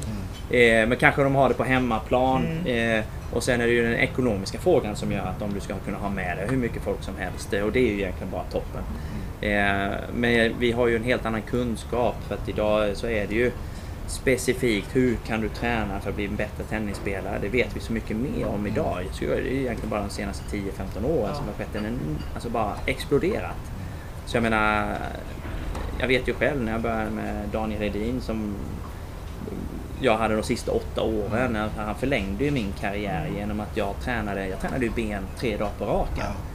Mm. 0.51 0.81
Eh, 0.83 0.87
men 0.87 0.97
kanske 0.97 1.23
de 1.23 1.35
har 1.35 1.49
det 1.49 1.55
på 1.55 1.63
hemmaplan. 1.63 2.45
Mm. 2.45 2.99
Eh, 2.99 3.05
och 3.33 3.43
sen 3.43 3.61
är 3.61 3.67
det 3.67 3.73
ju 3.73 3.83
den 3.83 3.99
ekonomiska 3.99 4.59
frågan 4.59 4.95
som 4.95 5.11
gör 5.11 5.25
att 5.25 5.41
om 5.41 5.53
du 5.53 5.59
ska 5.59 5.73
kunna 5.85 5.97
ha 5.97 6.09
med 6.09 6.37
dig 6.37 6.47
hur 6.49 6.57
mycket 6.57 6.81
folk 6.81 7.03
som 7.03 7.17
helst. 7.17 7.53
Och 7.53 7.71
det 7.71 7.79
är 7.79 7.87
ju 7.87 8.01
egentligen 8.01 8.31
bara 8.31 8.43
toppen. 8.43 8.83
Eh, 9.41 9.91
men 10.13 10.59
vi 10.59 10.71
har 10.71 10.87
ju 10.87 10.95
en 10.95 11.03
helt 11.03 11.25
annan 11.25 11.41
kunskap 11.41 12.15
för 12.27 12.35
att 12.35 12.49
idag 12.49 12.97
så 12.97 13.07
är 13.07 13.27
det 13.27 13.35
ju 13.35 13.51
specifikt 14.07 14.95
hur 14.95 15.15
kan 15.15 15.41
du 15.41 15.49
träna 15.49 15.99
för 15.99 16.09
att 16.09 16.15
bli 16.15 16.25
en 16.25 16.35
bättre 16.35 16.63
tennisspelare? 16.63 17.39
Det 17.41 17.49
vet 17.49 17.75
vi 17.75 17.79
så 17.79 17.93
mycket 17.93 18.17
mer 18.17 18.47
om 18.47 18.67
idag. 18.67 19.03
Så 19.11 19.25
det 19.25 19.33
är 19.33 19.39
egentligen 19.39 19.89
bara 19.89 20.01
de 20.01 20.09
senaste 20.09 20.55
10-15 20.55 21.05
åren 21.05 21.29
ja. 21.29 21.35
som 21.35 21.45
har 21.45 21.53
skett 21.53 21.75
en, 21.75 21.99
alltså 22.33 22.49
bara 22.49 22.73
exploderat. 22.85 23.71
Så 24.25 24.37
jag 24.37 24.43
menar, 24.43 24.97
jag 25.99 26.07
vet 26.07 26.27
ju 26.27 26.33
själv 26.33 26.63
när 26.63 26.71
jag 26.71 26.81
började 26.81 27.11
med 27.11 27.49
Daniel 27.51 27.81
Redin 27.81 28.21
som 28.21 28.55
jag 30.01 30.17
hade 30.17 30.35
de 30.35 30.43
sista 30.43 30.71
åtta 30.71 31.01
åren. 31.01 31.55
Mm. 31.55 31.69
Han 31.77 31.95
förlängde 31.95 32.43
ju 32.43 32.51
min 32.51 32.73
karriär 32.79 33.29
genom 33.37 33.59
att 33.59 33.77
jag 33.77 33.95
tränade, 34.03 34.47
jag 34.47 34.59
tränade 34.59 34.85
ju 34.85 34.91
ben 34.91 35.23
tre 35.37 35.57
dagar 35.57 35.71
på 35.77 35.85
raken. 35.85 36.17
Ja. 36.17 36.50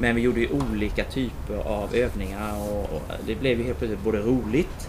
Men 0.00 0.16
vi 0.16 0.22
gjorde 0.22 0.40
ju 0.40 0.48
olika 0.50 1.04
typer 1.04 1.56
av 1.56 1.94
övningar 1.94 2.58
och, 2.58 2.80
och 2.80 3.02
det 3.26 3.34
blev 3.34 3.58
ju 3.58 3.64
helt 3.64 3.78
plötsligt 3.78 4.04
både 4.04 4.18
roligt 4.18 4.88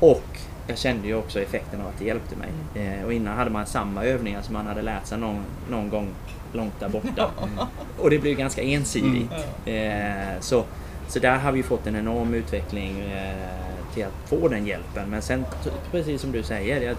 och 0.00 0.38
jag 0.66 0.78
kände 0.78 1.06
ju 1.06 1.14
också 1.14 1.40
effekten 1.40 1.80
av 1.80 1.86
att 1.86 1.98
det 1.98 2.04
hjälpte 2.04 2.36
mig. 2.36 2.48
Eh, 2.74 3.04
och 3.04 3.12
innan 3.12 3.36
hade 3.36 3.50
man 3.50 3.66
samma 3.66 4.04
övningar 4.04 4.42
som 4.42 4.54
man 4.54 4.66
hade 4.66 4.82
lärt 4.82 5.06
sig 5.06 5.18
någon, 5.18 5.44
någon 5.70 5.88
gång 5.88 6.08
långt 6.52 6.80
där 6.80 6.88
borta. 6.88 7.30
Och 7.98 8.10
det 8.10 8.18
blev 8.18 8.36
ganska 8.36 8.62
ensidigt. 8.62 9.30
Mm. 9.66 10.32
Eh, 10.32 10.40
så, 10.40 10.64
så 11.08 11.18
där 11.18 11.38
har 11.38 11.52
vi 11.52 11.62
fått 11.62 11.86
en 11.86 11.96
enorm 11.96 12.34
utveckling 12.34 13.00
eh, 13.00 13.94
till 13.94 14.04
att 14.04 14.28
få 14.28 14.48
den 14.48 14.66
hjälpen. 14.66 15.10
Men 15.10 15.22
sen 15.22 15.44
precis 15.90 16.20
som 16.20 16.32
du 16.32 16.42
säger, 16.42 16.92
att 16.92 16.98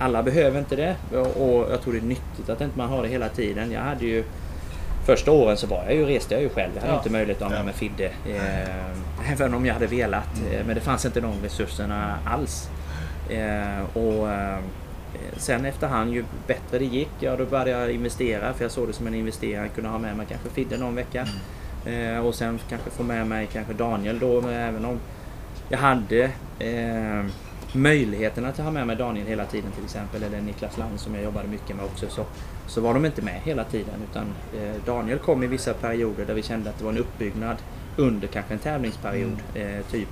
alla 0.00 0.22
behöver 0.22 0.58
inte 0.58 0.76
det 0.76 0.96
och 1.16 1.72
jag 1.72 1.82
tror 1.82 1.92
det 1.92 1.98
är 1.98 2.02
nyttigt 2.02 2.48
att 2.48 2.60
inte 2.60 2.78
man 2.78 2.88
har 2.88 3.02
det 3.02 3.08
hela 3.08 3.28
tiden. 3.28 3.72
Jag 3.72 3.80
hade 3.80 4.06
ju 4.06 4.24
Första 5.08 5.32
åren 5.32 5.56
så 5.56 5.66
var 5.66 5.84
jag 5.84 5.94
ju, 5.94 6.06
reste 6.06 6.34
jag 6.34 6.42
ju 6.42 6.48
själv. 6.48 6.70
Jag 6.74 6.80
hade 6.80 6.92
ja. 6.92 6.98
inte 6.98 7.10
möjlighet 7.10 7.42
att 7.42 7.52
ha 7.52 7.62
med 7.62 7.74
Fidde. 7.74 8.04
Eh, 8.04 9.32
även 9.32 9.54
om 9.54 9.66
jag 9.66 9.74
hade 9.74 9.86
velat. 9.86 10.38
Mm. 10.38 10.66
Men 10.66 10.74
det 10.74 10.80
fanns 10.80 11.04
inte 11.04 11.20
de 11.20 11.32
resurserna 11.42 12.18
alls. 12.24 12.70
Eh, 13.30 13.96
och 13.96 14.30
eh, 14.30 14.58
Sen 15.36 15.64
efterhand, 15.64 16.12
ju 16.12 16.24
bättre 16.46 16.78
det 16.78 16.84
gick, 16.84 17.10
ja 17.20 17.36
då 17.36 17.44
började 17.44 17.70
jag 17.70 17.90
investera. 17.90 18.52
För 18.52 18.64
jag 18.64 18.70
såg 18.70 18.88
det 18.88 18.92
som 18.92 19.06
en 19.06 19.14
investering. 19.14 19.70
Kunde 19.74 19.90
ha 19.90 19.98
med 19.98 20.16
mig 20.16 20.26
kanske 20.28 20.48
Fidde 20.48 20.78
någon 20.78 20.94
vecka. 20.94 21.28
Mm. 21.86 22.16
Eh, 22.16 22.26
och 22.26 22.34
sen 22.34 22.58
kanske 22.68 22.90
få 22.90 23.02
med 23.02 23.26
mig 23.26 23.48
kanske 23.52 23.72
Daniel 23.72 24.18
då. 24.18 24.40
Men 24.40 24.54
även 24.54 24.84
om 24.84 24.98
jag 25.68 25.78
hade 25.78 26.30
eh, 26.58 27.24
möjligheten 27.72 28.44
att 28.44 28.58
ha 28.58 28.70
med 28.70 28.86
mig 28.86 28.96
Daniel 28.96 29.26
hela 29.26 29.44
tiden 29.44 29.72
till 29.72 29.84
exempel. 29.84 30.22
Eller 30.22 30.40
Niklas 30.40 30.78
Land 30.78 31.00
som 31.00 31.14
jag 31.14 31.24
jobbade 31.24 31.48
mycket 31.48 31.76
med 31.76 31.84
också. 31.84 32.08
Så, 32.08 32.24
så 32.68 32.80
var 32.80 32.94
de 32.94 33.04
inte 33.06 33.22
med 33.22 33.40
hela 33.44 33.64
tiden. 33.64 33.94
Utan 34.10 34.26
eh, 34.62 34.74
Daniel 34.86 35.18
kom 35.18 35.42
i 35.42 35.46
vissa 35.46 35.74
perioder 35.74 36.26
där 36.26 36.34
vi 36.34 36.42
kände 36.42 36.70
att 36.70 36.78
det 36.78 36.84
var 36.84 36.92
en 36.92 36.98
uppbyggnad 36.98 37.56
under 37.96 38.28
kanske 38.28 38.54
en 38.54 38.58
tävlingsperiod. 38.60 39.36
Mm. 39.54 39.78
Eh, 39.78 39.84
typ 39.90 40.08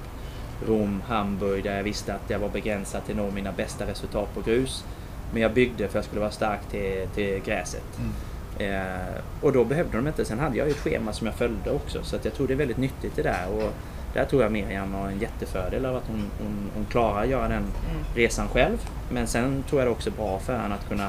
Rom, 0.66 1.02
Hamburg 1.06 1.64
där 1.64 1.76
jag 1.76 1.82
visste 1.84 2.14
att 2.14 2.30
jag 2.30 2.38
var 2.38 2.48
begränsad 2.48 3.04
till 3.06 3.18
att 3.18 3.24
nå 3.26 3.30
mina 3.30 3.52
bästa 3.52 3.86
resultat 3.86 4.34
på 4.34 4.40
grus. 4.40 4.84
Men 5.32 5.42
jag 5.42 5.52
byggde 5.52 5.76
för 5.76 5.84
att 5.88 5.94
jag 5.94 6.04
skulle 6.04 6.20
vara 6.20 6.30
stark 6.30 6.60
till, 6.70 7.06
till 7.14 7.40
gräset. 7.44 7.84
Mm. 7.98 8.12
Eh, 8.58 9.20
och 9.40 9.52
då 9.52 9.64
behövde 9.64 9.96
de 9.96 10.06
inte. 10.06 10.24
Sen 10.24 10.38
hade 10.38 10.56
jag 10.56 10.66
ju 10.66 10.70
ett 10.70 10.78
schema 10.78 11.12
som 11.12 11.26
jag 11.26 11.36
följde 11.36 11.70
också. 11.70 12.04
Så 12.04 12.16
att 12.16 12.24
jag 12.24 12.34
tror 12.34 12.46
det 12.46 12.52
är 12.54 12.58
väldigt 12.58 12.76
nyttigt 12.76 13.16
det 13.16 13.22
där. 13.22 13.46
Och 13.48 13.72
där 14.14 14.24
tror 14.24 14.42
jag 14.42 14.52
Miriam 14.52 14.94
har 14.94 15.08
en 15.08 15.18
jättefördel 15.18 15.86
av 15.86 15.96
att 15.96 16.08
hon, 16.08 16.24
hon, 16.38 16.70
hon 16.74 16.84
klarar 16.84 17.22
att 17.22 17.28
göra 17.28 17.48
den 17.48 17.62
Mm. 17.62 18.04
resan 18.14 18.48
själv. 18.48 18.78
Men 19.10 19.26
sen 19.26 19.64
tror 19.68 19.80
jag 19.80 19.88
det 19.88 19.92
också 19.92 20.10
är 20.10 20.14
bra 20.14 20.38
för 20.38 20.58
henne 20.58 20.74
att 20.74 20.88
kunna 20.88 21.08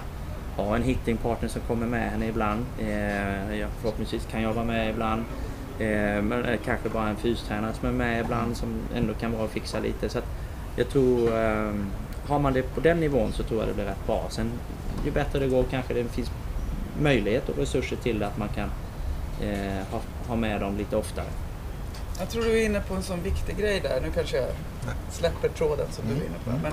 ha 0.57 0.75
en 0.75 0.83
hittingpartner 0.83 1.49
som 1.49 1.61
kommer 1.61 1.87
med 1.87 2.11
henne 2.11 2.27
ibland. 2.27 2.65
Eh, 2.79 3.55
jag, 3.59 3.69
förhoppningsvis 3.81 4.27
kan 4.31 4.41
jag 4.41 4.53
vara 4.53 4.65
med 4.65 4.89
ibland. 4.89 5.23
Eh, 5.79 6.21
men 6.21 6.45
eh, 6.45 6.59
kanske 6.65 6.89
bara 6.89 7.09
en 7.09 7.15
fystränare 7.15 7.73
som 7.73 7.89
är 7.89 7.93
med 7.93 8.21
ibland 8.21 8.57
som 8.57 8.69
ändå 8.95 9.13
kan 9.13 9.31
vara 9.31 9.43
och 9.43 9.49
fixa 9.49 9.79
lite. 9.79 10.09
Så 10.09 10.17
att 10.17 10.27
jag 10.75 10.89
tror, 10.89 11.27
eh, 11.27 11.73
har 12.27 12.39
man 12.39 12.53
det 12.53 12.61
på 12.61 12.81
den 12.81 12.99
nivån 12.99 13.33
så 13.33 13.43
tror 13.43 13.59
jag 13.59 13.69
det 13.69 13.73
blir 13.73 13.85
rätt 13.85 14.05
bra. 14.07 14.25
Sen 14.29 14.51
ju 15.05 15.11
bättre 15.11 15.39
det 15.39 15.47
går 15.47 15.63
kanske 15.63 15.93
det 15.93 16.03
finns 16.03 16.31
möjlighet 17.01 17.49
och 17.49 17.57
resurser 17.57 17.95
till 17.95 18.23
att 18.23 18.37
man 18.37 18.49
kan 18.49 18.69
eh, 19.41 19.83
ha, 19.91 19.99
ha 20.27 20.35
med 20.35 20.61
dem 20.61 20.77
lite 20.77 20.95
oftare. 20.95 21.25
Jag 22.19 22.29
tror 22.29 22.43
du 22.43 22.59
är 22.59 22.65
inne 22.65 22.81
på 22.81 22.93
en 22.93 23.03
sån 23.03 23.23
viktig 23.23 23.57
grej 23.57 23.79
där. 23.79 24.01
Nu 24.01 24.11
kanske 24.11 24.37
jag 24.37 24.47
släpper 25.11 25.49
tråden 25.49 25.87
som 25.91 26.05
du 26.07 26.11
är 26.11 26.25
inne 26.25 26.37
på. 26.43 26.49
Mm. 26.49 26.61
Men 26.61 26.71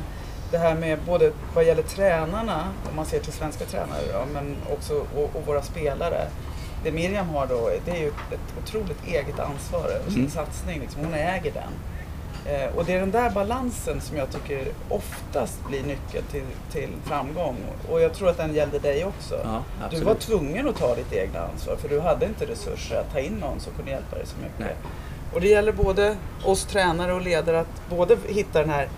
det 0.55 0.59
här 0.61 0.75
med 0.75 0.99
både 1.07 1.33
vad 1.55 1.65
gäller 1.65 1.83
tränarna, 1.83 2.69
om 2.91 2.97
man 2.97 3.07
ser 3.07 3.21
till 3.21 3.33
svenska 3.33 3.65
tränare 3.65 4.01
då, 4.13 4.25
men 4.33 4.57
också 4.73 4.95
och, 5.17 5.31
och 5.37 5.47
våra 5.47 5.63
spelare. 5.63 6.27
Det 6.85 6.93
Miriam 6.93 7.29
har 7.29 7.47
då, 7.47 7.71
det 7.85 7.91
är 7.91 7.97
ju 8.01 8.09
ett 8.09 8.55
otroligt 8.65 9.07
eget 9.07 9.39
ansvar 9.41 9.85
över 9.89 10.11
sin 10.11 10.19
Mm. 10.19 10.31
satsning. 10.31 10.81
Liksom. 10.81 11.05
Hon 11.05 11.15
äger 11.15 11.53
den. 11.53 11.73
Eh, 12.55 12.77
och 12.77 12.85
det 12.85 12.93
är 12.95 13.01
den 13.01 13.11
där 13.11 13.31
balansen 13.31 14.01
som 14.01 14.17
jag 14.17 14.31
tycker 14.31 14.69
oftast 14.89 15.67
blir 15.69 15.83
nyckeln 15.83 16.25
till, 16.31 16.43
till 16.73 16.89
framgång. 17.05 17.57
Och 17.91 18.01
jag 18.01 18.15
tror 18.15 18.29
att 18.29 18.37
den 18.37 18.55
gällde 18.55 18.79
dig 18.79 19.05
också. 19.05 19.41
Ja, 19.45 19.63
Du 19.91 20.05
var 20.05 20.15
tvungen 20.15 20.69
att 20.69 20.77
ta 20.77 20.95
ditt 20.95 21.13
egna 21.13 21.41
ansvar 21.41 21.77
för 21.77 21.89
du 21.89 22.01
hade 22.01 22.27
inte 22.27 22.47
resurser 22.47 22.97
att 23.01 23.13
ta 23.13 23.19
in 23.19 23.33
någon 23.33 23.61
som 23.61 23.73
kunde 23.73 23.91
hjälpa 23.91 24.17
dig 24.17 24.27
så 24.27 24.37
mycket. 24.37 24.59
Nej. 24.59 24.75
Och 25.35 25.41
det 25.41 25.49
gäller 25.49 25.73
både 25.73 26.17
oss 26.45 26.65
tränare 26.65 27.13
och 27.13 27.21
ledare 27.21 27.61
att 27.61 27.89
både 27.91 28.17
hitta 28.29 28.61
den 28.61 28.71
här 28.71 28.89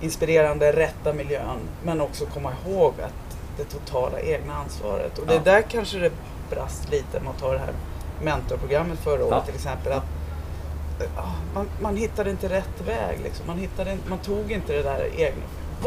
inspirerande, 0.00 0.72
rätta 0.72 1.12
miljön 1.12 1.58
men 1.82 2.00
också 2.00 2.26
komma 2.26 2.52
ihåg 2.66 2.94
att 3.00 3.36
det 3.56 3.64
totala 3.64 4.20
egna 4.20 4.54
ansvaret. 4.54 5.18
Och 5.18 5.26
det 5.26 5.34
Ja. 5.34 5.40
där 5.44 5.62
kanske 5.62 5.98
det 5.98 6.10
brast 6.50 6.90
lite 6.90 7.20
med 7.20 7.30
att 7.30 7.38
ta 7.40 7.52
det 7.52 7.58
här 7.58 7.72
mentorprogrammet 8.22 8.98
förra 8.98 9.24
året 9.24 9.30
Ja. 9.30 9.40
till 9.44 9.54
exempel. 9.54 9.92
Att, 9.92 10.02
man, 11.54 11.68
man 11.80 11.96
hittade 11.96 12.30
inte 12.30 12.48
rätt 12.48 12.80
väg. 12.86 13.20
Liksom. 13.22 13.46
Man, 13.46 13.58
hittade, 13.58 13.96
man 14.08 14.18
tog 14.18 14.52
inte 14.52 14.72
det 14.72 14.82
där 14.82 15.08
egna, 15.16 15.42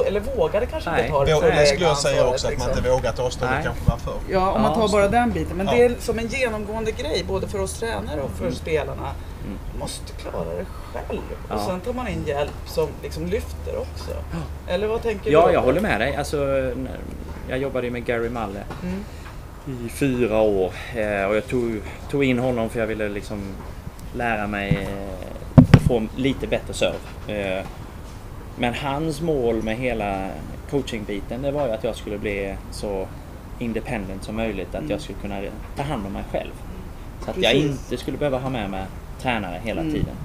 eller 0.06 0.20
vågade 0.20 0.66
kanske 0.66 0.90
Nej. 0.92 1.00
inte 1.02 1.12
ta 1.14 1.26
det 1.26 1.36
fulla 1.36 1.56
Det 1.56 1.66
skulle 1.66 1.86
jag 1.86 1.98
säga 1.98 2.28
också, 2.28 2.48
att 2.48 2.58
man 2.58 2.70
inte 2.70 2.90
vågat 2.90 3.20
avstå 3.20 3.46
det 3.46 3.52
Nej. 3.52 3.64
kanske 3.64 3.90
var 3.90 3.98
förr. 3.98 4.20
Ja, 4.30 4.52
om 4.52 4.62
man 4.62 4.74
tar 4.74 4.88
bara 4.88 5.08
den 5.08 5.32
biten. 5.32 5.58
Men 5.58 5.66
Ja. 5.66 5.72
det 5.74 5.86
är 5.86 5.96
som 6.00 6.20
en 6.20 6.28
genomgående 6.28 6.92
grej 6.92 7.26
både 7.28 7.48
för 7.48 7.62
oss 7.62 7.80
tränare 7.80 8.22
och 8.22 8.30
för 8.32 8.52
spelarna. 8.52 9.12
Mm. 9.46 9.58
Du 9.74 9.80
måste 9.80 10.14
klara 10.14 10.46
det 10.46 10.66
själv. 11.08 11.22
Ja. 11.50 11.56
Och 11.56 11.62
sen 11.62 11.80
tar 11.80 11.94
man 11.94 12.08
in 12.08 12.24
hjälp 12.28 12.52
som 12.66 12.88
liksom 13.04 13.26
lyfter 13.26 13.78
också. 13.78 14.12
Eller 14.68 14.88
vad 14.88 15.02
tänker 15.02 15.32
Ja, 15.32 15.48
du? 15.48 15.54
jag 15.54 15.62
håller 15.62 15.82
med 15.82 16.00
dig. 16.02 16.16
Alltså, 16.16 16.72
jag 17.50 17.58
jobbade 17.60 17.88
ju 17.88 17.92
med 17.94 18.06
Gary 18.06 18.30
Malle 18.30 18.64
Mm. 18.84 19.04
i 19.86 19.90
fyra 19.90 20.42
år 20.42 20.72
eh, 20.96 21.24
och 21.26 21.36
jag 21.36 21.48
tog, 21.48 21.82
tog 22.12 22.24
in 22.24 22.40
honom 22.40 22.70
för 22.70 22.80
jag 22.80 22.88
ville 22.88 23.10
liksom 23.10 23.42
lära 24.16 24.48
mig 24.48 24.88
eh, 24.92 25.64
få 25.88 26.04
lite 26.16 26.48
bättre 26.48 26.74
serve. 26.74 26.98
Eh, 27.58 27.64
Men 28.60 28.74
hans 28.74 29.22
mål 29.22 29.64
med 29.64 29.78
hela 29.78 30.30
coachingbiten 30.70 31.42
det 31.42 31.52
var 31.52 31.68
ju 31.68 31.74
att 31.74 31.84
jag 31.84 31.96
skulle 31.96 32.18
bli 32.18 32.56
så 32.72 33.08
independent 33.60 34.24
som 34.24 34.36
möjligt. 34.36 34.68
Att 34.70 34.76
Mm. 34.76 34.92
jag 34.92 35.02
skulle 35.02 35.18
kunna 35.20 35.42
ta 35.76 35.84
hand 35.84 36.06
om 36.06 36.14
mig 36.14 36.24
själv. 36.32 36.52
Så 37.26 37.32
att 37.32 37.38
jag 37.38 37.52
Precis. 37.54 37.72
inte 37.72 37.98
skulle 37.98 38.18
behöva 38.18 38.38
ha 38.40 38.50
med 38.50 38.70
mig 38.70 38.84
tränare 39.22 39.62
hela 39.64 39.82
Mm. 39.82 39.94
tiden. 39.94 40.16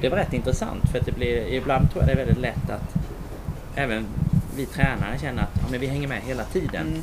Det 0.00 0.08
var 0.08 0.16
rätt 0.16 0.32
intressant 0.32 0.90
för 0.90 0.98
att 0.98 1.06
det 1.06 1.12
blir, 1.12 1.46
ibland 1.46 1.90
tror 1.90 2.02
jag 2.02 2.08
det 2.08 2.12
är 2.12 2.26
väldigt 2.26 2.42
lätt 2.42 2.70
att 2.70 2.94
även 3.74 4.06
vi 4.56 4.66
tränare 4.66 5.18
känner 5.18 5.42
att 5.42 5.50
ja, 5.54 5.66
men 5.70 5.80
vi 5.80 5.86
hänger 5.86 6.08
med 6.08 6.20
hela 6.22 6.44
tiden. 6.44 6.86
Mm. 6.86 7.02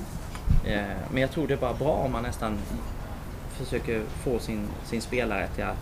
Eh, 0.79 0.95
Men 1.11 1.21
jag 1.21 1.31
tror 1.31 1.47
det 1.47 1.53
är 1.53 1.57
bara 1.57 1.73
bra 1.73 1.91
om 1.91 2.11
man 2.11 2.23
nästan 2.23 2.57
försöker 3.51 4.01
få 4.23 4.39
sin, 4.39 4.67
sin 4.85 5.01
spelare 5.01 5.47
till 5.47 5.63
att 5.63 5.77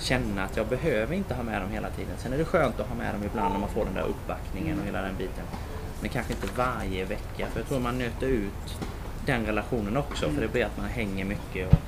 känna 0.00 0.44
att 0.44 0.56
jag 0.56 0.66
behöver 0.66 1.14
inte 1.14 1.34
ha 1.34 1.42
med 1.42 1.60
dem 1.62 1.70
hela 1.70 1.90
tiden. 1.90 2.12
Sen 2.18 2.32
är 2.32 2.38
det 2.38 2.44
skönt 2.44 2.80
att 2.80 2.88
ha 2.88 2.94
med 2.94 3.14
dem 3.14 3.24
ibland 3.24 3.52
när 3.52 3.60
man 3.60 3.68
får 3.68 3.84
den 3.84 3.94
där 3.94 4.06
uppbackningen 4.06 4.78
och 4.80 4.86
hela 4.86 5.02
den 5.02 5.16
biten. 5.18 5.44
Men 6.00 6.10
kanske 6.10 6.32
inte 6.32 6.46
varje 6.56 7.04
vecka 7.04 7.46
för 7.52 7.60
jag 7.60 7.68
tror 7.68 7.80
man 7.80 7.98
nöter 7.98 8.26
ut 8.26 8.78
den 9.26 9.46
relationen 9.46 9.96
också 9.96 10.30
för 10.30 10.40
det 10.40 10.48
blir 10.48 10.64
att 10.64 10.76
man 10.76 10.86
hänger 10.86 11.24
mycket. 11.24 11.72
Och, 11.72 11.78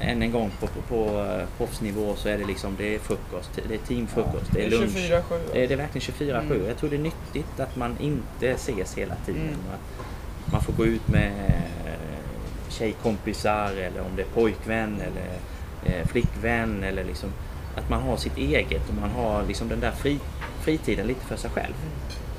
än 0.00 0.22
en 0.22 0.32
gång 0.32 0.50
på, 0.60 0.66
på, 0.66 0.80
på 0.80 1.24
eh, 1.24 1.46
proffsnivå 1.56 2.16
så 2.16 2.28
är 2.28 2.38
det 2.38 2.44
liksom 2.44 2.76
det 2.78 2.94
är 2.94 2.98
frukost, 2.98 3.50
det 3.68 3.74
är 3.74 3.78
teamfrukost, 3.78 4.52
det 4.52 4.64
är 4.64 4.70
lunch. 4.70 4.96
24-7. 4.96 5.22
Det 5.52 5.64
är, 5.64 5.68
det 5.68 5.74
är 5.74 5.78
verkligen 5.78 6.14
24-7. 6.14 6.40
Mm. 6.40 6.66
Jag 6.66 6.76
tror 6.76 6.90
det 6.90 6.96
är 6.96 7.00
nyttigt 7.00 7.60
att 7.60 7.76
man 7.76 7.96
inte 8.00 8.50
ses 8.50 8.98
hela 8.98 9.14
tiden. 9.26 9.42
Mm. 9.42 9.54
Man 10.52 10.62
får 10.62 10.72
gå 10.72 10.86
ut 10.86 11.08
med 11.08 11.32
eh, 11.86 11.92
tjejkompisar 12.68 13.72
eller 13.72 14.00
om 14.00 14.16
det 14.16 14.22
är 14.22 14.26
pojkvän 14.26 15.00
eller 15.00 15.38
eh, 15.84 16.06
flickvän 16.06 16.84
eller 16.84 17.04
liksom 17.04 17.32
att 17.76 17.90
man 17.90 18.02
har 18.02 18.16
sitt 18.16 18.38
eget 18.38 18.88
och 18.88 18.94
man 18.94 19.10
har 19.10 19.46
liksom 19.46 19.68
den 19.68 19.80
där 19.80 19.90
fri, 19.90 20.18
fritiden 20.60 21.06
lite 21.06 21.26
för 21.26 21.36
sig 21.36 21.50
själv. 21.50 21.74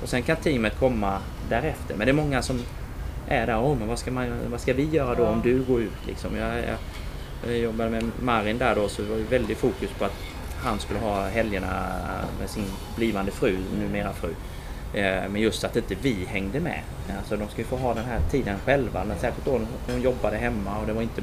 Och 0.02 0.10
sen 0.10 0.24
kan 0.24 0.38
teamet 0.38 0.80
komma 0.80 1.20
därefter. 1.49 1.95
Men 1.95 2.06
det 2.06 2.12
är 2.12 2.14
många 2.14 2.41
som 2.41 2.62
är 3.28 3.47
där, 3.47 3.57
oh, 3.61 3.78
men 3.78 3.88
vad 3.88 3.99
ska, 3.99 4.11
man, 4.11 4.30
vad 4.51 4.59
ska 4.61 4.74
vi 4.74 4.89
göra 4.89 5.15
då 5.15 5.24
Ja. 5.24 5.30
om 5.30 5.41
du 5.41 5.63
går 5.63 5.82
ut? 5.82 6.07
Liksom? 6.07 6.36
Jag, 6.38 6.57
jag, 6.57 6.78
jag 7.47 7.57
jobbade 7.57 7.89
med 7.89 8.03
Marin 8.22 8.57
där 8.57 8.76
då 8.76 8.89
så 8.89 9.01
det 9.01 9.07
var 9.09 9.17
ju 9.17 9.24
väldigt 9.24 9.57
fokus 9.57 9.89
på 9.99 10.05
att 10.05 10.15
han 10.63 10.80
skulle 10.80 10.99
ha 10.99 11.28
helgerna 11.28 11.88
med 12.39 12.49
sin 12.49 12.63
blivande 12.95 13.32
fru, 13.32 13.57
numera 13.80 14.13
fru. 14.13 14.30
Eh, 14.93 15.30
Men 15.30 15.41
just 15.41 15.63
att 15.63 15.76
inte 15.76 15.95
vi 16.01 16.26
hängde 16.26 16.59
med. 16.59 16.82
Alltså 17.17 17.38
de 17.38 17.47
ju 17.61 17.63
få 17.63 17.76
ha 17.78 17.93
den 17.93 18.05
här 18.05 18.19
tiden 18.32 18.55
själva. 18.65 19.03
Men 19.03 19.17
Särskilt 19.19 19.45
då 19.45 19.61
hon 19.91 20.01
jobbade 20.01 20.38
hemma 20.38 20.78
och 20.80 20.88
det 20.88 20.93
var 20.93 21.01
inte 21.01 21.22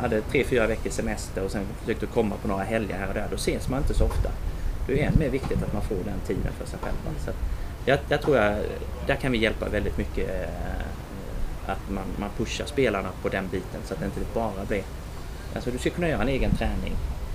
hade 0.00 0.20
tre, 0.20 0.44
fyra 0.44 0.66
veckors 0.66 0.92
semester 0.92 1.44
och 1.44 1.50
sen 1.50 1.62
försökte 1.80 2.06
komma 2.06 2.34
på 2.42 2.48
några 2.48 2.62
helger 2.64 2.98
här 2.98 3.08
och 3.08 3.14
där. 3.14 3.26
Då 3.30 3.36
ses 3.36 3.68
man 3.68 3.78
inte 3.78 3.94
så 3.94 4.04
ofta. 4.04 4.30
Det 4.86 5.02
är 5.02 5.06
än 5.06 5.18
mer 5.18 5.28
viktigt 5.28 5.62
att 5.62 5.72
man 5.72 5.82
får 5.82 5.96
den 5.96 6.20
tiden 6.26 6.52
för 6.58 6.66
sig 6.66 6.78
själv. 6.82 6.94
Så 7.24 7.30
jag, 7.84 7.98
jag 8.08 8.22
tror 8.22 8.36
jag, 8.36 8.56
där 9.06 9.14
kan 9.16 9.32
vi 9.32 9.38
hjälpa 9.38 9.68
väldigt 9.68 9.98
mycket. 9.98 10.50
Att 11.72 11.90
man, 11.90 12.04
man 12.18 12.30
pushar 12.36 12.66
spelarna 12.66 13.08
på 13.22 13.28
den 13.28 13.48
biten 13.48 13.80
så 13.84 13.94
att 13.94 14.00
det 14.00 14.06
inte 14.06 14.20
bara 14.34 14.64
blir... 14.68 14.82
Alltså 15.54 15.70
du 15.70 15.78
ska 15.78 15.90
kunna 15.90 16.08
göra 16.08 16.22
en 16.22 16.28
egen 16.28 16.56
träning 16.56 16.92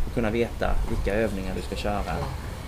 och 0.08 0.14
kunna 0.14 0.30
veta 0.30 0.76
vilka 0.90 1.14
övningar 1.14 1.54
du 1.56 1.62
ska 1.62 1.76
köra 1.76 2.16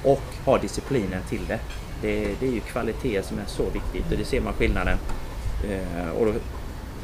och 0.03 0.21
ha 0.45 0.57
disciplinen 0.57 1.21
till 1.29 1.41
det. 1.47 1.59
Det, 2.01 2.35
det 2.39 2.47
är 2.47 2.51
ju 2.51 2.59
kvalitet 2.59 3.23
som 3.23 3.39
är 3.39 3.45
så 3.45 3.63
viktigt 3.63 4.11
och 4.11 4.17
det 4.17 4.25
ser 4.25 4.41
man 4.41 4.53
skillnaden. 4.53 4.97
Eh, 5.69 6.09
och 6.09 6.25
då, 6.25 6.33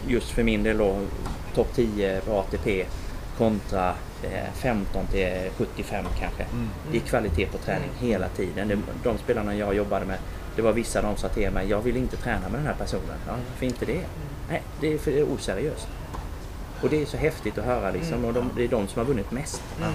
just 0.08 0.30
för 0.30 0.44
min 0.44 0.64
del 0.64 0.78
då, 0.78 1.00
topp 1.56 1.68
10 1.76 2.22
på 2.22 2.40
ATP 2.40 2.86
kontra 3.38 3.90
eh, 4.24 4.54
15 4.54 5.08
till 5.08 5.28
75 5.58 6.06
kanske. 6.20 6.44
Mm. 6.44 6.70
Det 6.92 6.98
är 6.98 7.02
kvalitet 7.02 7.46
på 7.46 7.58
träning 7.58 7.90
hela 8.00 8.28
tiden. 8.28 8.68
Det, 8.68 8.78
de 9.04 9.18
spelarna 9.18 9.56
jag 9.56 9.76
jobbade 9.76 10.06
med, 10.06 10.18
det 10.56 10.62
var 10.62 10.74
vissa 10.74 11.02
de 11.02 11.18
sa 11.18 11.28
till 11.28 11.52
mig, 11.52 11.70
jag 11.70 11.82
vill 11.82 11.98
inte 11.98 12.18
träna 12.18 12.50
med 12.50 12.60
den 12.60 12.68
här 12.68 12.76
personen. 12.80 13.18
Ja, 13.28 13.34
varför 13.50 13.66
inte 13.66 13.86
det? 13.86 14.02
Nej, 14.50 14.62
det 14.82 14.94
är 14.94 14.98
för 14.98 15.12
det 15.12 15.20
är 15.20 15.34
oseriöst. 15.34 15.88
Och 16.82 16.90
det 16.90 17.02
är 17.02 17.06
så 17.06 17.18
häftigt 17.18 17.58
att 17.58 17.66
höra 17.66 17.92
liksom. 17.92 18.26
Och 18.26 18.34
de, 18.34 18.50
det 18.56 18.64
är 18.64 18.68
de 18.68 18.88
som 18.88 19.00
har 19.00 19.06
vunnit 19.06 19.32
mest. 19.32 19.62
Mm. 19.78 19.92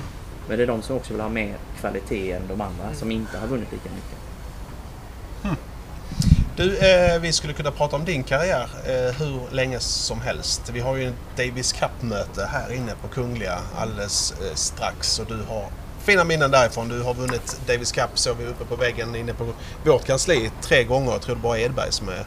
Men 0.49 0.59
det 0.59 0.65
är 0.65 0.67
de 0.67 0.83
som 0.83 0.97
också 0.97 1.13
vill 1.13 1.23
ha 1.23 1.29
mer 1.29 1.57
kvalitet 1.81 2.33
än 2.33 2.43
de 2.49 2.61
andra 2.61 2.95
som 2.95 3.11
inte 3.11 3.39
har 3.39 3.47
vunnit 3.47 3.73
lika 3.73 3.89
mycket. 3.95 4.19
Du, 6.59 6.79
eh, 6.79 7.21
vi 7.21 7.33
skulle 7.33 7.53
kunna 7.53 7.71
prata 7.71 7.97
om 7.97 8.05
din 8.05 8.23
karriär 8.23 8.69
eh, 8.87 9.15
hur 9.19 9.55
länge 9.55 9.81
som 9.81 10.21
helst. 10.21 10.71
Vi 10.73 10.81
har 10.81 10.97
ju 10.97 11.09
ett 11.09 11.15
Davis 11.37 11.73
Cup-möte 11.73 12.49
här 12.53 12.73
inne 12.73 12.93
på 13.03 13.09
Kungliga 13.09 13.59
alldeles 13.77 14.35
eh, 14.41 14.55
strax 14.55 15.19
och 15.19 15.27
du 15.27 15.43
har 15.49 15.65
fina 15.99 16.25
minnen 16.25 16.51
därifrån. 16.51 16.89
Du 16.89 17.03
har 17.03 17.15
vunnit 17.15 17.61
Davis 17.67 17.93
Cup, 17.93 18.11
såg 18.15 18.37
vi 18.37 18.45
uppe 18.47 18.65
på 18.65 18.77
väggen 18.77 19.15
inne 19.17 19.35
på 19.35 19.47
vårt 19.85 20.05
kansli, 20.05 20.51
tre 20.61 20.85
gånger. 20.85 21.13
Jag 21.13 21.21
tror 21.23 21.35
det 21.37 21.43
bara 21.43 21.59
är 21.59 21.63
Edberg 21.65 21.93
som 21.93 22.09
är, 22.09 22.25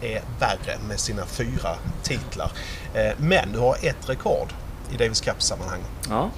är 0.00 0.22
värre 0.40 0.78
med 0.88 1.00
sina 1.00 1.26
fyra 1.26 1.74
titlar. 2.02 2.52
Eh, 2.94 3.12
men 3.16 3.52
du 3.52 3.58
har 3.58 3.76
ett 3.82 4.08
rekord 4.08 4.48
i 4.92 4.96
Davis 4.96 5.20
Cup-sammanhang, 5.20 5.80
Ja, 6.08 6.30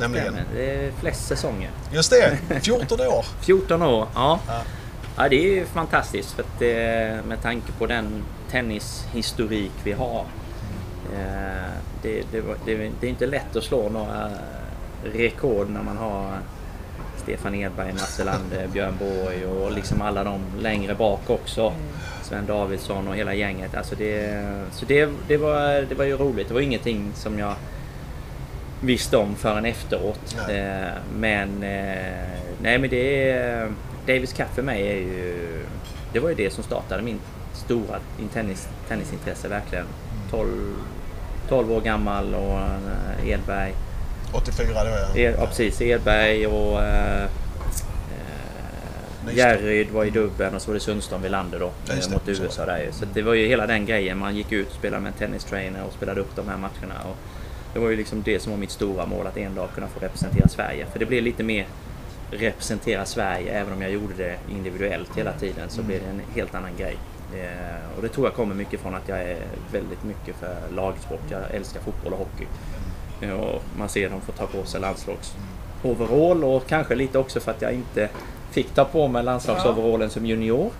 nämligen... 0.00 0.26
stämmer. 0.32 0.44
det 0.54 0.70
är 0.86 0.92
flest 1.00 1.26
säsonger. 1.26 1.70
Just 1.92 2.10
det, 2.10 2.38
14 2.62 3.00
år! 3.00 3.24
14 3.40 3.82
år, 3.82 4.06
ja. 4.14 4.40
Ja. 4.48 4.60
Ja, 5.18 5.28
det 5.28 5.36
är 5.36 5.42
ju 5.54 5.66
fantastiskt 5.66 6.30
för 6.32 6.42
att 6.42 6.62
eh, 6.62 7.24
med 7.28 7.42
tanke 7.42 7.72
på 7.78 7.86
den 7.86 8.24
tennishistorik 8.50 9.72
vi 9.84 9.92
har. 9.92 10.24
Eh, 11.14 11.70
det, 12.02 12.22
det, 12.32 12.40
det, 12.64 12.90
det 13.00 13.06
är 13.06 13.10
inte 13.10 13.26
lätt 13.26 13.56
att 13.56 13.64
slå 13.64 13.88
några 13.88 14.30
rekord 15.04 15.70
när 15.70 15.82
man 15.82 15.96
har 15.96 16.38
Stefan 17.16 17.54
Edberg, 17.54 17.94
Lande, 18.24 18.68
Björn 18.72 18.96
Borg 18.98 19.46
och 19.46 19.72
liksom 19.72 20.02
alla 20.02 20.24
de 20.24 20.40
längre 20.60 20.94
bak 20.94 21.30
också. 21.30 21.72
Sven 22.22 22.46
Davidsson 22.46 23.08
och 23.08 23.16
hela 23.16 23.34
gänget. 23.34 23.74
Alltså 23.74 23.94
det, 23.94 24.44
så 24.72 24.84
det, 24.84 25.08
det, 25.28 25.36
var, 25.36 25.82
det 25.88 25.94
var 25.94 26.04
ju 26.04 26.16
roligt. 26.16 26.48
Det 26.48 26.54
var 26.54 26.60
ingenting 26.60 27.10
som 27.14 27.38
jag 27.38 27.54
visste 28.80 29.16
om 29.16 29.34
förrän 29.34 29.64
efteråt. 29.64 30.36
Nej. 30.48 30.60
Eh, 30.60 30.88
men 31.18 31.62
eh, 31.62 32.28
nej 32.62 32.78
men 32.78 32.90
det 32.90 33.30
är... 33.30 33.72
Davis 34.06 34.32
Cup 34.32 34.54
för 34.54 34.62
mig 34.62 34.88
är 34.88 34.96
ju... 34.96 35.64
Det 36.12 36.20
var 36.20 36.28
ju 36.28 36.34
det 36.34 36.50
som 36.50 36.64
startade 36.64 37.02
min 37.02 37.20
stora 37.52 37.98
tennis, 38.32 38.68
tennisintresse 38.88 39.48
verkligen. 39.48 39.86
12, 40.30 40.48
12 41.48 41.72
år 41.72 41.80
gammal 41.80 42.34
och 42.34 42.58
eh, 42.58 43.28
Edberg. 43.28 43.74
84 44.36 44.84
då 44.84 44.90
ja. 44.90 45.20
Ed, 45.20 45.34
ja 45.38 45.46
precis, 45.46 45.82
Edberg 45.82 46.46
och 46.46 46.82
eh, 46.82 47.22
eh. 47.22 47.28
Järryd 49.34 49.90
var 49.90 50.04
i 50.04 50.10
dubben 50.10 50.54
och 50.54 50.62
så 50.62 50.70
var 50.70 50.74
det 50.74 50.80
Sundström 50.80 51.22
Wilander 51.22 51.60
då 51.60 51.70
Ja, 51.88 51.94
just 51.94 52.10
eh, 52.12 52.18
det, 52.24 52.32
mot 52.32 52.40
USA 52.40 52.66
där 52.66 52.78
ju. 52.78 52.92
Så 52.92 53.04
det 53.14 53.22
var 53.22 53.34
ju 53.34 53.46
hela 53.46 53.66
den 53.66 53.86
grejen. 53.86 54.18
Man 54.18 54.36
gick 54.36 54.52
ut 54.52 54.68
och 54.68 54.74
spelade 54.74 55.02
med 55.02 55.12
en 55.12 55.18
tennistrainer 55.18 55.84
och 55.84 55.92
spelade 55.92 56.20
upp 56.20 56.36
de 56.36 56.48
här 56.48 56.56
matcherna. 56.56 56.94
Och 57.04 57.16
det 57.72 57.78
var 57.78 57.90
ju 57.90 57.96
liksom 57.96 58.22
det 58.22 58.42
som 58.42 58.52
var 58.52 58.58
mitt 58.58 58.70
stora 58.70 59.06
mål, 59.06 59.26
att 59.26 59.36
en 59.36 59.54
dag 59.54 59.68
kunna 59.74 59.88
få 59.88 60.00
representera 60.00 60.48
Sverige. 60.48 60.86
För 60.92 60.98
det 60.98 61.06
blev 61.06 61.22
lite 61.22 61.42
mer 61.42 61.66
representera 62.30 63.04
Sverige, 63.04 63.52
även 63.52 63.72
om 63.72 63.82
jag 63.82 63.90
gjorde 63.90 64.14
det 64.14 64.36
individuellt 64.50 65.16
hela 65.16 65.32
tiden 65.32 65.70
så 65.70 65.82
blev 65.82 66.00
det 66.02 66.08
en 66.08 66.22
helt 66.34 66.54
annan 66.54 66.76
grej. 66.78 66.96
Eh, 67.34 67.96
och 67.96 68.02
det 68.02 68.08
tror 68.08 68.26
jag 68.26 68.34
kommer 68.34 68.54
mycket 68.54 68.80
från 68.80 68.94
att 68.94 69.08
jag 69.08 69.22
är 69.22 69.38
väldigt 69.72 70.04
mycket 70.04 70.36
för 70.36 70.56
lagsport. 70.74 71.22
Jag 71.30 71.54
älskar 71.54 71.80
fotboll 71.80 72.12
och 72.12 72.18
hockey. 72.18 72.46
Eh, 73.28 73.34
Och 73.34 73.62
man 73.78 73.88
ser 73.88 74.10
dem 74.10 74.20
få 74.20 74.32
ta 74.32 74.46
på 74.46 74.64
sig 74.64 74.80
landslagsoverall 74.80 76.44
och 76.44 76.66
kanske 76.66 76.94
lite 76.94 77.18
också 77.18 77.40
för 77.40 77.50
att 77.50 77.62
jag 77.62 77.72
inte 77.72 78.08
fick 78.50 78.74
ta 78.74 78.84
på 78.84 79.08
mig 79.08 79.22
landslagsoverallen 79.22 80.10
som 80.10 80.26
junior. 80.26 80.70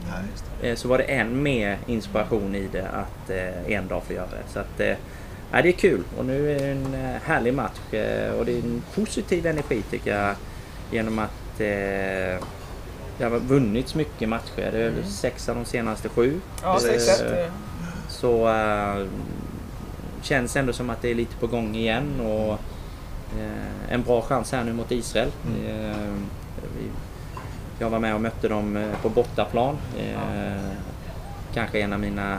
Det. 0.61 0.69
Eh, 0.71 0.77
Så 0.77 0.89
var 0.89 0.99
det 0.99 1.05
än 1.05 1.43
mer 1.43 1.79
inspiration 1.87 2.55
i 2.55 2.69
det 2.73 2.89
att 2.89 3.31
eh, 3.31 3.73
en 3.77 3.89
dag 3.89 4.03
få 4.07 4.13
göra 4.13 4.27
det. 4.27 4.53
Så 4.53 4.59
att, 4.59 4.81
ja, 5.53 5.63
det 5.63 5.69
är 5.69 5.73
kul 5.73 6.03
och 6.19 6.25
nu 6.25 6.53
är 6.53 6.59
det 6.59 6.67
en 6.67 6.95
härlig 7.25 7.55
match 7.55 7.79
och 8.39 8.45
det 8.47 8.53
är 8.53 8.59
en 8.59 8.83
positiv 8.95 9.47
energi 9.47 9.83
tycker 9.91 10.19
jag 10.25 10.35
genom 10.91 11.19
att 11.19 11.59
det 11.59 13.25
har 13.25 13.31
vunnits 13.39 13.95
mycket 13.95 14.29
matcher. 14.29 14.71
Det 14.73 14.79
är 14.83 14.91
väl 14.91 15.05
sex 15.05 15.49
av 15.49 15.55
de 15.57 15.65
senaste 15.65 16.09
sju. 16.09 16.41
Ja, 16.63 16.79
6-1. 16.83 17.41
eh, 17.43 17.49
så 18.09 18.49
äh, 18.49 19.07
känns 20.27 20.57
ändå 20.57 20.73
som 20.73 20.91
att 20.91 21.03
det 21.03 21.11
är 21.11 21.15
lite 21.15 21.37
på 21.37 21.47
gång 21.47 21.75
igen 21.77 22.21
och 22.21 22.53
eh, 23.41 23.93
en 23.95 24.03
bra 24.03 24.23
chans 24.23 24.53
här 24.53 24.65
nu 24.65 24.73
mot 24.73 24.93
Israel. 24.93 25.29
Eh, 25.69 26.13
vi, 26.79 26.91
jag 27.79 27.91
var 27.91 27.99
med 27.99 28.15
och 28.15 28.21
mötte 28.21 28.49
dem 28.49 28.77
eh, 28.77 28.89
på 29.03 29.09
bortaplan. 29.09 29.77
Eh, 29.99 30.71
kanske 31.55 31.81
en 31.81 31.93
av 31.93 32.01
mina 32.01 32.39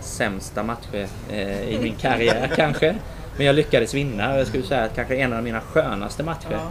sämsta 0.00 0.62
matcher 0.62 1.06
eh, 1.30 1.60
i 1.68 1.78
min 1.82 1.94
karriär 2.00 2.50
kanske. 2.56 2.96
Men 3.36 3.46
jag 3.46 3.54
lyckades 3.54 3.94
vinna. 3.94 4.38
Jag 4.38 4.46
skulle 4.46 4.62
säga 4.62 4.84
att 4.84 4.94
kanske 4.94 5.16
en 5.16 5.32
av 5.32 5.42
mina 5.42 5.60
skönaste 5.60 6.22
matcher. 6.22 6.48
Ja, 6.50 6.68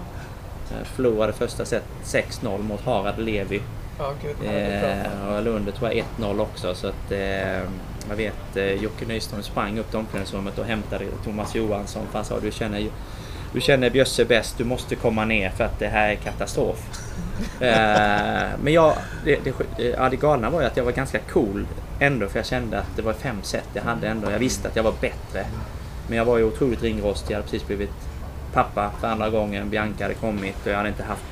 Jag 0.77 0.87
förlorade 0.87 1.33
första 1.33 1.65
set 1.65 1.83
6-0 2.03 2.61
mot 2.63 2.81
Harald 2.81 3.19
Levi. 3.19 3.61
ja 3.99 4.11
gud. 4.23 4.35
Eh, 4.53 5.27
och 5.35 5.43
Lund 5.43 5.75
tror 5.75 5.91
jag 5.93 6.03
1-0 6.19 6.39
också 6.41 6.75
så 6.75 6.87
att 6.87 7.11
eh, 7.11 7.61
jag 8.09 8.15
vet 8.15 8.57
eh, 8.57 8.83
Jocke 8.83 9.05
Nyström 9.05 9.43
sprang 9.43 9.79
upp 9.79 9.89
till 9.89 9.99
omklädningsrummet 9.99 10.59
och 10.59 10.65
hämtade 10.65 11.05
Thomas 11.23 11.55
Johansson 11.55 12.03
han 12.13 12.25
sa 12.25 12.39
du 12.39 12.51
känner, 12.51 12.89
du 13.53 13.61
känner 13.61 13.89
Bjösse 13.89 14.25
bäst, 14.25 14.57
du 14.57 14.63
måste 14.63 14.95
komma 14.95 15.25
ner 15.25 15.49
för 15.49 15.63
att 15.63 15.79
det 15.79 15.87
här 15.87 16.09
är 16.09 16.15
katastrof. 16.15 16.89
eh, 17.59 18.49
men 18.63 18.73
jag, 18.73 18.93
det, 19.25 19.39
det, 19.43 19.53
ja, 19.97 20.09
det 20.09 20.15
galna 20.15 20.49
var 20.49 20.61
ju 20.61 20.67
att 20.67 20.77
jag 20.77 20.83
var 20.83 20.91
ganska 20.91 21.19
cool 21.19 21.65
ändå 21.99 22.27
för 22.27 22.39
jag 22.39 22.45
kände 22.45 22.79
att 22.79 22.95
det 22.95 23.01
var 23.01 23.13
fem 23.13 23.37
set 23.41 23.67
jag 23.73 23.83
hade 23.83 24.07
ändå. 24.07 24.31
Jag 24.31 24.39
visste 24.39 24.67
att 24.67 24.75
jag 24.75 24.83
var 24.83 24.93
bättre. 25.01 25.45
Men 26.07 26.17
jag 26.17 26.25
var 26.25 26.37
ju 26.37 26.43
otroligt 26.43 26.83
ringrostig. 26.83 27.33
Jag 27.33 27.37
hade 27.37 27.51
precis 27.51 27.67
blivit 27.67 27.91
pappa 28.53 28.91
för 28.99 29.07
andra 29.07 29.29
gången. 29.29 29.69
Bianca 29.69 30.03
hade 30.03 30.13
kommit 30.13 30.55
och 30.65 30.71
jag 30.71 30.77
hade 30.77 30.89
inte 30.89 31.03
haft... 31.03 31.23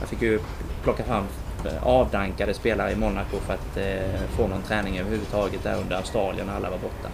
Jag 0.00 0.08
fick 0.08 0.22
ju 0.22 0.40
plocka 0.82 1.04
fram 1.04 1.24
eh, 1.24 1.45
avdankade 1.80 2.54
spelare 2.54 2.92
i 2.92 2.96
Monaco 2.96 3.36
för 3.46 3.54
att 3.54 3.76
eh, 3.76 4.20
få 4.36 4.46
någon 4.46 4.62
träning 4.62 4.98
överhuvudtaget 4.98 5.62
där 5.62 5.76
under 5.80 5.96
Australien 5.96 6.46
när 6.46 6.56
alla 6.56 6.70
var 6.70 6.78
borta. 6.78 7.08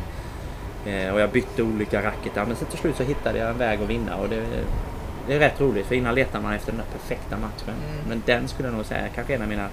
Eh, 0.86 1.14
och 1.14 1.20
jag 1.20 1.30
bytte 1.30 1.62
olika 1.62 2.02
racketar 2.02 2.44
men 2.46 2.56
sen 2.56 2.68
till 2.68 2.78
slut 2.78 2.96
så 2.96 3.02
hittade 3.02 3.38
jag 3.38 3.50
en 3.50 3.58
väg 3.58 3.82
att 3.82 3.88
vinna 3.88 4.16
och 4.16 4.28
det, 4.28 4.42
det 5.26 5.34
är 5.34 5.38
rätt 5.38 5.60
roligt 5.60 5.86
för 5.86 5.94
innan 5.94 6.14
letar 6.14 6.40
man 6.40 6.52
efter 6.52 6.72
den 6.72 6.80
där 6.80 6.98
perfekta 6.98 7.36
matchen. 7.36 7.74
Men 8.08 8.22
den 8.26 8.48
skulle 8.48 8.68
jag 8.68 8.76
nog 8.76 8.86
säga 8.86 9.00
är 9.00 9.08
kanske 9.08 9.34
en 9.34 9.42
av 9.42 9.48
mina 9.48 9.68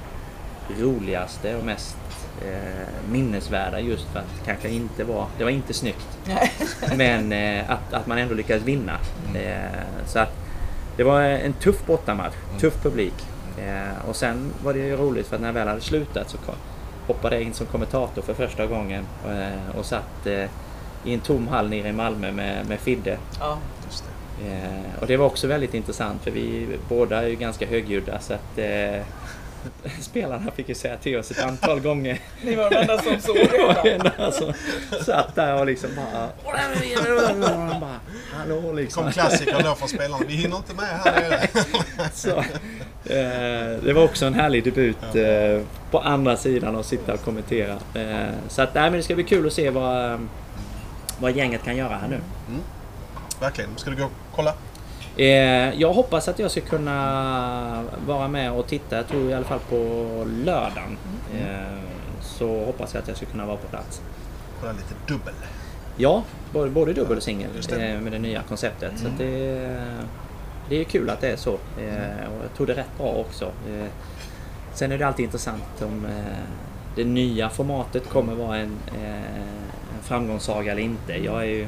roligaste 0.79 1.55
och 1.55 1.65
mest 1.65 1.97
eh, 2.45 3.11
minnesvärda 3.11 3.79
just 3.79 4.05
för 4.05 4.19
att 4.19 4.25
det 4.39 4.45
kanske 4.45 4.69
inte 4.69 5.03
var, 5.03 5.27
det 5.37 5.43
var 5.43 5.51
inte 5.51 5.73
snyggt. 5.73 6.17
Men 6.95 7.31
eh, 7.31 7.71
att, 7.71 7.93
att 7.93 8.07
man 8.07 8.17
ändå 8.17 8.33
lyckades 8.33 8.63
vinna. 8.63 8.93
Eh, 9.35 10.05
så 10.05 10.19
att 10.19 10.33
det 10.97 11.03
var 11.03 11.21
en 11.21 11.53
tuff 11.53 11.85
bortamatch, 11.85 12.35
tuff 12.59 12.83
publik. 12.83 13.13
Eh, 13.59 14.09
och 14.09 14.15
sen 14.15 14.53
var 14.63 14.73
det 14.73 14.79
ju 14.79 14.95
roligt 14.95 15.27
för 15.27 15.35
att 15.35 15.41
när 15.41 15.47
jag 15.47 15.53
väl 15.53 15.67
hade 15.67 15.81
slutat 15.81 16.29
så 16.29 16.37
hoppade 17.07 17.35
jag 17.35 17.43
in 17.43 17.53
som 17.53 17.65
kommentator 17.65 18.21
för 18.21 18.33
första 18.33 18.65
gången 18.65 19.05
eh, 19.27 19.77
och 19.77 19.85
satt 19.85 20.25
eh, 20.27 20.45
i 21.03 21.13
en 21.13 21.19
tom 21.19 21.47
hall 21.47 21.69
nere 21.69 21.89
i 21.89 21.93
Malmö 21.93 22.31
med, 22.31 22.65
med 22.65 22.79
Fidde. 22.79 23.17
Ja. 23.39 23.57
Just 23.85 24.03
det. 24.03 24.47
Eh, 24.51 25.01
och 25.01 25.07
det 25.07 25.17
var 25.17 25.25
också 25.25 25.47
väldigt 25.47 25.73
intressant 25.73 26.23
för 26.23 26.31
vi 26.31 26.67
båda 26.89 27.23
är 27.23 27.27
ju 27.27 27.35
ganska 27.35 27.67
högljudda 27.67 28.19
så 28.19 28.33
att 28.33 28.57
eh, 28.57 29.01
spelarna 30.01 30.51
fick 30.51 30.69
ju 30.69 30.75
säga 30.75 30.97
till 30.97 31.17
oss 31.17 31.31
ett 31.31 31.43
antal 31.43 31.79
gånger. 31.79 32.19
Ni 32.43 32.55
var 32.55 32.69
de 32.69 32.75
enda 32.75 33.01
som 33.01 33.19
såg 33.21 33.35
Det 33.51 33.63
var 33.63 33.83
det. 33.83 33.91
en 33.91 34.25
alltså, 34.25 34.53
satt 35.05 35.35
där 35.35 35.59
och 35.59 35.65
liksom 35.65 35.89
bara... 35.95 36.29
bara 37.79 37.99
Hallå 38.33 38.73
liksom. 38.73 39.03
kom 39.03 39.11
klassikern 39.11 39.63
då 39.63 39.75
från 39.75 39.89
spelarna. 39.89 40.25
Vi 40.27 40.33
hinner 40.33 40.57
inte 40.57 40.73
med 40.73 40.85
här 40.85 41.21
nere. 41.21 41.47
Så, 42.13 42.43
det 43.83 43.93
var 43.95 44.03
också 44.03 44.25
en 44.25 44.33
härlig 44.33 44.63
debut 44.63 45.15
eh, 45.15 45.65
på 45.91 45.99
andra 45.99 46.37
sidan 46.37 46.75
och 46.75 46.85
sitta 46.85 47.13
och 47.13 47.21
kommentera. 47.21 47.73
Eh, 47.93 48.33
så 48.47 48.61
att, 48.61 48.73
nej, 48.73 48.83
men 48.83 48.93
det 48.93 49.03
ska 49.03 49.15
bli 49.15 49.23
kul 49.23 49.47
att 49.47 49.53
se 49.53 49.69
vad, 49.69 50.11
eh, 50.11 50.19
vad 51.19 51.31
gänget 51.31 51.63
kan 51.63 51.77
göra 51.77 51.95
här 51.97 52.07
nu. 52.07 52.19
Verkligen. 53.39 53.69
Ska 53.77 53.89
du 53.89 53.95
gå 53.95 54.03
och 54.03 54.11
kolla? 54.35 54.53
Eh, 55.17 55.79
jag 55.79 55.93
hoppas 55.93 56.27
att 56.27 56.39
jag 56.39 56.51
ska 56.51 56.61
kunna 56.61 57.83
vara 58.05 58.27
med 58.27 58.51
och 58.51 58.67
titta, 58.67 58.95
jag 58.95 59.07
tror 59.07 59.29
i 59.29 59.33
alla 59.33 59.45
fall 59.45 59.59
på 59.69 59.75
lördagen. 60.45 60.97
Eh, 61.33 61.79
så 62.21 62.65
hoppas 62.65 62.93
jag 62.93 63.01
att 63.01 63.07
jag 63.07 63.17
ska 63.17 63.25
kunna 63.25 63.45
vara 63.45 63.57
på 63.57 63.67
plats. 63.67 64.01
Kolla 64.59 64.71
lite 64.71 65.13
dubbel. 65.13 65.33
Ja, 65.97 66.23
både, 66.53 66.93
dubbel 66.93 67.17
och 67.17 67.23
singel 67.23 67.49
eh, 67.71 67.77
med 67.77 68.11
det 68.11 68.19
nya 68.19 68.41
konceptet. 68.41 68.91
Så 68.95 69.07
att 69.07 69.17
det, 69.17 69.97
det 70.69 70.81
är 70.81 70.83
kul 70.83 71.09
att 71.09 71.21
det 71.21 71.31
är 71.31 71.35
så. 71.35 71.53
Eh, 71.53 72.29
och 72.29 72.43
jag 72.43 72.53
tror 72.57 72.67
det 72.67 72.73
är 72.73 72.77
rätt 72.77 72.97
bra 72.97 73.07
också. 73.07 73.45
Eh, 73.45 73.87
sen 74.73 74.91
är 74.91 74.97
det 74.97 75.07
alltid 75.07 75.25
intressant 75.25 75.81
om 75.81 76.05
eh, 76.05 76.43
det 76.95 77.03
nya 77.03 77.49
formatet 77.49 78.09
kommer 78.09 78.35
vara 78.35 78.57
en, 78.57 78.77
eh, 79.01 79.35
en 79.95 80.03
framgångssaga 80.03 80.71
eller 80.71 80.81
inte. 80.81 81.13
Jag 81.13 81.41
är 81.41 81.47
ju 81.47 81.67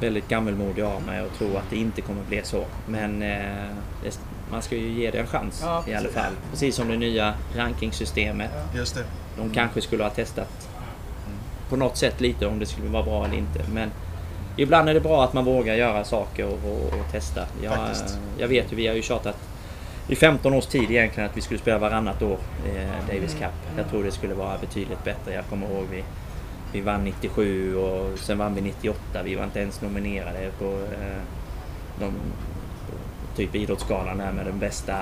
väldigt 0.00 0.28
gammelmodig 0.28 0.82
av 0.82 1.02
mig 1.02 1.22
och 1.22 1.38
tror 1.38 1.56
att 1.56 1.70
det 1.70 1.76
inte 1.76 2.00
kommer 2.00 2.22
bli 2.22 2.40
så. 2.44 2.64
Men 2.86 3.22
eh, 3.22 3.68
det, 4.02 4.20
man 4.50 4.62
ska 4.62 4.76
ju 4.76 4.88
ge 4.88 5.10
det 5.10 5.18
en 5.18 5.26
chans 5.26 5.60
Ja, 5.64 5.84
i 5.86 5.94
alla 5.94 6.08
fall. 6.08 6.32
Precis 6.50 6.74
som 6.74 6.88
det 6.88 6.96
nya 6.96 7.34
rankingsystemet. 7.56 8.50
Just 8.74 8.94
det. 8.94 9.04
De 9.36 9.50
kanske 9.50 9.80
skulle 9.80 10.02
ha 10.02 10.10
testat 10.10 10.68
på 11.68 11.76
något 11.76 11.96
sätt 11.96 12.20
lite 12.20 12.46
om 12.46 12.58
det 12.58 12.66
skulle 12.66 12.88
vara 12.88 13.02
bra 13.02 13.24
eller 13.24 13.36
inte. 13.36 13.60
Men 13.72 13.90
ibland 14.58 14.88
är 14.88 14.94
det 14.94 15.00
bra 15.00 15.24
att 15.24 15.32
man 15.32 15.44
vågar 15.44 15.74
göra 15.74 16.04
saker 16.04 16.46
och, 16.46 16.52
och, 16.70 17.00
och 17.00 17.12
testa. 17.12 17.40
Jag, 17.62 17.78
jag 18.38 18.48
vet 18.48 18.72
ju, 18.72 18.76
vi 18.76 18.86
har 18.86 18.94
ju 18.94 19.02
tjatat 19.02 19.36
i 20.08 20.16
15 20.16 20.54
års 20.54 20.66
tid 20.66 20.90
egentligen 20.90 21.30
att 21.30 21.36
vi 21.36 21.40
skulle 21.40 21.60
spela 21.60 21.78
varannat 21.78 22.22
år 22.22 22.38
eh, 22.66 23.14
Davis 23.14 23.34
Cup. 23.34 23.52
Jag 23.76 23.88
tror 23.90 24.04
det 24.04 24.10
skulle 24.10 24.34
vara 24.34 24.58
betydligt 24.58 25.04
bättre. 25.04 25.34
Jag 25.34 25.44
kommer 25.50 25.66
ihåg 25.66 25.84
vi, 25.90 26.04
vi 26.72 26.80
vann 26.80 27.04
97 27.04 27.76
och 27.76 28.18
sen 28.18 28.38
vann 28.38 28.54
vi 28.54 28.60
98. 28.60 29.00
Vi 29.24 29.34
var 29.34 29.44
inte 29.44 29.60
ens 29.60 29.80
nominerade 29.82 30.50
på 30.58 30.64
eh, 30.64 31.22
de, 32.00 32.12
typ 33.36 33.54
Idrottsgalan 33.54 34.18
där 34.18 34.32
med 34.32 34.46
den 34.46 34.58
bästa... 34.58 34.94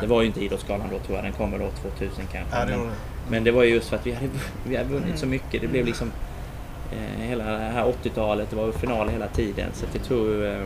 Det 0.00 0.06
var 0.06 0.20
ju 0.20 0.26
inte 0.26 0.44
Idrottsgalan 0.44 0.86
då 0.92 0.98
tror 0.98 1.16
jag, 1.16 1.24
den 1.24 1.32
kommer 1.32 1.58
då 1.58 1.68
2000 1.82 2.24
kanske. 2.32 2.58
Ja, 2.58 2.64
det 2.64 2.76
Men- 2.76 2.86
det. 2.86 2.92
men 3.30 3.44
det 3.44 3.50
var 3.50 3.62
ju 3.62 3.74
just 3.74 3.88
för 3.88 3.96
att 3.96 4.06
vi 4.06 4.12
hade, 4.12 4.28
vi 4.68 4.76
hade 4.76 4.88
vunnit 4.88 5.18
så 5.18 5.26
mycket. 5.26 5.60
Det 5.60 5.68
blev 5.68 5.86
liksom 5.86 6.12
hela 7.18 7.44
det 7.44 7.58
här 7.58 7.92
80-talet, 8.02 8.50
det 8.50 8.56
var 8.56 8.66
ju 8.66 8.72
final 8.72 9.08
hela 9.08 9.26
tiden. 9.28 9.70
Så 9.74 9.84
att 9.86 9.94
jag 9.94 10.04
tror, 10.04 10.46
eh, 10.46 10.64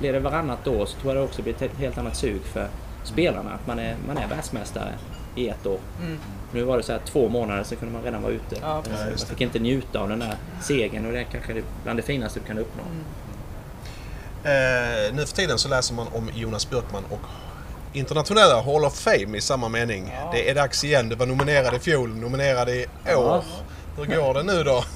blir 0.00 0.12
det 0.12 0.20
varannat 0.20 0.66
år 0.66 0.86
så 0.86 0.96
tror 1.00 1.14
jag 1.14 1.22
det 1.22 1.28
också 1.28 1.42
blir 1.42 1.54
ett 1.62 1.70
helt- 1.78 1.98
annat 1.98 2.16
sug 2.16 2.40
för 2.44 2.68
spelarna. 3.04 3.50
Att 3.52 3.66
man 3.66 3.78
är, 3.78 3.96
man 4.06 4.18
är 4.18 4.28
världsmästare 4.28 4.92
i 5.34 5.48
ett 5.48 5.66
år. 5.66 5.78
Mm. 6.02 6.18
Nu 6.52 6.62
var 6.62 6.76
det 6.76 6.82
så 6.82 6.92
här 6.92 7.00
två 7.04 7.28
månader 7.28 7.64
så 7.64 7.76
kunde 7.76 7.94
man 7.94 8.02
redan 8.02 8.22
vara 8.22 8.32
ute. 8.32 8.56
Ja, 8.62 8.82
Eh, 8.86 9.06
man 9.08 9.18
fick 9.18 9.40
inte 9.40 9.58
njuta 9.58 10.00
av 10.00 10.08
den 10.08 10.18
där 10.18 10.34
segern 10.62 11.06
och 11.06 11.12
det 11.12 11.18
är 11.20 11.24
kanske 11.24 11.52
är 11.52 11.62
bland 11.84 11.98
det 11.98 12.02
finaste 12.02 12.40
du 12.40 12.46
kan 12.46 12.58
uppnå. 12.58 12.82
Eh, 14.44 15.14
nu 15.14 15.26
för 15.26 15.36
tiden 15.36 15.58
så 15.58 15.68
läser 15.68 15.94
man 15.94 16.06
om 16.14 16.30
Jonas 16.34 16.70
Björkman 16.70 17.02
och 17.10 17.20
internationella 17.92 18.62
Hall 18.62 18.84
of 18.84 18.94
Fame 18.98 19.38
i 19.38 19.40
samma 19.40 19.68
mening. 19.68 20.12
Ja. 20.20 20.30
Det 20.32 20.50
är 20.50 20.54
dags 20.54 20.84
igen. 20.84 21.08
Du 21.08 21.16
var 21.16 21.26
nominerad 21.26 21.74
i 21.74 21.78
fjol, 21.78 22.16
nominerad 22.16 22.68
i 22.68 22.86
Ja. 23.06 23.16
år. 23.16 23.44
Hur 23.96 24.04
går 24.16 24.34
det 24.34 24.42
nu 24.42 24.62
då? 24.62 24.84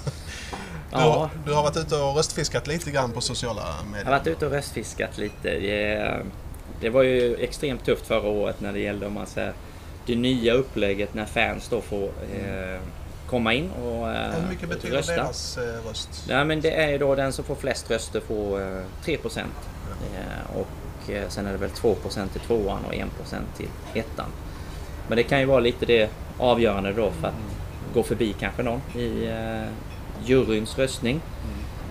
Du, 0.91 0.97
Ja. 0.97 1.31
du 1.47 1.53
har 1.53 1.63
varit 1.63 1.77
ute 1.77 1.97
och 1.97 2.17
röstfiskat 2.17 2.67
lite 2.67 2.91
grann 2.91 3.13
på 3.13 3.21
sociala 3.21 3.61
Jag 3.63 3.73
har 3.73 3.85
medier. 3.93 4.11
varit 4.11 4.27
ute 4.27 4.47
och 4.47 4.53
röstfiskat 4.53 5.19
lite. 5.19 5.51
Det, 6.81 6.91
var 6.91 7.03
ju 7.03 7.35
extremt 7.37 7.85
tufft 7.85 8.07
förra 8.07 8.29
året 8.29 8.61
när 8.61 8.73
det 8.73 8.79
gällde 8.81 9.07
om 9.07 9.13
man 9.15 9.27
säger, 9.27 9.53
det 10.07 10.17
nya 10.17 10.53
upplägget 10.55 11.15
när 11.15 11.25
fans 11.25 11.69
då 11.69 11.81
får 11.81 12.05
eh, 12.05 12.81
komma 13.27 13.55
in 13.55 13.71
och 13.71 14.11
eh, 14.11 14.31
Hur 14.33 14.49
mycket 14.49 14.69
betyder 14.69 14.97
rösta. 14.97 15.13
deras 15.15 15.59
eh, 15.59 15.89
röst? 15.89 16.25
Ja, 16.29 16.45
men 16.45 16.61
det 16.61 16.71
är 16.83 16.89
ju 16.91 16.99
då 16.99 17.15
den 17.15 17.33
som 17.33 17.45
får 17.45 17.55
flest 17.55 17.91
röster 17.91 18.21
får 18.21 18.61
eh, 18.61 18.83
3 19.05 19.17
procent. 19.17 19.53
Och 20.55 20.67
sen 21.29 21.47
är 21.47 21.53
det 21.53 21.59
väl 21.59 21.71
2 21.71 21.95
procent 21.95 22.33
till 22.33 22.41
tvåan 22.41 22.85
och 22.89 22.95
1 22.95 23.07
procent 23.19 23.47
till 23.57 23.69
ettan. 23.95 24.27
Men 25.09 25.17
det 25.17 25.23
kan 25.23 25.41
ju 25.41 25.45
vara 25.47 25.61
lite 25.61 25.87
det 25.87 26.11
avgörande 26.39 26.93
då 26.93 27.11
för 27.11 27.29
att 27.29 27.35
gå 27.95 28.03
förbi 28.03 28.35
kanske 28.41 28.63
någon 28.63 28.81
i 28.97 29.29
juryns 30.25 30.79
röstning. 30.79 31.21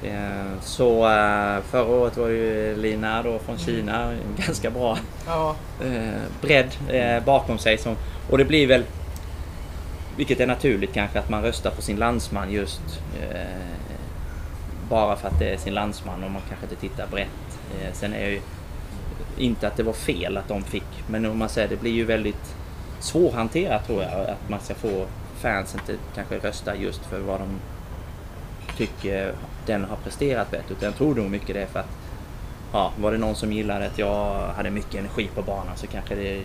Eh, 0.03 0.61
så 0.61 1.09
eh, 1.09 1.61
förra 1.63 1.86
året 1.86 2.17
var 2.17 2.27
ju 2.27 2.75
Lina 2.75 3.23
då 3.23 3.39
från 3.39 3.57
Kina 3.57 4.11
en 4.11 4.36
ganska 4.45 4.69
bra 4.69 4.97
Ja, 5.27 5.55
eh, 5.84 6.21
bredd 6.41 6.69
bakom 7.25 7.57
sig. 7.57 7.77
Som, 7.77 7.95
och 8.30 8.38
det 8.38 8.45
blir 8.45 8.67
väl, 8.67 8.84
vilket 10.17 10.39
är 10.39 10.47
naturligt 10.47 10.93
kanske, 10.93 11.19
att 11.19 11.30
man 11.30 11.43
röstar 11.43 11.71
på 11.71 11.82
sin 11.82 11.97
landsman 11.97 12.51
just 12.51 12.82
bara 14.89 15.15
för 15.15 15.27
att 15.27 15.39
det 15.39 15.49
är 15.49 15.57
sin 15.57 15.73
landsman 15.73 16.23
och 16.23 16.32
man 16.32 16.41
kanske 16.49 16.65
inte 16.65 16.75
tittar 16.75 17.07
brett. 17.07 17.59
Sen 17.93 18.13
är 18.13 18.30
ju 18.30 18.41
inte 19.38 19.67
att 19.67 19.77
det 19.77 19.84
var 19.84 19.93
fel 19.93 20.38
att 20.38 20.47
de 20.47 20.63
fick, 20.63 21.03
men 21.07 21.25
om 21.25 21.38
man 21.38 21.49
säger 21.49 21.67
det 21.67 21.82
blir 21.82 21.91
ju 21.91 22.05
väldigt 22.05 22.55
svårhanterat 22.99 23.88
tror 23.88 24.03
jag, 24.03 24.11
att 24.11 24.49
man 24.49 24.59
ska 24.59 24.75
få 24.75 25.05
fansen 25.41 25.80
till 25.86 25.97
kanske 26.15 26.38
rösta 26.38 26.75
just 26.75 27.05
för 27.05 27.19
vad 27.19 27.39
de 27.39 27.47
tycker 28.78 29.34
den 29.65 29.84
har 29.86 29.95
presterat 29.95 30.51
bättre. 30.51 30.74
Utan 30.74 30.86
jag 30.86 30.95
tror 30.95 31.15
nog 31.15 31.30
mycket 31.32 31.53
det 31.55 31.61
är 31.61 31.65
för 31.65 31.80
att 31.80 31.89
ja, 32.74 32.91
var 32.99 33.11
det 33.11 33.17
någon 33.17 33.36
som 33.36 33.53
gillade 33.53 33.86
att 33.86 33.97
jag 33.97 34.47
hade 34.55 34.70
mycket 34.70 34.95
energi 34.95 35.30
på 35.36 35.41
banan 35.41 35.78
så 35.78 35.88
kanske 35.88 36.15
det 36.15 36.38
är 36.38 36.43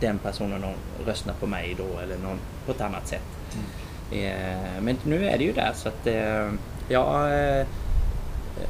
den 0.00 0.18
personen 0.18 0.60
de 0.60 0.72
röstar 1.10 1.32
på 1.40 1.46
mig 1.46 1.76
då 1.78 1.98
eller 2.02 2.16
någon 2.18 2.38
på 2.66 2.72
ett 2.72 2.80
annat 2.80 3.08
sätt. 3.08 3.22
Eh, 4.12 4.80
men 4.80 4.96
nu 5.04 5.28
är 5.28 5.38
det 5.38 5.44
ju 5.44 5.52
där 5.52 5.72
så 5.74 5.88
att 5.88 6.06
eh, 6.06 6.50
jag 6.88 7.40
eh, 7.58 7.66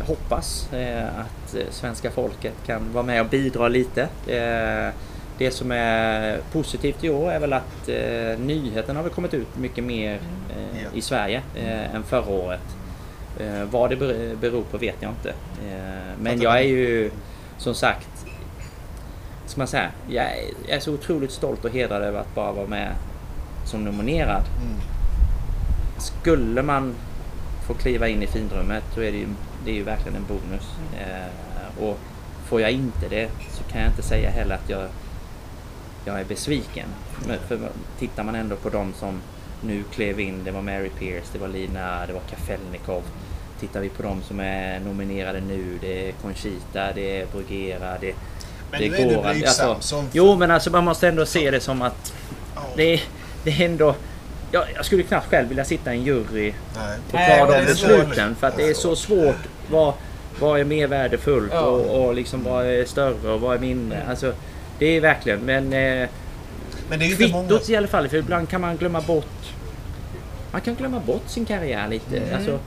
hoppas 0.06 0.72
eh, 0.72 1.04
att 1.06 1.56
svenska 1.70 2.10
folket 2.10 2.54
kan 2.66 2.92
vara 2.92 3.04
med 3.04 3.20
och 3.20 3.28
bidra 3.28 3.68
lite. 3.68 4.02
Eh, 4.26 4.94
det 5.38 5.50
som 5.50 5.72
är 5.72 6.38
positivt 6.52 7.04
i 7.04 7.10
år 7.10 7.30
är 7.32 7.40
väl 7.40 7.52
att 7.52 7.88
eh, 7.88 8.38
nyheten 8.38 8.96
har 8.96 9.02
väl 9.02 9.12
kommit 9.12 9.34
ut 9.34 9.56
mycket 9.58 9.84
mer 9.84 10.20
Ja. 10.82 10.90
i 10.94 11.02
Sverige 11.02 11.42
än 11.94 12.02
förra 12.02 12.28
året. 12.30 12.60
Eh, 13.40 13.64
vad 13.70 13.90
det 13.90 13.96
ber- 13.96 14.36
beror 14.40 14.62
på 14.62 14.78
vet 14.78 14.96
jag 15.00 15.10
inte. 15.10 15.28
Eh, 15.68 16.18
men 16.20 16.40
jag 16.40 16.58
är 16.58 16.62
ju 16.64 17.10
som 17.58 17.74
sagt, 17.74 18.26
ska 19.46 19.60
man 19.60 19.66
säga, 19.66 19.90
jag 20.08 20.24
är, 20.68 20.80
så 20.80 20.92
otroligt 20.94 21.32
stolt 21.32 21.64
och 21.64 21.70
hedrad 21.70 22.02
över 22.02 22.20
att 22.20 22.34
bara 22.34 22.52
vara 22.52 22.66
med 22.66 22.94
som 23.64 23.84
nominerad. 23.84 24.42
Mm. 24.62 24.80
Skulle 25.98 26.62
man 26.62 26.94
få 27.66 27.74
kliva 27.74 28.08
in 28.08 28.22
i 28.22 28.26
finrummet 28.26 28.84
då 28.94 29.00
är 29.00 29.12
det 29.12 29.18
ju, 29.18 29.26
det 29.64 29.70
är 29.70 29.74
ju 29.74 29.82
verkligen 29.82 30.16
en 30.16 30.24
bonus. 30.28 30.70
Eh, 30.98 31.82
och 31.84 31.98
får 32.44 32.60
jag 32.60 32.70
inte 32.70 33.08
det 33.10 33.30
så 33.52 33.64
kan 33.64 33.80
jag 33.80 33.90
inte 33.90 34.02
säga 34.02 34.30
heller 34.30 34.54
att 34.54 34.70
jag, 34.70 34.88
jag 36.04 36.20
är 36.20 36.24
besviken. 36.24 36.88
För 37.48 37.58
tittar 37.98 38.24
man 38.24 38.34
ändå 38.34 38.56
på 38.56 38.68
de 38.68 38.92
som 38.92 39.20
nu 39.60 39.82
klev 39.92 40.20
in, 40.20 40.44
det 40.44 40.50
var 40.50 40.62
Mary 40.62 40.88
Pierce, 40.98 41.28
det 41.32 41.38
var 41.38 41.48
Lina, 41.48 42.06
det 42.06 42.12
var 42.12 42.20
Kafelnikov. 42.30 43.02
Tittar 43.60 43.80
vi 43.80 43.88
på 43.88 44.02
de 44.02 44.22
som 44.22 44.40
är 44.40 44.80
nominerade 44.80 45.40
nu, 45.40 45.78
det 45.80 46.08
är 46.08 46.12
Conchita, 46.12 46.92
det 46.94 47.20
är 47.20 47.26
Brugera, 47.32 47.98
det, 48.00 48.14
Men 48.70 48.80
det 48.80 48.88
nu 48.88 48.96
är 48.96 49.00
du 49.00 49.32
blygsam. 49.32 49.70
alltså, 49.70 49.88
som... 49.88 50.08
Jo 50.12 50.36
men 50.36 50.50
alltså 50.50 50.70
man 50.70 50.84
måste 50.84 51.08
ändå 51.08 51.26
se 51.26 51.50
det 51.50 51.60
som 51.60 51.82
att 51.82 52.12
Ja. 52.54 52.62
det 52.76 52.94
är, 52.94 53.00
det 53.44 53.50
är 53.50 53.60
ändå... 53.66 53.94
Jag, 54.52 54.64
jag 54.74 54.84
skulle 54.84 55.02
knappt 55.02 55.30
själv 55.30 55.48
vilja 55.48 55.64
sitta 55.64 55.94
i 55.94 55.98
en 55.98 56.04
jury 56.04 56.52
Nej. 56.76 56.98
och 57.06 57.46
ta 57.48 57.58
de 57.58 57.64
besluten. 57.66 58.34
För 58.34 58.46
att 58.46 58.56
det 58.56 58.68
är 58.68 58.74
så 58.74 58.96
svårt. 58.96 59.36
Vad, 59.70 59.94
vad 60.40 60.60
är 60.60 60.64
mer 60.64 60.86
värdefullt 60.86 61.52
Ja. 61.52 61.60
och, 61.60 62.04
och 62.06 62.14
liksom 62.14 62.44
vad 62.44 62.66
är 62.66 62.84
större 62.84 63.30
och 63.32 63.40
vad 63.40 63.54
är 63.56 63.58
mindre. 63.60 64.02
Alltså, 64.08 64.32
det 64.78 64.86
är 64.86 65.00
verkligen, 65.00 65.40
men 65.40 65.64
eh, 65.72 66.08
Men 66.90 66.98
det 66.98 67.04
är 67.04 67.06
ju 67.06 67.12
inte 67.12 67.28
många... 67.28 67.48
kvittot 67.48 67.68
i 67.70 67.76
alla 67.76 67.86
fall. 67.88 68.08
För 68.08 68.16
ibland 68.16 68.48
kan 68.48 68.60
man 68.60 68.76
glömma 68.76 69.00
bort... 69.00 69.26
Man 70.52 70.60
kan 70.60 70.74
glömma 70.74 71.00
bort 71.00 71.22
sin 71.26 71.44
karriär 71.44 71.88
lite. 71.88 72.16
Mm. 72.16 72.36
Alltså, 72.36 72.58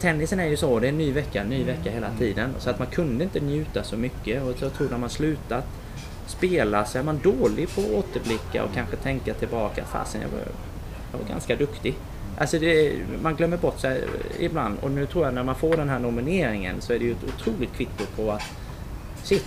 Tennisen 0.00 0.40
är 0.40 0.46
ju 0.46 0.56
så, 0.56 0.78
det 0.78 0.86
är 0.86 0.88
en 0.88 0.98
ny 0.98 1.12
vecka, 1.12 1.44
ny 1.44 1.64
vecka 1.64 1.90
hela 1.90 2.06
Mm. 2.06 2.18
tiden. 2.18 2.50
Så 2.58 2.70
att 2.70 2.78
man 2.78 2.88
kunde 2.88 3.24
inte 3.24 3.40
njuta 3.40 3.82
så 3.84 3.96
mycket. 3.96 4.42
Och 4.42 4.54
jag 4.60 4.72
tror 4.74 4.88
när 4.90 4.98
man 4.98 5.10
slutat 5.10 5.64
spela 6.26 6.84
så 6.84 6.98
är 6.98 7.02
man 7.02 7.18
dålig 7.22 7.68
på 7.74 7.80
att 7.80 7.90
återblicka 7.90 8.64
och 8.64 8.74
kanske 8.74 8.96
tänka 8.96 9.34
tillbaka. 9.34 9.84
Fasen, 9.84 10.20
jag 10.20 10.28
var, 10.28 10.38
jag 11.12 11.18
var 11.18 11.28
ganska 11.28 11.56
duktig. 11.56 11.94
Alltså 12.38 12.58
det, 12.58 12.92
man 13.22 13.36
glömmer 13.36 13.56
bort 13.56 13.78
sig 13.80 14.04
ibland. 14.38 14.78
Och 14.80 14.90
nu 14.90 15.06
tror 15.06 15.24
jag 15.24 15.34
när 15.34 15.42
man 15.42 15.54
får 15.54 15.76
den 15.76 15.88
här 15.88 15.98
nomineringen 15.98 16.80
så 16.80 16.92
är 16.92 16.98
det 16.98 17.04
ju 17.04 17.12
ett 17.12 17.24
otroligt 17.24 17.72
kvitto 17.76 18.04
på 18.16 18.30
att 18.32 18.42
shit, 19.24 19.46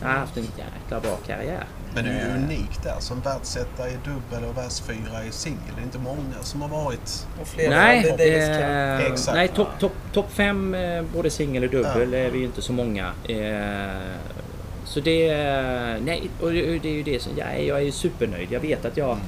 jag 0.00 0.08
har 0.08 0.14
haft 0.14 0.36
en 0.36 0.42
jäkla 0.42 1.00
bra 1.00 1.16
karriär. 1.26 1.64
Men 1.94 2.04
du 2.04 2.10
är 2.10 2.14
ju 2.14 2.30
Eh, 2.30 2.44
unik 2.44 2.82
där 2.82 2.96
som 2.98 3.20
världsetta 3.20 3.88
i 3.88 3.92
dubbel 4.04 4.48
och 4.48 4.56
världsfyra 4.56 5.24
i 5.28 5.32
singel. 5.32 5.74
Det 5.76 5.80
är 5.80 5.84
inte 5.84 5.98
många 5.98 6.42
som 6.42 6.62
har 6.62 6.68
varit... 6.68 7.26
och 7.40 7.48
flera 7.48 7.70
Nej, 7.70 8.14
eh, 8.18 9.06
Exakt. 9.06 9.34
nej 9.34 9.48
topp 9.48 9.68
top, 9.78 9.92
top 10.12 10.32
fem 10.32 10.74
eh, 10.74 11.02
både 11.14 11.30
singel 11.30 11.64
och 11.64 11.70
dubbel 11.70 12.14
är 12.14 12.30
vi 12.30 12.38
ju 12.38 12.44
inte 12.44 12.62
så 12.62 12.72
många. 12.72 13.12
Eh, 13.28 14.16
så 14.84 15.00
det, 15.00 15.28
nej, 16.02 16.30
och 16.40 16.52
det, 16.52 16.84
är 16.84 16.92
ju 16.92 17.02
det 17.02 17.22
som, 17.22 17.32
jag 17.36 17.48
är, 17.48 17.62
jag 17.62 17.78
är 17.78 17.82
ju 17.82 17.92
supernöjd. 17.92 18.48
Jag 18.52 18.60
vet 18.60 18.84
att 18.84 18.96
jag 18.96 19.18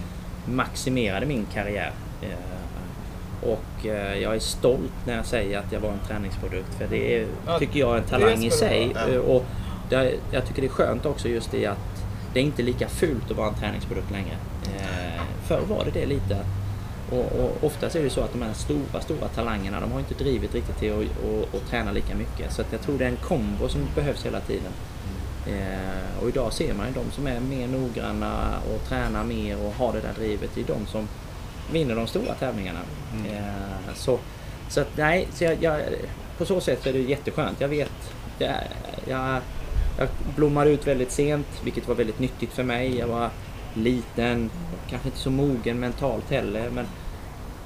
maximerade 0.44 1.26
min 1.26 1.46
karriär. 1.54 1.92
Eh, 2.22 3.48
och 3.48 3.84
jag 4.22 4.34
är 4.34 4.38
stolt 4.38 4.92
när 5.06 5.16
jag 5.16 5.26
säger 5.26 5.58
att 5.58 5.72
jag 5.72 5.80
var 5.80 5.90
en 5.90 6.00
träningsprodukt. 6.08 6.74
För 6.78 6.86
det 6.90 7.16
är, 7.16 7.26
Ja, 7.46 7.58
tycker 7.58 7.80
jag 7.80 7.94
är 7.94 7.98
en 7.98 8.04
talang 8.04 8.44
i 8.44 8.50
sig. 8.50 8.92
Ja. 8.94 9.20
Och 9.20 9.44
det, 9.90 10.12
jag 10.32 10.46
tycker 10.46 10.62
det 10.62 10.68
är 10.68 10.72
skönt 10.72 11.06
också 11.06 11.28
just 11.28 11.50
det 11.50 11.66
att 11.66 11.91
det 12.32 12.40
är 12.40 12.44
inte 12.44 12.62
lika 12.62 12.88
fult 12.88 13.30
att 13.30 13.36
vara 13.36 13.48
en 13.48 13.54
träningsprodukt 13.54 14.10
längre. 14.10 14.36
Eh, 14.64 15.22
förr 15.44 15.60
var 15.68 15.84
det 15.84 15.90
det 15.90 16.06
lite. 16.06 16.38
Och, 17.10 17.40
och 17.40 17.64
oftast 17.64 17.96
är 17.96 18.02
det 18.02 18.10
så 18.10 18.20
att 18.20 18.32
de 18.32 18.42
här 18.42 18.52
stora, 18.52 19.00
stora 19.00 19.28
talangerna 19.28 19.80
de 19.80 19.92
har 19.92 19.98
inte 19.98 20.14
drivit 20.14 20.54
riktigt 20.54 20.78
till 20.78 21.08
att 21.54 21.70
träna 21.70 21.92
lika 21.92 22.14
mycket. 22.14 22.52
Så 22.52 22.62
att 22.62 22.72
jag 22.72 22.80
tror 22.80 22.98
det 22.98 23.04
är 23.04 23.08
en 23.08 23.16
kombo 23.16 23.68
som 23.68 23.80
behövs 23.94 24.26
hela 24.26 24.40
tiden. 24.40 24.72
Eh, 25.46 26.22
och 26.22 26.28
idag 26.28 26.52
ser 26.52 26.74
man 26.74 26.86
ju 26.86 26.92
de 26.92 27.10
som 27.10 27.26
är 27.26 27.40
mer 27.40 27.68
noggranna 27.68 28.60
och 28.74 28.88
tränar 28.88 29.24
mer 29.24 29.56
och 29.66 29.74
har 29.74 29.92
det 29.92 30.00
där 30.00 30.14
drivet. 30.16 30.50
Det 30.54 30.60
är 30.60 30.64
de 30.64 30.86
som 30.86 31.08
vinner 31.72 31.96
de 31.96 32.06
stora 32.06 32.34
tävlingarna. 32.34 32.80
Eh, 33.26 33.94
så, 33.94 34.18
så 34.68 34.80
att 34.80 34.96
nej, 34.96 35.28
så 35.32 35.44
jag, 35.44 35.62
jag, 35.62 35.80
på 36.38 36.44
så 36.44 36.60
sätt 36.60 36.86
är 36.86 36.92
det 36.92 36.98
jätteskönt. 36.98 37.60
Jag 37.60 37.68
vet, 37.68 38.14
jag, 38.38 38.54
jag, 39.06 39.40
jag 39.98 40.08
blommade 40.36 40.70
ut 40.70 40.86
väldigt 40.86 41.12
sent 41.12 41.46
vilket 41.64 41.88
var 41.88 41.94
väldigt 41.94 42.18
nyttigt 42.18 42.52
för 42.52 42.62
mig. 42.62 42.98
Jag 42.98 43.06
var 43.06 43.30
liten, 43.74 44.50
kanske 44.88 45.08
inte 45.08 45.20
så 45.20 45.30
mogen 45.30 45.80
mentalt 45.80 46.30
heller. 46.30 46.70
Men 46.70 46.86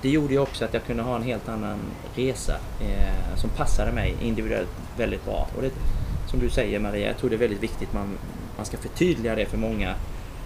det 0.03 0.09
gjorde 0.09 0.35
ju 0.35 0.41
också 0.41 0.65
att 0.65 0.75
jag 0.75 0.85
kunde 0.85 1.03
ha 1.03 1.17
en 1.17 1.23
helt 1.23 1.49
annan 1.49 1.79
resa 2.15 2.57
eh, 2.81 3.37
som 3.37 3.51
passade 3.51 3.93
mig 3.93 4.15
individuellt 4.23 4.69
väldigt 4.97 5.25
bra. 5.25 5.49
Och 5.57 5.63
det, 5.63 5.71
som 6.31 6.41
du 6.41 6.51
säger 6.51 6.81
Maria, 6.81 7.07
jag 7.07 7.19
tror 7.19 7.31
det 7.31 7.37
är 7.37 7.41
väldigt 7.41 7.63
viktigt 7.63 7.93
man, 7.93 8.19
man 8.57 8.67
ska 8.67 8.77
förtydliga 8.77 9.35
det 9.35 9.47
för 9.47 9.59
många. 9.59 9.95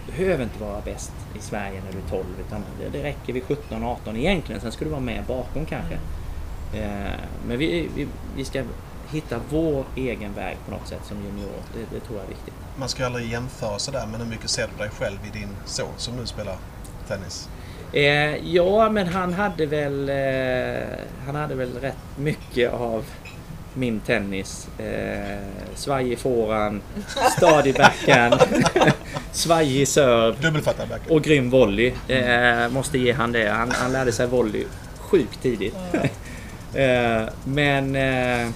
Du 0.05 0.11
behöver 0.11 0.43
inte 0.43 0.63
vara 0.63 0.81
bäst 0.81 1.11
i 1.39 1.41
Sverige 1.41 1.81
när 1.85 1.91
du 1.91 1.97
är 1.97 2.09
12 2.09 2.25
utan 2.47 2.63
det, 2.79 2.97
det 2.97 3.03
räcker 3.03 3.33
vid 3.33 3.43
17, 3.43 3.83
18 3.83 4.17
egentligen. 4.17 4.61
Sen 4.61 4.71
ska 4.71 4.85
du 4.85 4.91
vara 4.91 5.01
med 5.01 5.23
bakom 5.27 5.65
kanske. 5.65 5.93
Eh, 6.73 7.11
men 7.47 7.57
vi, 7.57 7.89
vi, 7.95 8.07
vi 8.35 8.45
ska 8.45 8.63
hitta 9.11 9.39
vår 9.49 9.85
egen 9.95 10.33
väg 10.33 10.57
på 10.65 10.71
något 10.71 10.87
sätt 10.87 11.01
som 11.03 11.17
junior. 11.17 11.53
Det, 11.73 11.95
det 11.95 11.99
tror 11.99 12.17
jag 12.17 12.25
är 12.25 12.29
viktigt. 12.29 12.53
Man 12.75 12.89
ska 12.89 13.01
ju 13.01 13.05
aldrig 13.05 13.31
jämföra 13.31 13.79
sådär, 13.79 14.07
men 14.11 14.21
hur 14.21 14.27
mycket 14.27 14.49
ser 14.49 14.67
du 14.67 14.83
dig 14.83 14.89
själv 14.99 15.17
i 15.33 15.39
din 15.39 15.49
son 15.65 15.93
som 15.97 16.15
nu 16.15 16.25
spelar 16.25 16.57
tennis? 17.07 17.49
Eh, 17.93 18.53
ja, 18.55 18.89
men 18.89 19.07
han 19.07 19.33
hade 19.33 19.65
väl 19.65 20.09
eh, 20.09 20.97
Han 21.25 21.35
hade 21.35 21.55
väl 21.55 21.73
rätt 21.81 22.17
mycket 22.17 22.73
av 22.73 23.05
min 23.73 23.99
tennis. 23.99 24.67
Eh, 24.77 25.37
svajig 25.75 26.19
forehand, 26.19 26.81
stadig 27.37 27.75
backhand, 27.75 28.41
svajig 29.31 29.87
serve 29.87 30.61
och 31.09 31.23
grym 31.23 31.49
volley. 31.49 31.93
Eh, 32.07 32.69
måste 32.69 32.97
ge 32.97 33.11
han 33.11 33.31
det. 33.31 33.49
Han, 33.49 33.71
han 33.71 33.91
lärde 33.91 34.11
sig 34.11 34.27
volley 34.27 34.65
sjukt 34.97 35.41
tidigt. 35.41 35.75
eh, 36.73 37.23
men 37.43 37.95
eh, 37.95 38.49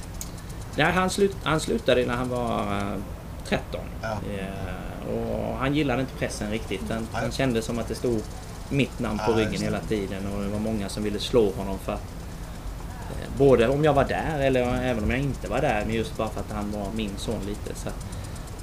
nej, 0.77 0.91
han, 0.91 1.09
slut, 1.09 1.35
han 1.43 1.59
slutade 1.59 2.05
när 2.05 2.15
han 2.15 2.29
var 2.29 2.61
eh, 2.61 2.99
13. 3.47 3.81
Ja. 4.01 4.07
Eh, 4.11 5.13
Och 5.15 5.57
han 5.57 5.75
gillade 5.75 6.01
inte 6.01 6.13
pressen 6.13 6.51
riktigt. 6.51 6.81
Han, 6.89 7.07
han 7.11 7.31
kände 7.31 7.61
som 7.61 7.79
att 7.79 7.87
det 7.87 7.95
stod 7.95 8.21
mitt 8.69 8.99
namn 8.99 9.19
på 9.25 9.33
ryggen 9.33 9.61
hela 9.61 9.79
tiden 9.79 10.33
och 10.35 10.43
det 10.43 10.49
var 10.49 10.59
många 10.59 10.89
som 10.89 11.03
ville 11.03 11.19
slå 11.19 11.51
honom 11.51 11.79
för 11.79 11.93
att 11.93 12.01
eh, 13.11 13.37
Både 13.37 13.67
om 13.67 13.83
jag 13.83 13.93
var 13.93 14.03
där 14.05 14.39
eller 14.39 14.61
även 14.83 15.03
om 15.03 15.11
jag 15.11 15.19
inte 15.19 15.47
var 15.47 15.61
där, 15.61 15.83
men 15.85 15.95
just 15.95 16.17
bara 16.17 16.29
för 16.29 16.39
att 16.39 16.51
han 16.51 16.71
var 16.71 16.87
min 16.95 17.11
son 17.17 17.39
lite. 17.45 17.75
Så, 17.79 17.89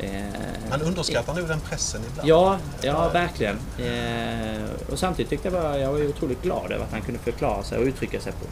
eh, 0.04 0.22
Man 0.70 0.82
underskattar 0.82 1.34
nog 1.34 1.48
den 1.48 1.60
pressen 1.60 2.00
ibland. 2.10 2.28
Ja, 2.28 2.56
ja 2.82 3.08
verkligen. 3.08 3.56
Eh, 3.78 4.62
och 4.92 4.98
samtidigt 4.98 5.30
tyckte 5.30 5.48
jag 5.48 5.62
bara, 5.62 5.78
jag 5.78 5.92
var 5.92 6.08
otroligt 6.08 6.42
glad 6.42 6.72
över 6.72 6.84
att 6.84 6.92
han 6.92 7.00
kunde 7.02 7.20
förklara 7.20 7.62
sig 7.62 7.78
och 7.78 7.84
uttrycka 7.84 8.20
sig 8.20 8.32
på, 8.32 8.46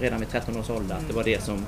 redan 0.00 0.20
vid 0.20 0.30
13 0.30 0.56
års 0.60 0.70
ålder. 0.70 0.94
Att 0.94 1.08
det 1.08 1.14
var 1.14 1.24
det 1.24 1.42
som 1.44 1.66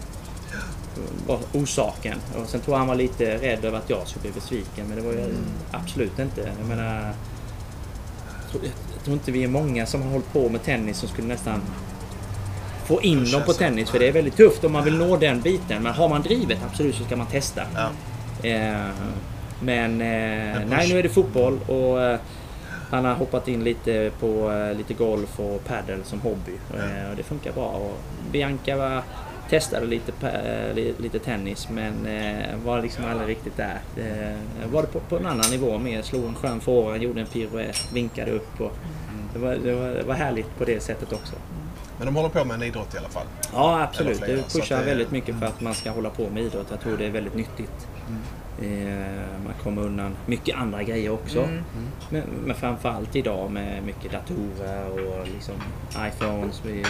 var 1.26 1.38
orsaken. 1.52 2.18
Och 2.36 2.48
sen 2.48 2.60
tror 2.60 2.74
jag 2.74 2.78
han 2.78 2.88
var 2.88 2.94
lite 2.94 3.38
rädd 3.38 3.64
över 3.64 3.78
att 3.78 3.90
jag 3.90 4.08
skulle 4.08 4.22
bli 4.22 4.32
besviken. 4.32 4.86
Men 4.88 4.96
det 4.96 5.02
var 5.02 5.12
ju 5.12 5.34
absolut 5.70 6.18
inte. 6.18 6.50
Jag 6.58 6.68
menar... 6.68 7.14
Jag 8.42 8.50
tror, 8.50 8.64
jag 9.04 9.14
inte 9.14 9.32
vi 9.32 9.44
är 9.44 9.48
många 9.48 9.86
som 9.86 10.02
har 10.02 10.10
hållit 10.10 10.32
på 10.32 10.48
med 10.48 10.62
tennis 10.64 10.98
som 10.98 11.08
skulle 11.08 11.28
nästan 11.28 11.62
få 12.86 13.02
in 13.02 13.30
dem 13.30 13.42
på 13.46 13.52
tennis. 13.52 13.90
För 13.90 13.98
det 13.98 14.08
är 14.08 14.12
väldigt 14.12 14.36
tufft 14.36 14.64
om 14.64 14.72
man 14.72 14.84
vill 14.84 14.98
nå 14.98 15.16
den 15.16 15.40
biten. 15.40 15.82
Men 15.82 15.92
har 15.92 16.08
man 16.08 16.22
drivet, 16.22 16.58
absolut 16.70 16.94
så 16.94 17.04
ska 17.04 17.16
man 17.16 17.26
testa. 17.26 17.62
Ja. 17.74 17.90
Eh, 18.48 18.90
men 19.60 20.00
eh, 20.00 20.60
nej, 20.68 20.88
nu 20.88 20.98
är 20.98 21.02
det 21.02 21.08
fotboll 21.08 21.58
och 21.66 22.02
eh, 22.02 22.18
han 22.90 23.04
har 23.04 23.14
hoppat 23.14 23.48
in 23.48 23.64
lite 23.64 24.10
på 24.20 24.52
eh, 24.52 24.76
lite 24.76 24.94
golf 24.94 25.40
och 25.40 25.64
padel 25.64 26.04
som 26.04 26.20
hobby. 26.20 26.52
Eh, 26.74 27.10
och 27.10 27.16
det 27.16 27.22
funkar 27.22 27.52
bra. 27.52 27.66
Och 27.68 27.98
Bianca 28.32 28.76
var, 28.76 29.02
testade 29.50 29.86
lite, 29.86 30.12
eh, 30.28 30.74
li- 30.74 30.94
lite 30.98 31.18
tennis 31.18 31.68
men 31.70 32.06
eh, 32.06 32.56
var 32.64 32.82
liksom 32.82 33.04
aldrig 33.04 33.28
riktigt 33.28 33.56
där. 33.56 33.78
Eh, 33.96 34.68
var 34.72 34.82
det 34.82 34.88
på, 34.88 35.00
på 35.00 35.16
en 35.16 35.26
annan 35.26 35.50
nivå 35.50 35.78
mer. 35.78 36.02
Slog 36.02 36.24
en 36.24 36.34
skön 36.34 36.60
forehand, 36.60 37.02
gjorde 37.02 37.20
en 37.20 37.26
piruett, 37.26 37.88
vinkade 37.92 38.30
upp. 38.30 38.60
Och 38.60 38.72
det, 39.32 39.38
var, 39.38 39.54
det, 39.64 39.74
var, 39.74 39.88
det 39.88 40.02
var 40.02 40.14
härligt 40.14 40.58
på 40.58 40.64
det 40.64 40.80
sättet 40.80 41.12
också. 41.12 41.34
Men 41.98 42.06
de 42.06 42.16
håller 42.16 42.28
på 42.28 42.44
med 42.44 42.54
en 42.54 42.62
idrott 42.62 42.94
i 42.94 42.98
alla 42.98 43.08
fall. 43.08 43.26
Ja 43.52 43.82
absolut. 43.82 44.18
Flera, 44.18 44.36
Det 44.36 44.52
pushar 44.60 44.78
det- 44.78 44.84
väldigt 44.84 45.10
mycket 45.10 45.38
för 45.38 45.46
att 45.46 45.60
man 45.60 45.74
ska 45.74 45.90
hålla 45.90 46.10
på 46.10 46.30
med 46.30 46.42
idrott. 46.42 46.66
Jag 46.70 46.80
tror 46.80 46.96
det 46.96 47.06
är 47.06 47.10
väldigt 47.10 47.34
nyttigt. 47.34 47.86
Eh, 48.62 49.22
man 49.44 49.52
kommer 49.62 49.82
undan 49.82 50.16
mycket 50.26 50.56
andra 50.56 50.82
grejer 50.82 51.10
också. 51.10 51.38
Mm. 51.42 51.62
Men, 52.10 52.22
men 52.44 52.56
framförallt 52.56 53.16
idag 53.16 53.50
med 53.50 53.82
mycket 53.82 54.12
datorer 54.12 54.90
och 54.90 55.26
liksom 55.34 55.54
iPhones. 56.08 56.62
Vi, 56.66 56.84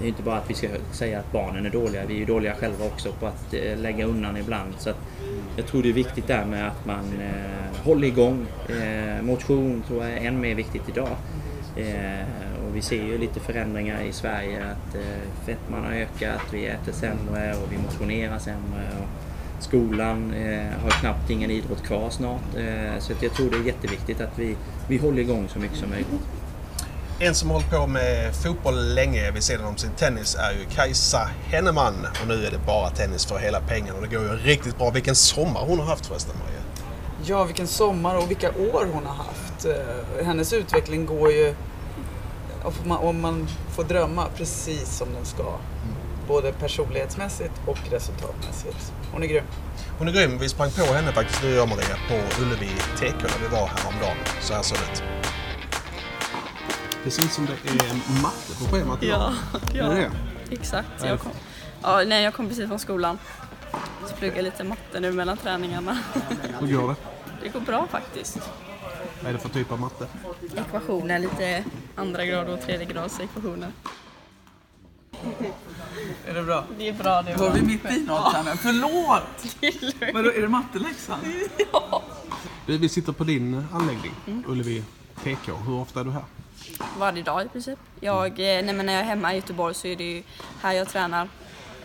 det 0.00 0.06
är 0.06 0.08
inte 0.08 0.22
bara 0.22 0.36
att 0.36 0.50
vi 0.50 0.54
ska 0.54 0.68
säga 0.92 1.18
att 1.18 1.32
barnen 1.32 1.66
är 1.66 1.70
dåliga. 1.70 2.06
Vi 2.06 2.14
är 2.14 2.18
ju 2.18 2.24
dåliga 2.24 2.54
själva 2.54 2.84
också 2.84 3.12
på 3.12 3.26
att 3.26 3.54
eh, 3.54 3.78
lägga 3.78 4.04
undan 4.04 4.36
ibland. 4.36 4.74
Så 4.78 4.90
att 4.90 4.96
jag 5.56 5.66
tror 5.66 5.82
det 5.82 5.88
är 5.88 5.92
viktigt 5.92 6.26
där 6.26 6.44
med 6.44 6.68
att 6.68 6.86
man 6.86 7.04
eh, 7.20 7.84
håller 7.84 8.08
igång. 8.08 8.46
Eh, 8.68 9.22
motion 9.22 9.82
tror 9.86 10.04
jag 10.04 10.12
är 10.12 10.26
än 10.28 10.40
mer 10.40 10.54
viktigt 10.54 10.88
idag. 10.88 11.16
Eh, 11.76 12.24
och 12.66 12.76
vi 12.76 12.82
ser 12.82 13.04
ju 13.04 13.18
lite 13.18 13.40
förändringar 13.40 14.02
i 14.02 14.12
Sverige. 14.12 14.58
Att 14.64 14.94
eh, 14.94 15.46
fettman 15.46 15.84
har 15.84 15.92
ökat, 15.92 16.42
vi 16.52 16.66
äter 16.66 16.92
sämre 16.92 17.54
och 17.54 17.72
vi 17.72 17.78
motionerar 17.78 18.38
sämre. 18.38 18.88
Och 19.00 19.08
skolan 19.62 20.34
eh, 20.34 20.82
har 20.82 20.90
knappt 20.90 21.30
ingen 21.30 21.50
idrott 21.50 21.82
kvar 21.82 22.10
snart. 22.10 22.56
Eh, 22.56 22.98
så 22.98 23.12
att 23.12 23.22
jag 23.22 23.32
tror 23.32 23.50
det 23.50 23.56
är 23.56 23.66
jätteviktigt 23.66 24.20
att 24.20 24.38
vi, 24.38 24.56
vi 24.88 24.98
håller 24.98 25.22
igång 25.22 25.48
så 25.48 25.58
mycket 25.58 25.76
som 25.76 25.90
möjligt. 25.90 26.39
En 27.22 27.34
som 27.34 27.50
har 27.50 27.54
hållit 27.54 27.70
på 27.70 27.86
med 27.86 28.34
fotboll 28.34 28.94
länge 28.94 29.30
vid 29.30 29.42
sidan 29.42 29.66
om 29.66 29.76
sin 29.76 29.90
tennis 29.90 30.34
är 30.34 30.52
ju 30.52 30.64
Kajsa 30.74 31.30
Henneman. 31.44 32.06
Och 32.22 32.28
nu 32.28 32.46
är 32.46 32.50
det 32.50 32.58
bara 32.66 32.90
tennis 32.90 33.26
för 33.26 33.38
hela 33.38 33.60
pengen 33.60 33.94
och 33.94 34.02
det 34.02 34.08
går 34.16 34.22
ju 34.22 34.36
riktigt 34.36 34.78
bra. 34.78 34.90
Vilken 34.90 35.14
sommar 35.14 35.60
hon 35.60 35.78
har 35.78 35.86
haft 35.86 36.06
förresten 36.06 36.34
Maria. 36.38 36.60
Ja, 37.24 37.44
vilken 37.44 37.66
sommar 37.66 38.16
och 38.16 38.30
vilka 38.30 38.48
år 38.50 38.86
hon 38.92 39.06
har 39.06 39.14
haft. 39.14 39.64
Eh, 39.64 40.26
Hennes 40.26 40.52
utveckling 40.52 41.06
går 41.06 41.32
ju, 41.32 41.54
om 42.62 42.72
man, 42.84 42.98
om 42.98 43.20
man 43.20 43.48
får 43.74 43.84
drömma, 43.84 44.26
precis 44.36 44.96
som 44.96 45.08
den 45.14 45.24
ska. 45.24 45.54
Både 46.28 46.52
personlighetsmässigt 46.52 47.52
och 47.66 47.78
resultatmässigt. 47.90 48.92
Hon 49.12 49.22
är 49.22 49.26
grym. 49.26 49.44
Hon 49.98 50.08
är 50.08 50.12
grym. 50.12 50.38
Vi 50.38 50.48
sprang 50.48 50.70
på 50.70 50.92
henne 50.92 51.12
faktiskt, 51.12 51.42
du 51.42 51.52
och 51.52 51.58
jag 51.58 51.68
Maria, 51.68 51.96
på 52.08 52.42
Ullevi 52.42 52.70
TK 52.98 53.22
när 53.22 53.48
vi 53.48 53.56
var 53.56 53.66
häromdagen. 53.66 54.16
Så 54.40 54.54
här 54.54 54.62
såg 54.62 54.78
det 54.78 54.92
ut. 54.92 55.19
Det 57.04 57.10
ser 57.10 57.24
ut 57.24 57.32
som 57.32 57.46
det 57.46 57.52
är 57.52 58.22
matte 58.22 58.54
på 58.58 58.64
schemat 58.76 59.02
Ja, 59.02 59.32
ja. 59.74 59.84
Är 59.84 59.94
det 59.94 60.10
det? 60.48 60.54
exakt. 60.54 60.88
Är 60.98 61.02
det 61.02 61.08
Jag 61.08 61.20
kom, 61.20 61.32
ja, 61.82 62.02
nej, 62.06 62.24
jag 62.24 62.34
kom 62.34 62.48
precis 62.48 62.68
från 62.68 62.78
skolan. 62.78 63.18
Så 64.06 64.14
pluggar 64.16 64.42
lite 64.42 64.64
matte 64.64 65.00
nu 65.00 65.12
mellan 65.12 65.36
träningarna. 65.36 65.98
Hur 66.60 66.76
går 66.78 66.88
det? 66.88 66.96
Det 67.42 67.48
går 67.48 67.60
bra 67.60 67.86
faktiskt. 67.90 68.38
Vad 69.20 69.28
är 69.28 69.32
det 69.32 69.38
för 69.38 69.48
typ 69.48 69.72
av 69.72 69.80
matte? 69.80 70.06
Ekvationer, 70.56 71.18
lite 71.18 71.64
andra 71.96 72.24
grad 72.24 72.48
och 72.48 72.60
tredje 72.62 72.86
grads 72.86 73.20
ekvationer. 73.20 73.72
Är 76.26 76.34
det 76.34 76.42
bra? 76.42 76.64
Det 76.78 76.88
är 76.88 76.92
bra 76.92 77.22
det. 77.22 77.34
Var 77.36 77.50
vi 77.50 77.62
mitt 77.62 77.84
i 77.84 78.00
något 78.00 78.32
här 78.34 78.44
nu? 78.44 78.50
Förlåt! 78.56 79.56
Vadå, 80.14 80.32
är 80.32 80.40
det 80.42 80.48
matteläxan? 80.48 81.18
Du, 82.66 82.78
vi 82.78 82.88
sitter 82.88 83.12
på 83.12 83.24
din 83.24 83.66
anläggning, 83.72 84.44
Ullevi 84.46 84.84
TK. 85.24 85.50
Hur 85.66 85.80
ofta 85.80 86.00
är 86.00 86.04
du 86.04 86.10
här? 86.10 86.24
Varje 86.98 87.22
dag 87.22 87.46
i 87.46 87.48
princip. 87.48 87.78
Jag, 88.00 88.26
eh, 88.30 88.36
nej, 88.64 88.74
men 88.74 88.86
när 88.86 88.92
jag 88.92 89.02
är 89.02 89.06
hemma 89.06 89.32
i 89.32 89.36
Göteborg 89.36 89.74
så 89.74 89.86
är 89.86 89.96
det 89.96 90.04
ju 90.04 90.22
här 90.62 90.72
jag 90.72 90.88
tränar. 90.88 91.28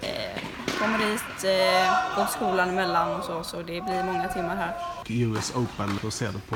Eh, 0.02 0.42
kommer 0.80 0.98
dit, 0.98 1.44
eh, 1.44 2.16
går 2.18 2.26
skolan 2.26 2.70
emellan 2.70 3.20
och 3.20 3.26
så, 3.26 3.44
så 3.44 3.58
det 3.58 3.64
blir 3.82 4.04
många 4.04 4.28
timmar 4.28 4.56
här. 4.56 4.74
US 5.10 5.52
Open, 5.56 6.00
hur 6.04 6.10
ser 6.10 6.32
du 6.32 6.40
på 6.40 6.56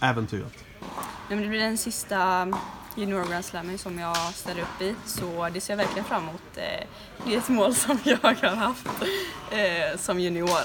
äventyret? 0.00 0.52
Nej, 0.80 0.90
men 1.28 1.42
det 1.42 1.48
blir 1.48 1.60
den 1.60 1.78
sista 1.78 2.48
junior 2.96 3.24
Grand 3.30 3.44
Slammen 3.44 3.78
som 3.78 3.98
jag 3.98 4.16
ställer 4.16 4.62
upp 4.62 4.80
i. 4.82 4.94
Så 5.06 5.48
det 5.52 5.60
ser 5.60 5.72
jag 5.72 5.78
verkligen 5.78 6.04
fram 6.04 6.22
emot. 6.22 6.42
Eh, 6.56 6.62
Det 7.26 7.34
är 7.34 7.38
ett 7.38 7.48
mål 7.48 7.74
som 7.74 7.98
jag 8.04 8.18
har 8.22 8.56
haft 8.56 8.86
eh, 9.50 9.98
som 9.98 10.20
junior. 10.20 10.60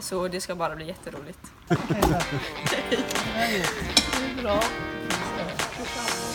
Så 0.00 0.28
det 0.28 0.40
ska 0.40 0.54
bara 0.54 0.76
bli 0.76 0.86
jätteroligt. 0.86 1.38
Bra. 4.42 4.60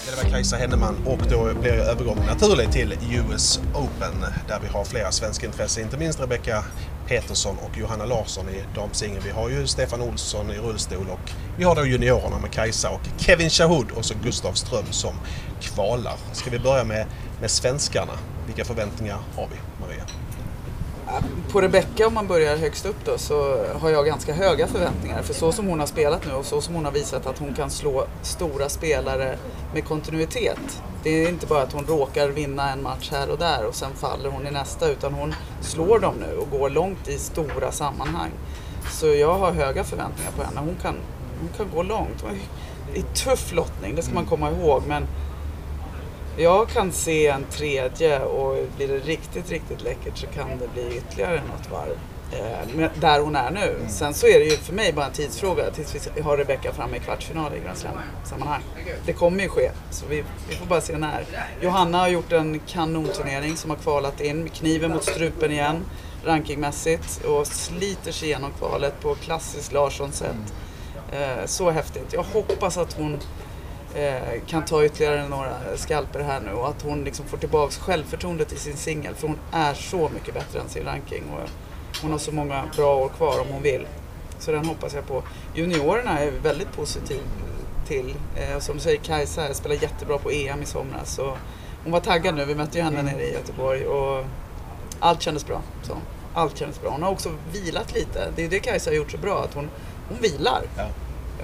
Det 0.05 0.23
var 0.23 0.29
Kajsa 0.29 0.57
Henneman 0.57 0.95
och 1.05 1.19
då 1.29 1.53
blir 1.61 1.73
övergången 1.73 2.25
naturlig 2.25 2.71
till 2.71 2.97
US 3.11 3.59
Open 3.73 4.25
där 4.47 4.59
vi 4.61 4.67
har 4.67 4.83
flera 4.83 5.11
svenska 5.11 5.45
intressen, 5.45 5.83
inte 5.83 5.97
minst 5.97 6.19
Rebecca 6.19 6.63
Petersson 7.07 7.57
och 7.57 7.77
Johanna 7.77 8.05
Larsson 8.05 8.49
i 8.49 8.63
damsingeln. 8.75 9.21
Vi 9.25 9.29
har 9.29 9.49
ju 9.49 9.67
Stefan 9.67 10.01
Olsson 10.01 10.51
i 10.51 10.57
rullstol 10.57 11.09
och 11.09 11.31
vi 11.57 11.63
har 11.63 11.75
då 11.75 11.85
juniorerna 11.85 12.39
med 12.39 12.51
Kajsa 12.51 12.89
och 12.89 13.01
Kevin 13.17 13.49
Shahood 13.49 13.91
och 13.91 14.05
så 14.05 14.13
Gustav 14.23 14.53
Ström 14.53 14.91
som 14.91 15.13
kvalar. 15.61 16.15
Ska 16.33 16.49
vi 16.49 16.59
börja 16.59 16.83
med, 16.83 17.05
med 17.41 17.51
svenskarna? 17.51 18.13
Vilka 18.45 18.65
förväntningar 18.65 19.17
har 19.35 19.47
vi, 19.47 19.85
Maria? 19.85 20.03
På 21.51 21.61
Rebecca 21.61 22.07
om 22.07 22.13
man 22.13 22.27
börjar 22.27 22.57
högst 22.57 22.85
upp 22.85 23.05
då 23.05 23.17
så 23.17 23.65
har 23.81 23.89
jag 23.89 24.05
ganska 24.05 24.33
höga 24.33 24.67
förväntningar. 24.67 25.21
För 25.21 25.33
så 25.33 25.51
som 25.51 25.67
hon 25.67 25.79
har 25.79 25.87
spelat 25.87 26.25
nu 26.25 26.33
och 26.33 26.45
så 26.45 26.61
som 26.61 26.75
hon 26.75 26.85
har 26.85 26.91
visat 26.91 27.25
att 27.25 27.39
hon 27.39 27.53
kan 27.53 27.69
slå 27.69 28.05
stora 28.21 28.69
spelare 28.69 29.37
med 29.73 29.85
kontinuitet. 29.85 30.83
Det 31.03 31.09
är 31.09 31.29
inte 31.29 31.47
bara 31.47 31.61
att 31.61 31.73
hon 31.73 31.85
råkar 31.85 32.29
vinna 32.29 32.71
en 32.71 32.83
match 32.83 33.09
här 33.11 33.29
och 33.29 33.37
där 33.37 33.65
och 33.65 33.75
sen 33.75 33.91
faller 33.95 34.29
hon 34.29 34.47
i 34.47 34.51
nästa 34.51 34.89
utan 34.89 35.13
hon 35.13 35.33
slår 35.61 35.99
dem 35.99 36.15
nu 36.15 36.37
och 36.37 36.59
går 36.59 36.69
långt 36.69 37.07
i 37.07 37.17
stora 37.17 37.71
sammanhang. 37.71 38.31
Så 38.91 39.07
jag 39.07 39.33
har 39.33 39.51
höga 39.51 39.83
förväntningar 39.83 40.31
på 40.31 40.43
henne. 40.43 40.59
Hon 40.59 40.75
kan, 40.81 40.95
hon 41.39 41.49
kan 41.57 41.75
gå 41.75 41.83
långt. 41.83 42.25
Det 42.93 42.99
är 42.99 43.03
tuff 43.03 43.53
lottning, 43.53 43.95
det 43.95 44.01
ska 44.01 44.13
man 44.13 44.25
komma 44.25 44.51
ihåg. 44.51 44.83
Men 44.87 45.07
jag 46.37 46.69
kan 46.69 46.91
se 46.91 47.27
en 47.27 47.45
tredje 47.51 48.19
och 48.19 48.65
blir 48.77 48.87
det 48.87 48.97
riktigt, 48.97 49.51
riktigt 49.51 49.81
läckert 49.81 50.17
så 50.17 50.27
kan 50.27 50.49
det 50.59 50.67
bli 50.73 50.97
ytterligare 50.97 51.35
något 51.35 51.71
varv. 51.71 51.97
Eh, 52.31 52.89
där 52.99 53.19
hon 53.19 53.35
är 53.35 53.51
nu. 53.51 53.75
Sen 53.89 54.13
så 54.13 54.27
är 54.27 54.39
det 54.39 54.45
ju 54.45 54.57
för 54.57 54.73
mig 54.73 54.93
bara 54.93 55.05
en 55.05 55.11
tidsfråga 55.11 55.71
tills 55.71 56.07
vi 56.15 56.21
har 56.21 56.37
Rebecca 56.37 56.73
framme 56.73 56.97
i 56.97 56.99
kvartsfinal 56.99 57.51
i 57.55 57.59
Grand 57.65 57.77
Slam-sammanhang. 57.77 58.61
Det 59.05 59.13
kommer 59.13 59.43
ju 59.43 59.49
ske, 59.49 59.71
så 59.91 60.05
vi, 60.09 60.23
vi 60.49 60.55
får 60.55 60.65
bara 60.65 60.81
se 60.81 60.97
när. 60.97 61.25
Johanna 61.61 61.97
har 61.97 62.07
gjort 62.07 62.31
en 62.31 62.59
kanonturnering 62.59 63.57
som 63.57 63.69
har 63.69 63.77
kvalat 63.77 64.21
in 64.21 64.43
med 64.43 64.53
kniven 64.53 64.91
mot 64.91 65.03
strupen 65.03 65.51
igen 65.51 65.85
rankingmässigt 66.25 67.25
och 67.25 67.47
sliter 67.47 68.11
sig 68.11 68.27
igenom 68.27 68.51
kvalet 68.59 69.01
på 69.01 69.15
klassiskt 69.15 69.73
Larsson-sätt. 69.73 70.53
Eh, 71.11 71.45
så 71.45 71.71
häftigt. 71.71 72.13
Jag 72.13 72.23
hoppas 72.23 72.77
att 72.77 72.93
hon 72.93 73.19
kan 74.47 74.65
ta 74.65 74.85
ytterligare 74.85 75.27
några 75.27 75.53
skalper 75.75 76.19
här 76.19 76.39
nu 76.39 76.51
och 76.51 76.69
att 76.69 76.81
hon 76.81 77.03
liksom 77.03 77.25
får 77.25 77.37
tillbaks 77.37 77.77
självförtroendet 77.77 78.53
i 78.53 78.55
sin 78.55 78.77
singel 78.77 79.15
för 79.15 79.27
hon 79.27 79.37
är 79.51 79.73
så 79.73 80.09
mycket 80.09 80.33
bättre 80.33 80.59
än 80.59 80.69
sin 80.69 80.83
ranking 80.83 81.23
och 81.33 81.49
hon 82.01 82.11
har 82.11 82.17
så 82.17 82.31
många 82.31 82.63
bra 82.75 82.95
år 82.95 83.09
kvar 83.09 83.39
om 83.41 83.47
hon 83.47 83.61
vill. 83.61 83.87
Så 84.39 84.51
den 84.51 84.65
hoppas 84.65 84.93
jag 84.93 85.07
på. 85.07 85.23
Juniorerna 85.55 86.19
är 86.19 86.31
väldigt 86.31 86.71
positiv 86.71 87.19
till. 87.87 88.15
Eh, 88.35 88.55
och 88.55 88.63
som 88.63 88.75
du 88.75 88.81
säger, 88.81 88.97
Kajsa 88.97 89.53
spelade 89.53 89.81
jättebra 89.81 90.17
på 90.17 90.31
EM 90.31 90.61
i 90.61 90.65
somras. 90.65 91.15
Så 91.15 91.37
hon 91.83 91.91
var 91.91 91.99
taggad 91.99 92.35
nu, 92.35 92.45
vi 92.45 92.55
mötte 92.55 92.77
ju 92.77 92.83
henne 92.83 93.03
nere 93.03 93.23
i 93.23 93.33
Göteborg 93.33 93.85
och 93.85 94.25
allt 94.99 95.21
kändes 95.21 95.45
bra. 95.45 95.61
Så, 95.83 95.97
allt 96.33 96.57
kändes 96.57 96.81
bra. 96.81 96.89
Hon 96.91 97.03
har 97.03 97.11
också 97.11 97.29
vilat 97.51 97.93
lite. 97.93 98.31
Det 98.35 98.45
är 98.45 98.49
det 98.49 98.59
Kajsa 98.59 98.89
har 98.89 98.95
gjort 98.95 99.11
så 99.11 99.17
bra, 99.17 99.43
att 99.43 99.53
hon 99.53 99.69
hon 100.09 100.17
vilar. 100.21 100.63
Ja. 100.77 100.87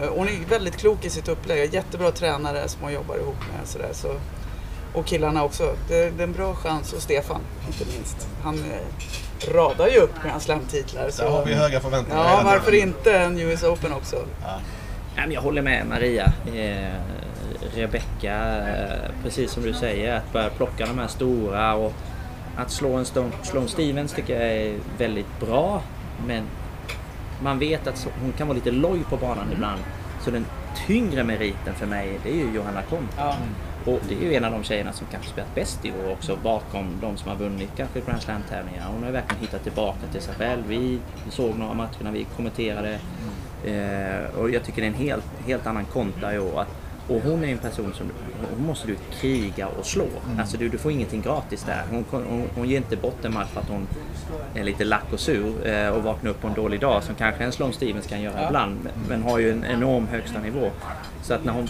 Eh, 0.02 0.10
Hon 0.16 0.28
är 0.28 0.46
väldigt 0.50 0.78
klok 0.78 1.06
i 1.06 1.10
sitt 1.10 1.28
upplägg. 1.28 1.74
Jättebra 1.74 2.12
tränare 2.12 2.68
som 2.68 2.82
hon 2.82 2.94
jobbar 2.94 3.16
ihop 3.16 3.36
med. 3.58 3.68
Sådär, 3.68 3.90
så. 3.94 4.08
Och 4.94 5.06
killarna 5.06 5.44
också. 5.44 5.76
Det, 5.88 6.10
det 6.10 6.24
är 6.24 6.28
en 6.28 6.34
bra 6.34 6.56
chans. 6.56 6.94
Och 6.94 7.02
Stefan, 7.02 7.42
inte 7.68 7.86
minst. 7.96 8.28
Han 8.44 8.56
eh, 8.56 9.54
radar 9.54 9.88
ju 9.88 9.98
upp 9.98 10.14
Grand 10.26 10.42
Slam-titlar. 10.42 11.10
Där 11.18 11.30
har 11.30 11.46
vi 11.46 11.54
höga 11.54 11.80
förväntningar. 11.80 12.24
Ja, 12.24 12.42
varför 12.46 12.76
inte 12.76 13.18
en 13.18 13.40
US 13.40 13.64
Open 13.64 13.94
också? 13.94 14.16
Ja. 14.42 14.60
Jag 15.30 15.42
håller 15.42 15.62
med 15.62 15.86
Maria. 15.88 16.32
Eh, 16.56 16.94
Rebecca, 17.76 18.68
eh, 18.68 19.12
precis 19.24 19.52
som 19.52 19.64
du 19.64 19.74
säger, 19.74 20.16
att 20.16 20.34
börja 20.34 20.50
plocka 20.50 20.86
de 20.86 21.00
här 21.00 21.08
stora 21.08 21.76
och 21.76 21.94
att 22.58 22.72
slå 22.72 22.94
en 22.94 23.06
Stone, 23.06 23.32
Sloane 23.44 23.68
Stevens 23.68 24.14
tycker 24.14 24.42
jag 24.42 24.52
är 24.52 24.76
väldigt 24.98 25.40
bra. 25.40 25.82
Men 26.28 26.44
man 27.44 27.60
vet 27.60 27.88
att 27.88 27.98
så- 27.98 28.10
hon 28.22 28.32
kan 28.32 28.48
vara 28.48 28.56
lite 28.56 28.72
loj 28.72 29.00
på 29.10 29.18
banan 29.18 29.52
ibland. 29.54 29.82
Så 30.22 30.32
den 30.32 30.46
tyngre 30.88 31.24
meriten 31.24 31.74
för 31.76 31.86
mig, 31.86 32.20
det 32.24 32.30
är 32.30 32.36
ju 32.36 32.52
Johanna 32.56 32.82
Konta. 32.82 33.14
Ja. 33.18 33.36
Och 33.86 34.00
det 34.10 34.16
är 34.16 34.20
ju 34.30 34.36
en 34.36 34.46
av 34.46 34.52
de 34.52 34.64
tjejerna 34.64 34.94
som 34.94 35.08
kanske 35.12 35.30
spelat 35.30 35.56
bäst 35.56 35.86
i 35.86 35.92
år 35.92 36.12
också 36.12 36.38
bakom 36.44 36.86
de 37.02 37.18
som 37.18 37.30
har 37.30 37.38
vunnit 37.38 37.70
kanske 37.78 38.02
Grand 38.02 38.22
Slam-tävlingar. 38.22 38.86
Hon 38.92 39.00
har 39.00 39.08
ju 39.08 39.14
verkligen 39.14 39.42
hittat 39.42 39.64
tillbaka 39.64 40.00
till 40.12 40.22
sig 40.22 40.34
själv. 40.36 40.64
Vi 40.68 41.00
såg 41.30 41.58
några 41.58 41.74
matcher 41.74 42.04
när 42.04 42.12
vi 42.12 42.24
kommenterade 42.36 43.00
eh, 43.66 44.40
och 44.40 44.50
jag 44.50 44.64
tycker 44.64 44.82
det 44.82 44.88
är 44.88 44.92
en 44.92 44.98
helt, 44.98 45.26
helt 45.46 45.68
annan 45.68 45.86
konta 45.86 46.34
i 46.34 46.40
år. 46.40 46.62
Att, 46.62 46.68
och 47.08 47.22
hon 47.22 47.44
är 47.44 47.48
en 47.48 47.58
person 47.58 47.94
som 47.94 48.08
måste 48.58 48.88
du 48.88 48.96
kriga 49.20 49.68
och 49.68 49.86
slå. 49.86 50.06
Alltså 50.40 50.58
du, 50.58 50.70
du 50.70 50.78
får 50.78 50.92
ingenting 50.92 51.22
gratis 51.22 51.64
där. 51.64 51.84
Hon, 51.92 52.06
hon, 52.12 52.44
hon 52.56 52.70
ger 52.70 52.78
inte 52.78 52.96
bort 52.98 53.26
en 53.26 53.34
match 53.34 53.50
för 53.54 53.62
att 53.62 53.70
hon 53.70 53.88
är 54.56 54.64
lite 54.64 54.84
lack 54.84 55.14
och 55.14 55.20
sur 55.20 55.68
eh, 55.68 55.90
och 55.90 56.04
vaknar 56.04 56.32
upp 56.32 56.42
på 56.42 56.48
en 56.48 56.54
dålig 56.54 56.80
dag 56.80 57.04
som 57.04 57.16
kanske 57.16 57.44
en 57.44 57.52
Sloane 57.52 57.74
Stevens 57.74 58.08
kan 58.08 58.22
göra 58.22 58.42
Ja. 58.42 58.48
ibland. 58.48 58.80
Men, 58.84 58.94
men 59.10 59.24
har 59.32 59.40
ju 59.40 59.52
en 59.52 59.66
enorm 59.66 60.08
högsta 60.08 60.40
nivå. 60.40 60.72
Så 61.22 61.34
att 61.34 61.44
när 61.44 61.54
hon 61.54 61.68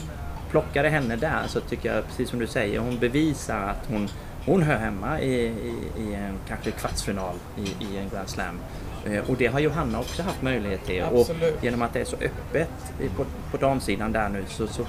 plockade 0.52 0.90
henne 0.90 1.16
där 1.16 1.42
så 1.48 1.60
tycker 1.60 1.96
jag 1.96 2.08
precis 2.08 2.30
som 2.30 2.40
du 2.40 2.48
säger, 2.48 2.80
hon 2.80 2.98
bevisar 3.00 3.58
att 3.60 3.88
hon, 3.92 4.08
hon 4.46 4.62
hör 4.64 4.78
hemma 4.78 5.22
i, 5.22 5.34
i, 5.46 5.74
i 5.98 6.14
en 6.14 6.34
kanske 6.48 6.72
kvartsfinal 6.72 7.36
i, 7.58 7.62
i 7.86 7.98
en 7.98 8.10
Grand 8.10 8.30
Slam. 8.30 8.60
Eh, 9.06 9.30
Och 9.30 9.36
det 9.38 9.48
har 9.48 9.60
Johanna 9.60 10.00
också 10.00 10.24
haft 10.24 10.42
möjlighet 10.42 10.86
till. 10.86 11.04
Absolut. 11.04 11.58
Och 11.58 11.64
genom 11.64 11.82
att 11.82 11.94
det 11.94 12.00
är 12.02 12.06
så 12.06 12.16
öppet 12.16 12.70
på, 13.18 13.26
på 13.52 13.58
damsidan 13.58 14.12
där 14.12 14.30
nu 14.30 14.44
så, 14.48 14.68
så, 14.68 14.84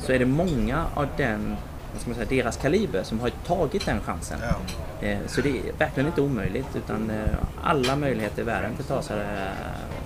så 0.00 0.12
är 0.12 0.18
det 0.18 0.26
många 0.26 0.84
av 0.94 1.06
den, 1.16 1.56
vad 1.92 2.00
ska 2.00 2.10
man 2.10 2.14
säga, 2.16 2.42
deras 2.42 2.56
kaliber 2.56 3.02
som 3.02 3.20
har 3.20 3.30
tagit 3.46 3.86
den 3.86 4.00
chansen. 4.00 4.38
Ja. 4.42 5.06
Eh, 5.06 5.18
Så 5.26 5.40
det 5.40 5.48
är 5.48 5.62
verkligen 5.78 6.06
inte 6.06 6.20
omöjligt 6.20 6.76
utan 6.76 7.10
eh, 7.10 7.16
alla 7.62 7.96
möjligheter 7.96 8.42
i 8.42 8.44
världen 8.44 8.70
för 8.76 8.82
att 8.82 8.88
ta 8.88 9.02
sig 9.02 9.20
eh, 9.20 9.52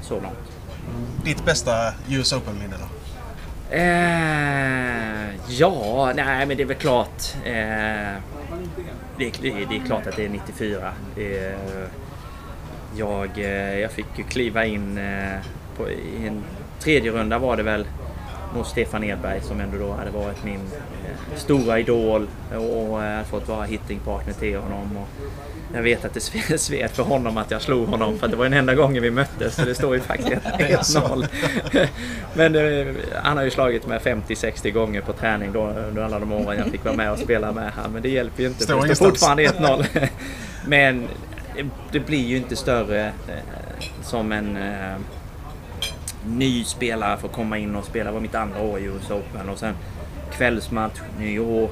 så 0.03 0.15
långt. 0.15 0.53
Ditt 1.25 1.45
bästa 1.45 1.73
US 2.09 2.33
Open-minne 2.33 2.75
då? 2.81 2.87
Eh, 3.77 5.35
ja, 5.49 6.13
nej 6.17 6.47
men 6.47 6.57
det 6.57 6.63
är 6.63 6.67
väl 6.67 6.77
klart. 6.77 7.23
Eh, 7.45 7.53
det, 9.19 9.25
är, 9.25 9.33
det 9.69 9.77
är- 9.77 9.87
klart 9.87 10.07
att 10.07 10.17
det 10.17 10.25
är 10.25 10.29
94. 10.29 10.93
Eh, 11.17 11.55
jag, 12.97 13.39
jag 13.81 13.91
fick 13.91 14.07
ju 14.17 14.25
kliva 14.25 14.65
in 14.65 15.01
på, 15.77 15.91
i 15.91 16.27
en 16.27 16.43
tredje 16.81 17.11
runda 17.13 17.39
var 17.39 17.57
det 17.57 17.63
väl 17.63 17.87
mot 18.55 18.67
Stefan 18.67 19.05
Edberg 19.05 19.41
som 19.41 19.61
ändå 19.61 19.79
då 19.79 19.93
hade 19.93 20.11
varit 20.11 20.45
min 20.45 20.61
eh, 21.05 21.37
stora 21.37 21.79
idol 21.79 22.27
och, 22.51 23.05
eh, 23.05 23.25
fått 23.25 23.49
vara 23.49 23.65
hittingpartner 23.65 24.33
till 24.35 24.57
honom. 24.57 24.97
Och 24.97 25.09
jag 25.75 25.83
vet 25.83 26.05
att 26.05 26.15
det 26.15 26.21
sve- 26.21 26.57
sved 26.57 26.91
för 26.93 27.03
honom 27.03 27.37
att 27.37 27.51
jag 27.51 27.63
slog 27.63 27.89
honom 27.89 28.19
för 28.19 28.27
att 28.27 28.31
det 28.31 28.37
var 28.37 28.45
den 28.45 28.53
enda 28.53 28.75
gången 28.75 29.03
vi 29.03 29.11
möttes 29.11 29.55
så 29.55 29.65
det 29.65 29.75
står 29.75 29.95
ju 29.95 30.01
faktiskt 30.01 30.31
1-0. 30.59 31.27
Men 32.35 32.55
eh, 32.57 32.95
han 33.23 33.37
har 33.37 33.45
ju 33.45 33.51
slagit 33.51 33.87
mig 33.87 33.99
50-60 33.99 34.71
gånger 34.71 35.01
på 35.01 35.13
träning 35.13 35.53
då, 35.53 35.67
under 35.67 36.03
alla 36.03 36.19
de 36.19 36.33
åren 36.33 36.59
jag 36.59 36.67
fick 36.67 36.85
vara 36.85 36.97
med 36.97 37.13
och 37.13 37.19
spela 37.19 37.53
med 37.53 37.73
han. 37.77 37.93
Men 37.93 38.03
det 38.03 38.09
hjälper 38.09 38.43
ju 38.43 38.49
inte. 38.49 38.63
Står 38.65 38.81
för 38.81 38.89
det 38.89 38.95
står 38.95 39.07
fortfarande 39.09 39.43
1-0. 39.45 39.85
Men 40.67 41.09
det- 41.57 41.65
det 41.93 42.01
blir 42.01 42.25
ju 42.27 42.37
inte 42.37 42.57
större 42.57 43.13
som 44.03 44.33
en 44.33 44.59
ny 46.27 46.65
spelare 46.65 47.17
får 47.17 47.29
komma 47.29 47.59
in 47.59 47.77
och 47.77 47.85
spela. 47.85 48.05
Det 48.05 48.15
var 48.15 48.21
mitt 48.21 48.35
andra 48.35 48.63
år 48.63 48.79
i 48.79 48.85
US 48.85 49.11
Open 49.11 49.49
och 49.49 49.59
sen 49.59 49.75
kvällsmatch, 50.33 51.01
New 51.19 51.29
York. 51.29 51.71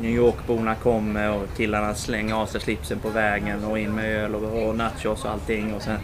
New 0.00 0.10
York-borna 0.10 0.74
kommer 0.74 1.30
och 1.30 1.56
killarna 1.56 1.94
slänger 1.94 2.34
av 2.34 2.46
sig 2.46 2.60
slipsen 2.60 2.98
på 2.98 3.08
vägen 3.08 3.64
och 3.64 3.78
in 3.78 3.94
med 3.94 4.16
öl 4.16 4.34
och, 4.34 4.68
och 4.68 4.76
nachos 4.76 5.24
och 5.24 5.30
allting. 5.30 5.74
Och 5.74 5.82
sen, 5.82 5.98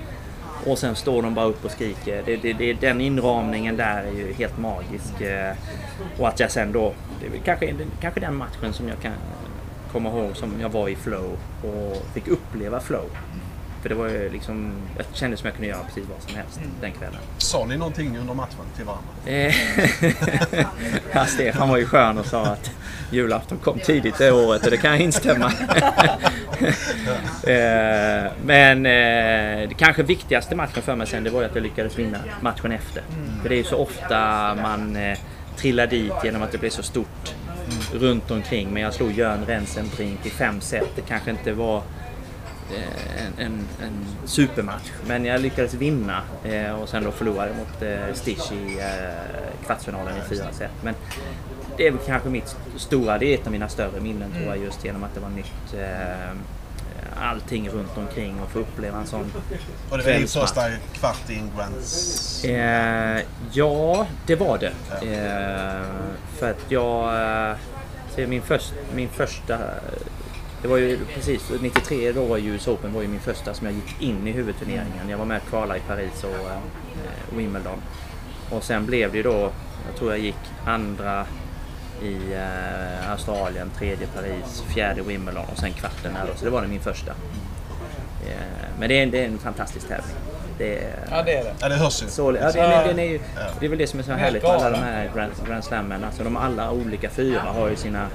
och 0.66 0.78
sen 0.78 0.96
står 0.96 1.22
de 1.22 1.34
bara 1.34 1.46
upp 1.46 1.64
och 1.64 1.70
skriker. 1.70 2.22
Det, 2.26 2.36
det, 2.36 2.52
det, 2.52 2.72
den 2.72 3.00
inramningen 3.00 3.76
där 3.76 4.02
är 4.02 4.12
ju 4.12 4.32
helt 4.32 4.58
magisk. 4.58 5.20
Eh, 5.20 5.56
och 6.18 6.28
att 6.28 6.40
jag 6.40 6.50
sen 6.50 6.72
då, 6.72 6.94
det 7.20 7.26
är 7.26 7.40
kanske, 7.44 7.74
kanske 8.00 8.20
den 8.20 8.36
matchen 8.36 8.72
som 8.72 8.88
jag 8.88 9.00
kan 9.00 9.12
komma 9.92 10.08
ihåg 10.08 10.36
som 10.36 10.60
jag 10.60 10.68
var 10.68 10.88
i 10.88 10.96
flow 10.96 11.38
och 11.62 12.06
fick 12.14 12.28
uppleva 12.28 12.80
flow. 12.80 13.06
För 13.82 13.88
det 13.88 13.94
var 13.94 14.08
ju 14.08 14.30
liksom, 14.32 14.72
jag 14.96 15.06
kände 15.12 15.36
som 15.36 15.46
jag 15.46 15.54
kunde 15.54 15.68
göra 15.68 15.80
precis 15.86 16.04
vad 16.08 16.22
som 16.22 16.36
helst 16.36 16.60
den 16.80 16.92
kvällen. 16.92 17.18
Sa 17.38 17.64
ni 17.64 17.76
någonting 17.76 18.18
under 18.18 18.34
matchen 18.34 18.56
till 18.76 18.84
varandra? 18.84 19.10
Eh, 19.26 19.54
ja, 21.12 21.26
Stefan 21.26 21.68
var 21.68 21.76
ju 21.76 21.86
skön 21.86 22.18
och 22.18 22.26
sa 22.26 22.46
att 22.46 22.70
julafton 23.10 23.58
kom 23.58 23.78
tidigt 23.78 24.18
det 24.18 24.32
året 24.32 24.64
och 24.64 24.70
det 24.70 24.76
kan 24.76 24.90
jag 24.90 25.00
instämma. 25.00 25.52
Eh, 27.42 28.32
Men 28.44 28.86
eh, 28.86 29.68
det 29.68 29.74
kanske 29.76 30.02
viktigaste 30.02 30.56
matchen 30.56 30.82
för 30.82 30.96
mig 30.96 31.06
sen 31.06 31.24
det 31.24 31.30
var 31.30 31.40
ju 31.40 31.46
att 31.46 31.54
jag 31.54 31.62
lyckades 31.62 31.98
vinna 31.98 32.18
matchen 32.40 32.72
efter. 32.72 33.02
För 33.42 33.48
det 33.48 33.54
är 33.54 33.56
ju 33.56 33.64
så 33.64 33.76
ofta 33.76 34.18
man 34.54 34.98
trillar 35.56 35.86
dit 35.86 36.12
genom 36.24 36.42
att 36.42 36.52
det 36.52 36.58
blir 36.58 36.70
så 36.70 36.82
stort 36.82 37.34
runt 37.92 38.30
omkring. 38.30 38.70
Men 38.72 38.82
jag 38.82 38.94
slog 38.94 39.12
Jörn 39.12 39.44
Rensenbrink 39.46 40.26
i 40.26 40.30
fem 40.30 40.60
set. 40.60 40.88
Det 40.96 41.02
kanske 41.02 41.30
inte 41.30 41.52
var 41.52 41.82
en, 42.76 43.46
en, 43.46 43.68
en 43.82 44.06
supermatch. 44.24 44.90
Men 45.06 45.24
jag 45.24 45.40
lyckades 45.40 45.74
vinna 45.74 46.22
eh, 46.44 46.70
och 46.80 46.88
sen 46.88 47.04
då 47.04 47.10
förlorade 47.10 47.52
mot 47.54 47.82
eh, 47.82 48.14
Stich 48.14 48.52
i 48.52 48.78
eh, 48.80 49.64
kvartsfinalen 49.66 50.16
i 50.16 50.28
fyra 50.28 50.44
set. 50.52 50.70
Men 50.82 50.94
det 51.76 51.86
är 51.86 51.90
väl 51.90 52.00
kanske 52.06 52.28
mitt 52.28 52.56
stora, 52.76 53.18
det 53.18 53.26
är 53.26 53.34
ett 53.38 53.46
av 53.46 53.52
mina 53.52 53.68
större 53.68 54.00
minnen 54.00 54.32
tror 54.32 54.44
jag 54.46 54.58
just 54.64 54.84
genom 54.84 55.04
att 55.04 55.14
det 55.14 55.20
var 55.20 55.28
nytt. 55.30 55.74
Eh, 55.74 56.36
allting 57.20 57.68
runt 57.68 57.96
omkring 57.96 58.40
och 58.40 58.50
få 58.50 58.58
uppleva 58.58 58.98
en 58.98 59.06
sån 59.06 59.32
Och 59.90 59.98
det 59.98 60.04
var 60.04 60.12
din 60.12 60.28
första 60.28 60.62
kvart 60.92 61.30
i 61.30 61.34
en 61.34 61.50
Grand 61.56 61.74
S- 61.82 62.44
Eh, 62.44 63.20
ja, 63.52 64.06
det 64.26 64.36
var 64.36 64.58
det. 64.58 64.72
Eh, 65.02 65.82
för 66.38 66.50
att 66.50 66.64
jag... 66.68 67.14
Eh, 68.18 68.28
min, 68.28 68.42
först, 68.42 68.72
min 68.94 69.08
första... 69.08 69.58
Det 70.62 70.68
var 70.68 70.76
ju 70.76 70.98
precis 71.14 71.50
93 71.60 72.12
då 72.12 72.24
var 72.24 72.38
US 72.38 72.68
Open 72.68 72.92
var 72.94 73.02
ju 73.02 73.08
min 73.08 73.20
första 73.20 73.54
som 73.54 73.66
jag 73.66 73.74
gick 73.76 74.02
in 74.02 74.28
i 74.28 74.32
huvudturneringen. 74.32 75.08
Jag 75.08 75.18
var 75.18 75.24
med 75.24 75.40
och 75.44 75.48
kvalade 75.48 75.78
i 75.80 75.82
Paris 75.88 76.24
och 76.24 76.30
eh, 76.50 76.58
Wimbledon. 77.36 77.78
Och 78.50 78.62
sen 78.64 78.86
blev 78.86 79.10
det 79.12 79.16
ju 79.16 79.22
då, 79.22 79.50
jag 79.86 79.96
tror 79.98 80.10
jag 80.10 80.18
gick 80.20 80.36
andra 80.66 81.26
i 82.02 82.16
eh, 82.34 83.10
Australien, 83.10 83.70
tredje 83.78 84.06
Paris, 84.06 84.62
fjärde 84.74 85.02
Wimbledon 85.02 85.44
och 85.52 85.58
sen 85.58 85.72
kvarten 85.72 86.16
här 86.16 86.26
då. 86.26 86.32
Så 86.38 86.44
det 86.44 86.50
var 86.50 86.62
det 86.62 86.68
min 86.68 86.80
första. 86.80 87.10
Eh, 88.26 88.68
men 88.78 88.88
det 88.88 88.98
är, 88.98 89.02
en- 89.02 89.10
det 89.10 89.20
är 89.24 89.28
en 89.28 89.38
fantastisk 89.38 89.88
tävling. 89.88 90.16
Det 90.58 90.78
är, 90.78 90.94
Ja, 91.10 91.22
det 91.22 91.34
är 91.34 91.44
det. 91.44 91.54
Ja, 91.60 91.68
det 91.68 91.74
hörs 91.74 92.02
ju. 92.02 92.06
så, 92.08 92.36
ja, 92.40 92.52
det, 92.52 92.60
är, 92.60 92.86
den 92.88 92.98
är 92.98 93.04
ju, 93.04 93.20
det 93.60 93.66
är 93.66 93.70
väl 93.70 93.78
det 93.78 93.86
som 93.86 93.98
är 94.00 94.04
så 94.04 94.12
härligt 94.12 94.42
med 94.42 94.52
alla 94.52 94.70
de 94.70 94.76
här 94.78 95.10
Grand, 95.14 95.32
Grand 95.48 95.64
Slammen. 95.64 96.04
Alltså 96.04 96.24
de 96.24 96.36
alla 96.36 96.70
olika 96.70 97.10
fyra 97.10 97.40
har 97.40 97.68
ju 97.68 97.76
sina 97.76 98.06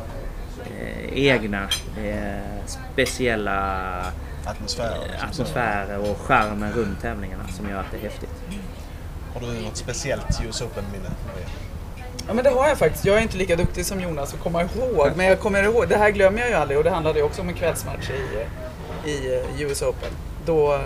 egna 1.14 1.68
eh, 1.98 2.66
speciella 2.94 3.90
Atmosfär. 4.46 4.96
eh, 5.16 5.30
atmosfärer 5.30 6.12
och 6.12 6.18
charmen 6.18 6.74
runt 6.74 7.02
tävlingarna 7.02 7.48
som 7.48 7.70
gör 7.70 7.80
att 7.80 7.92
det 7.92 7.98
är 7.98 8.02
häftigt. 8.02 8.30
Har 9.34 9.42
du 9.42 9.62
något 9.62 9.78
speciellt 9.78 10.42
US 10.48 10.62
Open-minne? 10.62 11.10
Ja 12.28 12.34
men 12.34 12.44
det 12.44 12.50
har 12.50 12.68
jag 12.68 12.78
faktiskt. 12.78 13.06
Jag 13.06 13.18
är 13.18 13.22
inte 13.22 13.38
lika 13.38 13.56
duktig 13.56 13.86
som 13.86 14.02
Jonas 14.02 14.34
att 14.34 14.40
komma 14.40 14.62
ihåg. 14.62 15.12
Men 15.16 15.26
jag 15.26 15.40
kommer 15.40 15.64
ihåg, 15.64 15.88
det 15.90 15.98
här 15.98 16.10
glömmer 16.12 16.40
jag 16.40 16.50
ju 16.50 16.56
aldrig 16.56 16.78
och 16.78 16.84
det 16.84 16.90
handlade 16.90 17.20
ju 17.20 17.26
också 17.26 17.42
om 17.42 17.50
en 17.50 17.56
kvällsmatch 17.56 18.10
i, 18.10 19.10
i 19.10 19.36
eh, 19.36 19.62
US 19.62 19.82
Open. 19.82 20.10
Då 20.46 20.80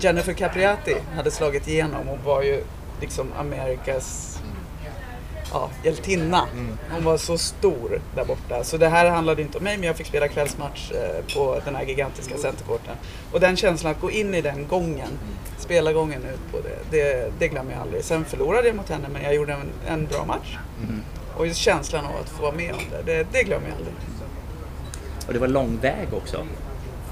Jennifer 0.00 0.32
Capriati 0.32 0.96
hade 1.16 1.30
slagit 1.30 1.68
igenom 1.68 2.08
och 2.08 2.18
var 2.24 2.42
ju 2.42 2.64
liksom 3.00 3.32
Amerikas 3.38 4.31
ja, 5.52 5.70
hjältinna. 5.84 6.46
Hon 6.90 7.04
var 7.04 7.16
så 7.16 7.38
stor 7.38 8.00
där 8.14 8.24
borta. 8.24 8.64
Så 8.64 8.76
det 8.76 8.88
här 8.88 9.10
handlade 9.10 9.42
inte 9.42 9.58
om 9.58 9.64
mig 9.64 9.76
men 9.76 9.86
jag 9.86 9.96
fick 9.96 10.06
spela 10.06 10.28
kvällsmatch 10.28 10.90
eh, 10.92 11.34
på 11.36 11.60
den 11.64 11.74
här 11.74 11.84
gigantiska 11.84 12.36
centercourten. 12.36 12.96
Och 13.32 13.40
den 13.40 13.56
känslan 13.56 13.92
att 13.92 14.00
gå 14.00 14.10
in 14.10 14.34
i 14.34 14.40
den 14.40 14.68
gången, 14.68 15.08
spela 15.58 15.92
gången 15.92 16.24
ut 16.24 16.52
på 16.52 16.58
det, 16.60 16.96
det, 16.98 17.32
det 17.38 17.48
glömmer 17.48 17.72
jag 17.72 17.80
aldrig. 17.80 18.04
Sen 18.04 18.24
förlorade 18.24 18.66
jag 18.66 18.76
mot 18.76 18.88
henne 18.88 19.08
men 19.12 19.22
jag 19.22 19.34
gjorde 19.34 19.52
en, 19.52 19.72
en 19.88 20.06
bra 20.06 20.24
match. 20.24 20.58
Och 21.36 21.46
just 21.46 21.60
känslan 21.60 22.04
av 22.04 22.10
att 22.20 22.28
få 22.28 22.42
vara 22.42 22.52
med 22.54 22.72
om 22.72 22.80
det, 22.90 23.12
det, 23.12 23.26
det 23.32 23.42
glömmer 23.42 23.68
jag 23.68 23.76
aldrig. 23.76 23.94
Och 25.26 25.32
det 25.32 25.38
var 25.38 25.48
lång 25.48 25.78
väg 25.82 26.08
också. 26.12 26.46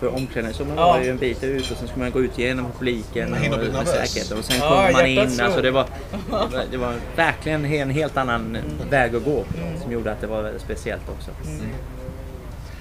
För 0.01 0.14
omklädningsrummet 0.14 0.74
Ja. 0.76 0.86
var 0.92 1.01
ju 1.01 1.11
en 1.11 1.16
bit 1.18 1.42
ut 1.44 1.70
och 1.70 1.76
sen 1.76 1.88
skulle 1.88 2.05
man 2.05 2.11
gå 2.12 2.20
ut 2.20 2.38
genom 2.38 2.66
publiken 2.78 3.32
och 3.32 3.59
bli 3.59 3.70
med 3.72 3.88
säkerhet. 3.88 4.30
Och 4.30 4.44
sen 4.44 4.57
Ja, 4.61 4.68
kommer 4.68 4.92
man 4.92 5.07
in. 5.07 5.40
Alltså 5.40 5.62
det, 5.62 5.70
var, 5.70 5.86
det, 6.70 6.76
var, 6.76 6.94
verkligen 7.16 7.64
en 7.64 7.90
helt 7.90 8.16
annan 8.16 8.57
väg 8.90 9.16
att 9.16 9.24
gå 9.24 9.44
som 9.82 9.92
gjorde 9.92 10.12
att 10.12 10.20
det 10.20 10.26
var 10.26 10.42
väldigt 10.42 10.62
speciellt 10.62 11.03
också. 11.09 11.30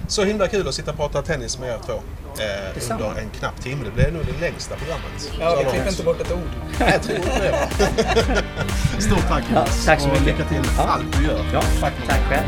Så 0.08 0.24
himla 0.24 0.48
kul 0.48 0.68
att 0.68 0.74
sitta 0.76 0.92
och 0.92 0.98
prata 0.98 1.22
tennis 1.22 1.60
med 1.60 1.70
er 1.70 1.78
två. 1.86 1.94
Eh, 1.94 2.94
under 2.94 3.22
en 3.22 3.30
knapp 3.30 3.62
timme. 3.62 3.84
Det 3.86 3.92
blev 3.92 4.14
nog 4.14 4.22
det 4.26 4.42
längsta 4.42 4.76
programmet. 4.76 5.32
Ja, 5.40 5.56
vi 5.64 5.70
klipper 5.72 5.90
inte 5.90 6.04
bort 6.04 6.22
ett 6.22 6.32
ord. 6.32 6.50
Jag 6.80 7.04
tror 7.04 7.18
inte 7.18 7.30
det. 7.40 9.02
Stort 9.02 9.28
tack 9.28 9.44
Ja, 9.54 9.66
tack 9.86 10.00
så 10.00 10.08
Och 10.08 10.12
mycket. 10.14 10.28
lycka 10.28 10.50
till 10.50 10.58
med 10.58 10.70
Ja. 10.78 10.84
allt 10.84 11.18
du 11.18 11.26
gör. 11.26 11.46
Ja, 11.54 11.62
Tack. 11.82 11.94
tack 12.08 12.20
själv. 12.30 12.48